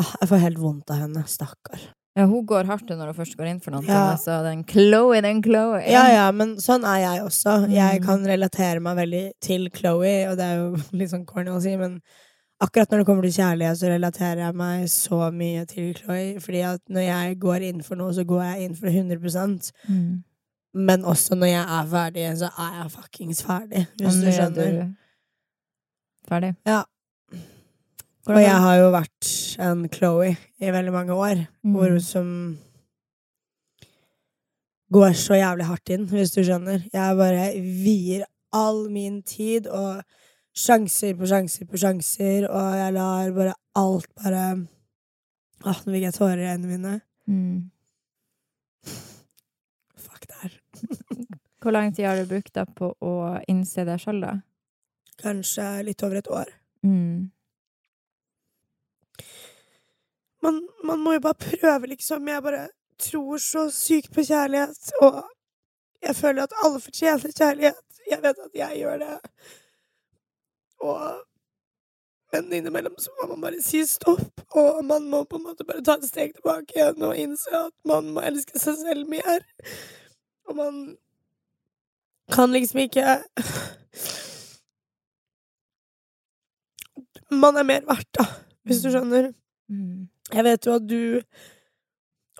ah, 0.00 0.12
Jeg 0.22 0.30
får 0.30 0.44
helt 0.46 0.60
vondt 0.62 0.92
av 0.94 1.00
henne. 1.02 1.24
Stakkar. 1.28 1.82
ja, 2.18 2.24
hun 2.30 2.46
går 2.46 2.66
hardt 2.70 2.88
når 2.90 3.10
hun 3.12 3.16
først 3.18 3.36
går 3.38 3.50
inn 3.50 3.60
for 3.64 3.74
noe. 3.74 3.82
Ja. 3.88 4.12
Altså, 4.14 4.38
den 4.46 4.62
Chloé, 4.70 5.20
den 5.26 5.42
Chloé. 5.44 5.82
Ja, 5.90 6.06
ja, 6.14 6.28
men 6.34 6.56
sånn 6.62 6.86
er 6.88 7.02
jeg 7.04 7.24
også. 7.26 7.58
Jeg 7.74 8.00
Mm. 8.00 8.06
kan 8.06 8.24
relatere 8.26 8.80
meg 8.80 8.96
veldig 9.02 9.24
til 9.44 9.68
Chloé, 9.74 10.14
og 10.30 10.36
det 10.38 10.46
er 10.46 10.56
jo 10.62 10.70
litt 10.98 11.10
sånn 11.10 11.26
corny 11.26 11.50
å 11.50 11.60
si, 11.62 11.76
men 11.76 12.00
akkurat 12.60 12.90
når 12.90 12.98
det 12.98 13.06
kommer 13.06 13.22
til 13.22 13.32
kjærlighet, 13.38 13.78
så 13.78 13.86
relaterer 13.92 14.40
jeg 14.46 14.54
meg 14.58 14.88
så 14.90 15.30
mye 15.34 15.64
til 15.70 15.94
Chloé, 15.94 16.40
fordi 16.42 16.60
at 16.66 16.80
når 16.90 17.00
jeg 17.06 17.38
går 17.40 17.62
inn 17.68 17.82
for 17.86 17.94
noe, 18.00 18.12
så 18.16 18.24
går 18.26 18.42
jeg 18.42 18.64
inn 18.64 18.74
for 18.76 18.86
det 18.86 18.94
100 18.94 19.72
Mm. 19.88 20.24
Men 20.74 21.02
også 21.04 21.34
når 21.34 21.46
jeg 21.46 21.64
er 21.78 21.86
ferdig, 21.90 22.24
så 22.38 22.50
er 22.58 22.82
jeg 22.82 22.90
fuckings 22.90 23.42
ferdig, 23.42 23.86
hvis 23.98 24.14
du 24.20 24.26
er 24.26 24.32
skjønner. 24.36 24.94
ferdig. 26.28 26.54
Ja. 26.66 26.82
Og 28.28 28.36
jeg 28.42 28.58
har 28.60 28.74
jo 28.76 28.90
vært 28.92 29.28
en 29.58 29.88
Chloé 29.88 30.36
i 30.60 30.70
veldig 30.70 30.92
mange 30.92 31.12
år, 31.14 31.46
Mm. 31.64 31.72
hvor 31.72 31.98
som 32.00 32.58
går 34.92 35.12
så 35.16 35.34
jævlig 35.38 35.64
hardt 35.68 35.90
inn, 35.90 36.06
hvis 36.08 36.30
du 36.34 36.42
skjønner. 36.44 36.82
Jeg 36.92 37.16
bare 37.16 37.52
vier 37.84 38.24
all 38.52 38.88
min 38.90 39.22
tid 39.22 39.66
og 39.66 40.02
sjanser 40.58 41.14
på 41.18 41.28
sjanser 41.30 41.68
på 41.70 41.80
sjanser, 41.80 42.48
og 42.50 42.76
jeg 42.80 42.94
lar 42.96 43.32
bare 43.36 43.54
alt 43.78 44.10
bare 44.18 44.44
Åh, 45.66 45.78
nå 45.82 45.90
fikk 45.90 46.04
jeg 46.04 46.14
tårer 46.14 46.38
i 46.38 46.50
øynene 46.52 46.68
mine. 46.70 46.90
Mm. 47.26 47.70
Fuck 50.04 50.28
det 50.30 50.36
her. 50.42 50.52
Hvor 51.62 51.74
lang 51.74 51.90
tid 51.94 52.06
har 52.06 52.20
du 52.20 52.28
brukt 52.30 52.52
da 52.54 52.62
på 52.62 52.92
å 53.02 53.14
innse 53.50 53.82
det 53.88 53.96
sjøl, 53.98 54.20
da? 54.22 54.36
Kanskje 55.18 55.66
litt 55.88 56.04
over 56.06 56.20
et 56.20 56.30
år. 56.30 56.52
Mm. 56.86 57.26
man, 60.46 60.60
man 60.86 61.02
må 61.02 61.16
jo 61.16 61.24
bare 61.26 61.42
prøve, 61.42 61.90
liksom. 61.90 62.28
Jeg 62.30 62.44
bare 62.46 62.68
tror 63.02 63.42
så 63.42 63.66
sykt 63.74 64.14
på 64.14 64.22
kjærlighet, 64.30 64.92
og 65.02 65.24
jeg 66.02 66.16
føler 66.16 66.46
at 66.46 66.54
alle 66.64 66.80
fortjener 66.80 67.34
kjærlighet. 67.34 67.82
Jeg 68.10 68.22
vet 68.22 68.44
at 68.46 68.54
jeg 68.62 68.78
gjør 68.78 69.02
det. 69.02 69.16
Og 70.84 71.24
Men 72.28 72.52
innimellom 72.52 72.92
så 73.00 73.08
må 73.16 73.30
man 73.30 73.40
bare 73.40 73.62
si 73.64 73.78
stopp, 73.88 74.42
og 74.52 74.82
man 74.84 75.06
må 75.08 75.22
på 75.24 75.38
en 75.38 75.46
måte 75.46 75.64
bare 75.64 75.80
ta 75.80 75.94
et 75.96 76.04
steg 76.04 76.34
tilbake 76.36 76.74
igjen 76.76 77.06
og 77.06 77.16
innse 77.16 77.48
at 77.56 77.72
man 77.88 78.10
må 78.12 78.20
elske 78.20 78.60
seg 78.60 78.76
selv 78.82 79.08
mer. 79.08 79.46
Og 80.44 80.58
man 80.58 80.82
kan 82.28 82.52
liksom 82.52 82.84
ikke 82.84 83.16
Man 87.30 87.56
er 87.60 87.64
mer 87.64 87.84
verdt, 87.88 88.08
da, 88.16 88.24
hvis 88.64 88.80
du 88.84 88.88
skjønner. 88.92 89.32
Mm. 89.68 90.08
Jeg 90.32 90.44
vet 90.44 90.66
jo 90.66 90.76
at 90.76 90.84
du 90.88 91.00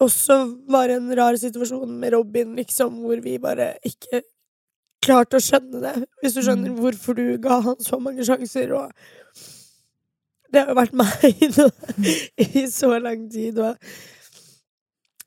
også 0.00 0.38
var 0.70 0.88
i 0.88 0.96
en 0.96 1.10
rar 1.16 1.36
situasjon 1.36 1.92
med 2.00 2.14
Robin, 2.14 2.54
liksom, 2.56 3.00
hvor 3.04 3.20
vi 3.24 3.36
bare 3.42 3.74
ikke 3.84 4.22
klarte 5.04 5.38
å 5.38 5.42
skjønne 5.44 5.80
det. 5.84 5.94
Hvis 6.22 6.34
du 6.36 6.42
skjønner 6.42 6.70
Mm. 6.72 6.78
hvorfor 6.82 7.14
du 7.16 7.24
ga 7.42 7.60
han 7.64 7.76
så 7.84 7.98
mange 8.02 8.24
sjanser, 8.26 8.72
og 8.74 8.92
Det 10.50 10.62
har 10.62 10.70
jo 10.72 10.78
vært 10.78 10.94
meg 10.96 11.42
nå 11.58 11.66
i 12.40 12.62
så 12.72 12.94
lang 13.04 13.26
tid, 13.30 13.58
og 13.60 13.76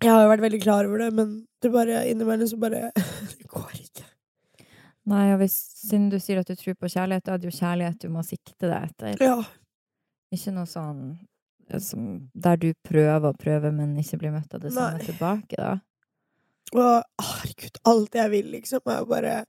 jeg 0.02 0.10
har 0.10 0.24
jo 0.24 0.30
vært 0.32 0.42
veldig 0.48 0.62
klar 0.64 0.88
over 0.90 0.98
det, 1.04 1.12
men 1.14 1.36
det 1.62 1.70
bare 1.72 2.00
innimellom 2.10 2.48
så 2.50 2.58
bare 2.58 2.90
Det 3.38 3.46
går 3.48 3.76
ikke. 3.78 4.08
Nei, 5.12 5.28
og 5.34 5.38
hvis, 5.44 5.54
siden 5.86 6.10
du 6.10 6.18
sier 6.22 6.40
at 6.42 6.50
du 6.50 6.56
tror 6.58 6.74
på 6.78 6.90
kjærlighet, 6.90 7.26
da 7.26 7.34
er 7.36 7.38
det 7.42 7.52
jo 7.52 7.58
kjærlighet 7.60 8.02
du 8.02 8.10
må 8.10 8.24
sikte 8.26 8.66
deg 8.70 8.90
etter. 8.90 9.22
Ja. 9.22 9.38
Ikke 10.34 10.54
noe 10.56 10.66
sånn 10.70 11.00
eh, 11.70 11.80
som, 11.82 12.10
der 12.34 12.58
du 12.62 12.72
prøver 12.86 13.30
og 13.30 13.38
prøver, 13.42 13.72
men 13.78 13.94
ikke 14.02 14.18
blir 14.22 14.34
møtt 14.34 14.54
av 14.58 14.62
det 14.66 14.74
samme 14.74 14.98
Nei. 14.98 15.06
tilbake, 15.06 15.58
da. 15.58 15.78
Og 16.74 17.04
herregud, 17.62 17.78
alt 17.86 18.16
jeg 18.16 18.32
vil, 18.34 18.52
liksom, 18.58 18.82
jo 18.86 19.06
bare 19.10 19.46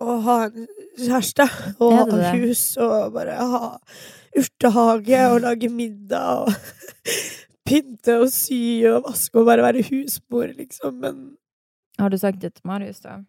å 0.00 0.18
ha 0.26 0.36
en 0.50 0.66
kjæreste 1.00 1.46
og 1.80 1.92
ha 1.96 2.04
det 2.10 2.18
det? 2.20 2.32
hus 2.42 2.64
og 2.84 3.12
bare 3.14 3.36
ha 3.40 3.70
urtehage 4.36 5.20
og 5.32 5.38
lage 5.46 5.70
middag 5.72 6.42
og 6.44 6.52
pynte 7.66 8.18
og 8.20 8.28
sy 8.30 8.84
og 8.90 9.06
vaske 9.08 9.40
og 9.40 9.46
bare 9.48 9.64
være 9.64 9.84
husmor, 9.88 10.52
liksom. 10.58 10.98
Men 11.00 11.22
Har 11.98 12.10
du 12.12 12.18
sagt 12.20 12.40
det 12.42 12.54
til 12.54 12.66
Marius, 12.68 13.00
da? 13.00 13.22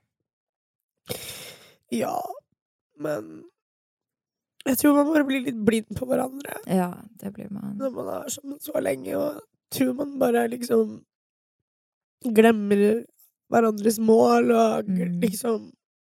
ja 1.91 2.17
Men 2.99 3.45
jeg 4.67 4.75
tror 4.81 4.97
man 4.97 5.07
bare 5.13 5.23
blir 5.23 5.45
litt 5.45 5.59
blind 5.63 5.93
på 5.95 6.03
hverandre 6.09 6.57
Ja, 6.67 6.89
det 7.21 7.31
blir 7.37 7.47
man. 7.49 7.77
når 7.79 7.93
man 7.95 8.09
er 8.17 8.33
sammen 8.33 8.59
så 8.59 8.75
lenge, 8.83 9.15
og 9.15 9.39
tror 9.71 9.93
man 9.95 10.17
bare 10.19 10.47
liksom 10.51 10.97
glemmer 12.35 13.05
hverandres 13.51 13.99
mål 13.99 14.51
og 14.51 14.87
Mm. 14.89 15.19
liksom 15.21 15.71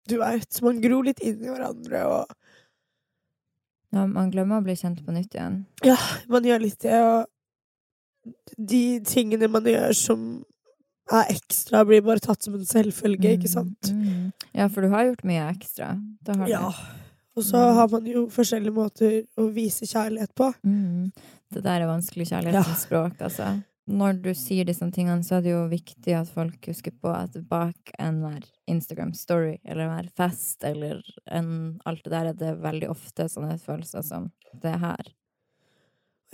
Du 0.10 0.18
veit, 0.18 0.62
man 0.66 0.80
gror 0.82 1.04
litt 1.06 1.20
inn 1.22 1.44
i 1.44 1.48
hverandre, 1.52 2.00
og 2.10 2.26
Ja, 3.92 4.06
man 4.08 4.32
glemmer 4.32 4.60
å 4.60 4.64
bli 4.64 4.74
kjent 4.78 5.04
på 5.06 5.12
nytt 5.14 5.34
igjen. 5.36 5.66
ja, 5.84 5.98
man 6.28 6.44
gjør 6.44 6.62
litt 6.62 6.80
det, 6.80 6.94
og 6.94 7.26
de 8.58 9.00
tingene 9.06 9.50
man 9.50 9.64
gjør 9.64 9.94
som 9.96 10.24
er 11.12 11.26
ekstra, 11.34 11.84
blir 11.86 12.02
bare 12.06 12.20
tatt 12.22 12.44
som 12.46 12.54
en 12.54 12.66
selvfølge, 12.66 13.38
ikke 13.38 13.50
sant? 13.50 13.82
Mm, 13.90 14.04
mm. 14.06 14.34
Ja, 14.54 14.68
for 14.68 14.82
du 14.86 14.90
har 14.90 15.06
gjort 15.06 15.24
mye 15.26 15.48
ekstra. 15.56 15.96
Det 16.24 16.36
har 16.38 16.46
du. 16.46 16.52
Ja. 16.52 16.70
Og 17.36 17.44
så 17.44 17.56
Mm. 17.58 17.74
har 17.76 17.88
man 17.88 18.06
jo 18.06 18.28
forskjellige 18.28 18.74
måter 18.74 19.28
å 19.38 19.52
vise 19.54 19.86
kjærlighet 19.90 20.34
på. 20.36 20.54
Mm. 20.66 21.12
Det 21.52 21.64
der 21.64 21.82
er 21.82 21.88
vanskelig 21.88 22.30
Ja. 22.30 22.42
kjærlighetens 22.42 22.86
språk, 22.86 23.18
altså. 23.22 23.64
Når 23.90 24.20
du 24.22 24.30
sier 24.38 24.68
disse 24.68 24.86
tingene, 24.94 25.24
så 25.26 25.40
er 25.40 25.46
det 25.46 25.54
jo 25.56 25.64
viktig 25.72 26.14
at 26.14 26.30
folk 26.30 26.68
husker 26.70 26.94
på 27.02 27.10
at 27.10 27.34
bak 27.50 27.94
enhver 27.98 28.44
Instagram-story, 28.70 29.56
eller 29.66 29.88
enhver 29.88 30.12
fest, 30.20 30.62
eller 30.68 31.02
en, 31.34 31.80
alt 31.90 32.04
det 32.06 32.14
der, 32.14 32.30
er 32.30 32.38
det 32.38 32.52
veldig 32.62 32.92
ofte 32.94 33.26
sånne 33.32 33.58
følelser 33.64 34.06
som 34.06 34.30
det 34.62 34.76
her. 34.84 35.10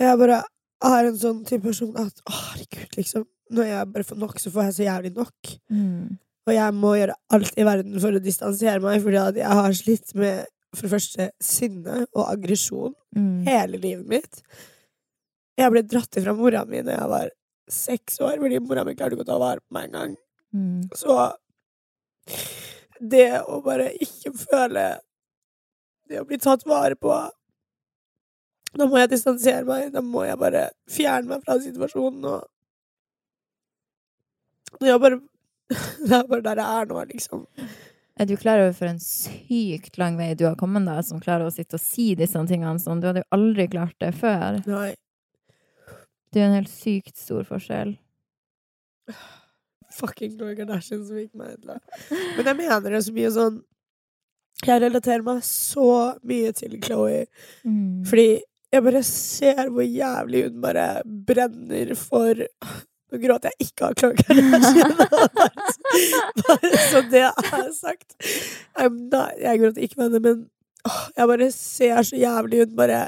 Jeg 0.02 0.20
bare 0.20 0.42
er 0.84 1.08
en 1.08 1.16
sånn 1.16 1.40
type 1.48 1.64
person 1.64 1.96
at 1.96 2.20
å, 2.28 2.34
herregud, 2.50 2.92
liksom. 2.98 3.24
Når 3.56 3.70
jeg 3.70 3.90
bare 3.94 4.04
får 4.10 4.20
nok, 4.20 4.38
så 4.42 4.52
får 4.52 4.68
jeg 4.68 4.76
så 4.76 4.86
jævlig 4.88 5.14
nok. 5.16 5.52
Mm. 5.72 6.18
Og 6.46 6.54
jeg 6.54 6.76
må 6.76 6.92
gjøre 6.98 7.16
alt 7.34 7.56
i 7.58 7.66
verden 7.66 7.96
for 8.02 8.18
å 8.18 8.22
distansere 8.22 8.82
meg, 8.84 9.00
fordi 9.02 9.22
at 9.22 9.40
jeg 9.40 9.58
har 9.62 9.76
slitt 9.80 10.12
med 10.18 10.44
for 10.76 10.84
det 10.84 10.92
første 10.92 11.30
sinne 11.40 12.02
og 12.12 12.24
aggresjon 12.26 12.94
Mm. 13.16 13.46
hele 13.46 13.78
livet 13.80 14.06
mitt. 14.10 14.42
Jeg 15.56 15.72
ble 15.72 15.80
dratt 15.88 16.18
ifra 16.20 16.34
mora 16.36 16.66
mi 16.68 16.82
da 16.84 16.98
jeg 16.98 17.08
var 17.08 17.30
seks 17.70 18.20
år, 18.20 18.38
fordi 18.42 18.60
mora 18.62 18.84
mi 18.86 18.94
klarte 18.94 19.16
ikke 19.16 19.26
å 19.26 19.30
ta 19.32 19.38
vare 19.42 19.62
på 19.62 19.76
meg 19.76 19.88
engang. 19.90 20.16
Mm. 20.54 20.82
Så 20.94 21.16
det 23.00 23.40
å 23.44 23.60
bare 23.64 23.90
ikke 24.02 24.32
føle 24.38 24.84
Det 26.08 26.20
å 26.20 26.26
bli 26.26 26.38
tatt 26.40 26.64
vare 26.66 26.96
på 26.98 27.12
Da 28.76 28.86
må 28.86 28.98
jeg 28.98 29.10
distansere 29.12 29.66
meg. 29.68 29.90
Da 29.92 30.02
må 30.02 30.24
jeg 30.26 30.38
bare 30.40 30.68
fjerne 30.90 31.34
meg 31.34 31.44
fra 31.44 31.58
situasjonen 31.62 32.24
og 32.30 32.46
Det 34.80 34.90
er 34.92 34.98
bare 35.02 35.20
Det 35.98 36.14
er 36.14 36.26
bare 36.30 36.44
der 36.46 36.62
jeg 36.62 36.80
er 36.80 36.88
nå, 36.90 37.04
liksom. 37.10 37.46
Er 38.16 38.28
du 38.28 38.36
klar 38.40 38.62
over 38.62 38.72
for 38.76 38.88
en 38.88 39.00
sykt 39.02 39.98
lang 40.00 40.14
vei 40.16 40.30
du 40.38 40.46
har 40.46 40.54
kommet 40.56 40.86
deg, 40.86 41.02
som 41.04 41.20
klarer 41.20 41.48
å 41.48 41.52
sitte 41.52 41.76
og 41.76 41.82
si 41.82 42.14
disse 42.16 42.40
tingene 42.48 42.78
sånn? 42.80 43.02
Du 43.02 43.08
hadde 43.10 43.24
jo 43.24 43.28
aldri 43.34 43.66
klart 43.72 43.96
det 44.00 44.12
før. 44.16 44.60
Nei. 44.70 44.94
Det 46.36 46.42
er 46.42 46.50
en 46.50 46.58
helt 46.58 46.68
sykt 46.68 47.16
stor 47.16 47.46
forskjell. 47.48 47.94
Fucking 49.96 50.34
Khloe 50.34 50.52
Kardashian 50.58 51.06
som 51.08 51.16
gikk 51.16 51.30
meg 51.38 51.54
ut. 51.56 51.70
Men 52.10 52.50
jeg 52.50 52.58
mener 52.58 52.92
det 52.92 53.00
så 53.06 53.14
mye 53.16 53.30
sånn 53.32 53.54
Jeg 54.66 54.82
relaterer 54.82 55.24
meg 55.24 55.40
så 55.46 55.86
mye 56.28 56.50
til 56.58 56.74
Chloé. 56.84 57.22
Mm. 57.64 58.04
Fordi 58.10 58.26
jeg 58.74 58.84
bare 58.84 59.02
ser 59.08 59.70
hvor 59.72 59.86
jævlig 59.86 60.42
hun 60.50 60.60
bare 60.60 60.84
brenner 61.06 61.94
for 61.96 62.44
Nå 63.06 63.20
gråter 63.22 63.54
jeg 63.54 63.70
ikke 63.70 63.88
av 63.88 63.96
Khloe 63.96 64.20
Kardashian. 64.20 64.94
bare, 66.42 66.72
så 66.90 67.04
det 67.14 67.24
er 67.30 67.72
sagt. 67.78 68.12
Not, 68.76 69.38
jeg 69.40 69.62
gråter 69.62 69.88
ikke 69.88 70.02
med 70.02 70.10
henne, 70.10 70.22
men 70.26 70.44
åh, 70.84 71.02
jeg 71.16 71.32
bare 71.32 71.50
ser 71.54 72.02
så 72.10 72.20
jævlig 72.20 72.66
hun 72.66 72.76
bare 72.76 73.06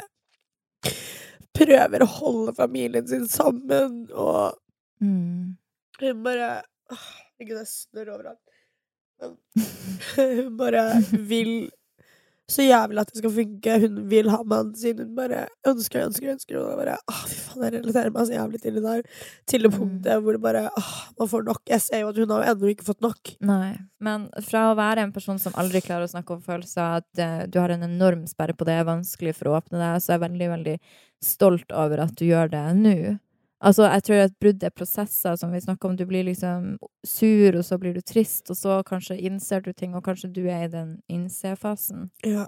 prøver 1.58 2.04
å 2.04 2.10
holde 2.18 2.54
familien 2.56 3.06
sin 3.10 3.28
sammen, 3.30 4.06
og 4.12 4.56
Mm. 5.00 5.56
hun 6.00 6.22
bare 6.24 6.62
Herregud, 6.90 7.58
jeg 7.60 7.68
snør 7.70 8.08
overalt. 8.16 8.40
Men 9.20 9.36
hun 10.16 10.56
bare 10.58 10.82
vil 11.28 11.52
så 12.48 12.64
jævlig 12.64 13.02
at 13.02 13.10
det 13.12 13.20
skal 13.20 13.32
funke. 13.34 13.74
Hun 13.82 13.96
vil 14.08 14.30
ha 14.32 14.38
mannen 14.42 14.74
sin. 14.78 14.98
Hun 15.02 15.10
bare 15.18 15.42
ønsker 15.68 16.06
ønsker, 16.06 16.30
ønsker. 16.32 16.56
Og 16.62 16.78
bare, 16.80 16.94
åh, 17.12 17.18
fy 17.28 17.36
faen, 17.44 17.64
jeg 17.66 17.74
relaterer 17.76 18.14
meg 18.14 18.28
så 18.28 18.36
jævlig 18.38 18.60
til 18.62 18.78
det 18.78 18.84
der. 18.86 19.02
Til 19.46 19.62
det 19.66 19.72
Mm. 19.72 19.76
punktet 19.78 20.22
hvor 20.24 20.32
det 20.32 20.40
bare 20.46 20.62
åh, 20.80 20.94
man 21.18 21.28
får 21.28 21.44
nok. 21.44 21.62
Jeg 21.68 21.80
ser 21.84 22.00
jo 22.00 22.08
at 22.08 22.16
hun 22.16 22.30
har 22.30 22.48
ennå 22.54 22.72
ikke 22.72 22.88
fått 22.88 23.04
nok. 23.04 23.34
Nei. 23.40 23.76
Men 24.00 24.28
fra 24.48 24.70
å 24.72 24.76
være 24.78 25.04
en 25.04 25.12
person 25.12 25.38
som 25.38 25.52
aldri 25.60 25.82
klarer 25.84 26.08
å 26.08 26.12
snakke 26.14 26.38
om 26.38 26.40
følelser, 26.42 27.02
at 27.02 27.20
uh, 27.20 27.46
du 27.46 27.60
har 27.60 27.70
en 27.70 27.82
enorm 27.84 28.26
sperre 28.26 28.56
på 28.56 28.64
det, 28.64 28.78
er 28.80 28.88
vanskelig 28.88 29.34
for 29.36 29.50
å 29.52 29.58
åpne 29.60 29.78
deg, 29.78 30.00
så 30.00 30.14
er 30.14 30.18
jeg 30.18 30.26
veldig, 30.30 30.48
veldig 30.56 30.76
stolt 31.20 31.72
over 31.72 32.00
at 32.06 32.14
du 32.16 32.24
gjør 32.30 32.48
det 32.50 32.66
nå. 32.78 33.18
Altså, 33.60 33.88
jeg 33.90 34.02
tror 34.06 34.20
at 34.22 34.34
brudd 34.40 34.62
er 34.62 34.70
prosesser, 34.70 35.34
som 35.36 35.52
vi 35.52 35.60
snakker 35.60 35.88
om. 35.88 35.96
Du 35.98 36.04
blir 36.06 36.22
liksom 36.22 36.76
sur, 37.04 37.58
og 37.58 37.64
så 37.64 37.78
blir 37.78 37.96
du 37.96 38.00
trist, 38.00 38.50
og 38.50 38.56
så 38.56 38.82
kanskje 38.86 39.18
innser 39.18 39.64
du 39.64 39.72
ting, 39.72 39.96
og 39.98 40.04
kanskje 40.06 40.30
du 40.34 40.44
er 40.46 40.68
i 40.68 40.70
den 40.72 41.00
innse-fasen. 41.10 42.10
Ja. 42.26 42.46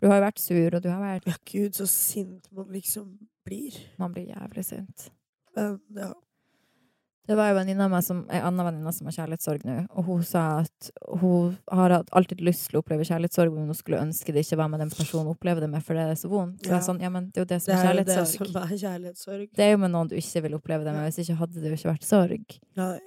Du 0.00 0.08
har 0.08 0.18
jo 0.18 0.24
vært 0.24 0.40
sur, 0.40 0.74
og 0.74 0.82
du 0.82 0.88
har 0.88 1.02
vært 1.02 1.28
ja, 1.28 1.36
gud, 1.52 1.76
så 1.76 1.86
sint 1.88 2.48
man 2.52 2.72
liksom 2.72 3.18
blir. 3.44 3.76
Man 4.00 4.16
blir 4.16 4.32
jævlig 4.32 4.64
sint. 4.64 5.10
Men 5.56 5.78
ja. 5.96 6.12
Det 7.26 7.36
var 7.38 7.48
jo 7.48 7.54
venninna 7.56 7.86
meg 7.88 8.02
som, 8.04 8.18
en 8.28 8.42
annen 8.50 8.66
venninne 8.66 8.92
som 8.92 9.06
har 9.08 9.14
kjærlighetssorg 9.16 9.62
nå, 9.64 9.74
og 9.96 10.04
hun 10.04 10.22
sa 10.28 10.42
at 10.60 10.90
hun 11.22 11.54
har 11.72 11.94
alltid 12.12 12.42
lyst 12.44 12.66
til 12.68 12.76
å 12.76 12.82
oppleve 12.82 13.06
kjærlighetssorg, 13.08 13.52
men 13.54 13.70
hun 13.70 13.78
skulle 13.78 14.00
ønske 14.04 14.32
det 14.34 14.42
ikke 14.44 14.58
var 14.60 14.68
med 14.68 14.80
den 14.84 14.90
personen 14.92 15.24
hun 15.30 15.32
opplever 15.34 15.64
det 15.64 15.70
med, 15.72 15.82
for 15.86 15.96
det 15.96 16.04
er 16.10 16.18
så 16.20 16.28
vondt. 16.28 16.60
Så 16.66 16.74
Ja. 16.74 16.80
sånn, 16.84 17.00
ja, 17.00 17.08
men 17.08 17.30
det 17.30 17.40
er 17.40 17.46
jo 17.46 17.50
det 17.54 17.60
som 17.62 17.72
Det 17.72 17.78
er 17.78 17.80
er 17.80 17.88
kjærlighetssorg. 18.04 18.52
det 18.52 18.62
er 18.64 18.76
kjærlighetssorg. 18.84 19.48
Det 19.56 19.64
er 19.64 19.70
jo 19.72 19.78
med 19.78 19.90
noen 19.96 20.08
du 20.08 20.16
ikke 20.16 20.42
vil 20.42 20.54
oppleve 20.58 20.84
det 20.84 20.92
med, 20.92 21.08
hvis 21.12 21.22
ikke 21.24 21.36
hadde 21.40 21.54
det 21.62 21.70
jo 21.72 21.76
ikke 21.80 21.92
vært 21.94 22.04
sorg. 22.04 22.58
Nei. 22.76 23.00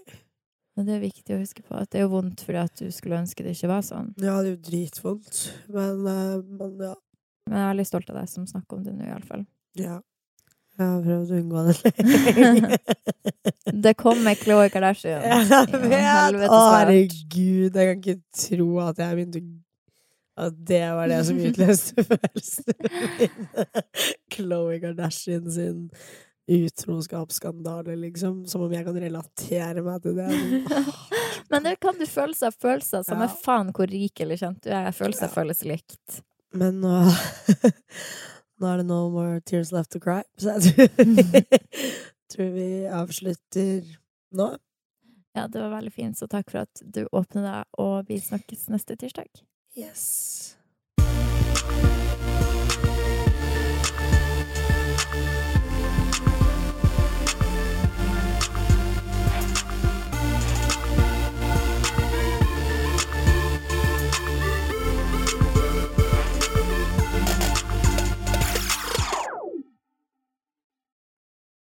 Men 0.78 0.86
det 0.86 0.94
er 0.96 1.00
viktig 1.10 1.34
å 1.38 1.40
huske 1.42 1.62
på 1.66 1.78
at 1.78 1.90
det 1.90 2.00
er 2.02 2.04
jo 2.08 2.10
vondt 2.14 2.42
fordi 2.46 2.58
at 2.64 2.76
du 2.76 2.90
skulle 2.94 3.18
ønske 3.22 3.44
det 3.46 3.54
ikke 3.58 3.68
var 3.70 3.82
sånn. 3.82 4.14
Ja, 4.18 4.42
det 4.42 4.50
er 4.50 4.56
jo 4.58 4.62
dritvondt. 4.72 5.52
Men, 5.70 6.06
eh, 6.08 6.42
men 6.42 6.78
ja. 6.82 6.96
Men 7.48 7.58
jeg 7.58 7.66
er 7.66 7.74
veldig 7.74 7.88
stolt 7.88 8.10
av 8.10 8.16
deg 8.18 8.30
som 8.30 8.46
snakker 8.46 8.78
om 8.78 8.84
det 8.84 8.94
nå, 8.98 9.06
iallfall. 9.06 9.46
ja. 9.76 10.02
Jeg 10.78 10.86
har 10.86 11.00
prøvd 11.02 11.32
å 11.32 11.38
unngå 11.42 11.60
det. 11.68 11.78
Det 13.88 13.94
kom 14.00 14.20
med 14.24 14.38
Khloe 14.40 14.70
Kardashian. 14.74 15.24
Jeg 15.26 15.48
vet! 15.90 16.44
Å, 16.50 16.60
herregud, 16.78 17.74
jeg 17.76 17.88
kan 17.90 17.98
ikke 17.98 18.18
tro 18.38 18.68
at 18.86 19.02
jeg 19.02 19.18
begynte 19.18 19.42
å 19.42 19.48
At 20.48 20.54
det 20.70 20.84
var 20.94 21.10
det 21.10 21.18
som 21.26 21.40
utløste 21.42 22.04
følelsene 22.12 22.76
mine. 23.18 23.66
Khloe 24.38 24.78
Kardashian 24.84 25.50
sin 25.52 25.80
utroskapsskandale, 26.48 27.96
liksom. 28.06 28.46
Som 28.48 28.62
om 28.68 28.72
jeg 28.78 28.86
kan 28.88 28.96
relatere 29.02 29.82
meg 29.84 29.98
til 30.06 30.14
det. 30.22 30.30
Men 31.52 31.66
det 31.66 31.74
kan 31.84 31.98
du 32.00 32.06
føle 32.08 32.38
seg, 32.38 32.54
følelser, 32.62 33.04
samme 33.08 33.28
Ja. 33.28 33.36
faen 33.44 33.74
hvor 33.76 33.90
rik 33.92 34.22
eller 34.24 34.40
kjent 34.40 34.62
du 34.64 34.70
er. 34.72 34.92
Følelser 34.96 35.28
Ja. 35.28 35.34
føles 35.34 35.66
likt. 35.68 36.22
Men 36.56 36.80
nå 36.86 36.94
Nå 38.58 38.70
er 38.72 38.82
det 38.82 38.88
no 38.90 39.04
more 39.14 39.42
tears 39.46 39.72
left 39.72 39.92
to 39.94 40.00
cry, 40.02 40.24
så 40.42 40.56
jeg 40.58 40.62
tror, 40.66 41.60
tror 42.34 42.50
vi 42.56 42.70
avslutter 42.90 43.92
nå. 44.38 44.56
Ja, 45.38 45.46
det 45.46 45.62
var 45.62 45.76
veldig 45.76 45.94
fint, 45.94 46.18
så 46.18 46.26
takk 46.32 46.50
for 46.50 46.66
at 46.66 46.82
du 46.82 47.04
åpner 47.12 47.46
deg, 47.46 47.70
og 47.78 48.10
vi 48.10 48.18
snakkes 48.22 48.66
neste 48.74 48.98
tirsdag. 48.98 49.30
Yes. 49.78 50.58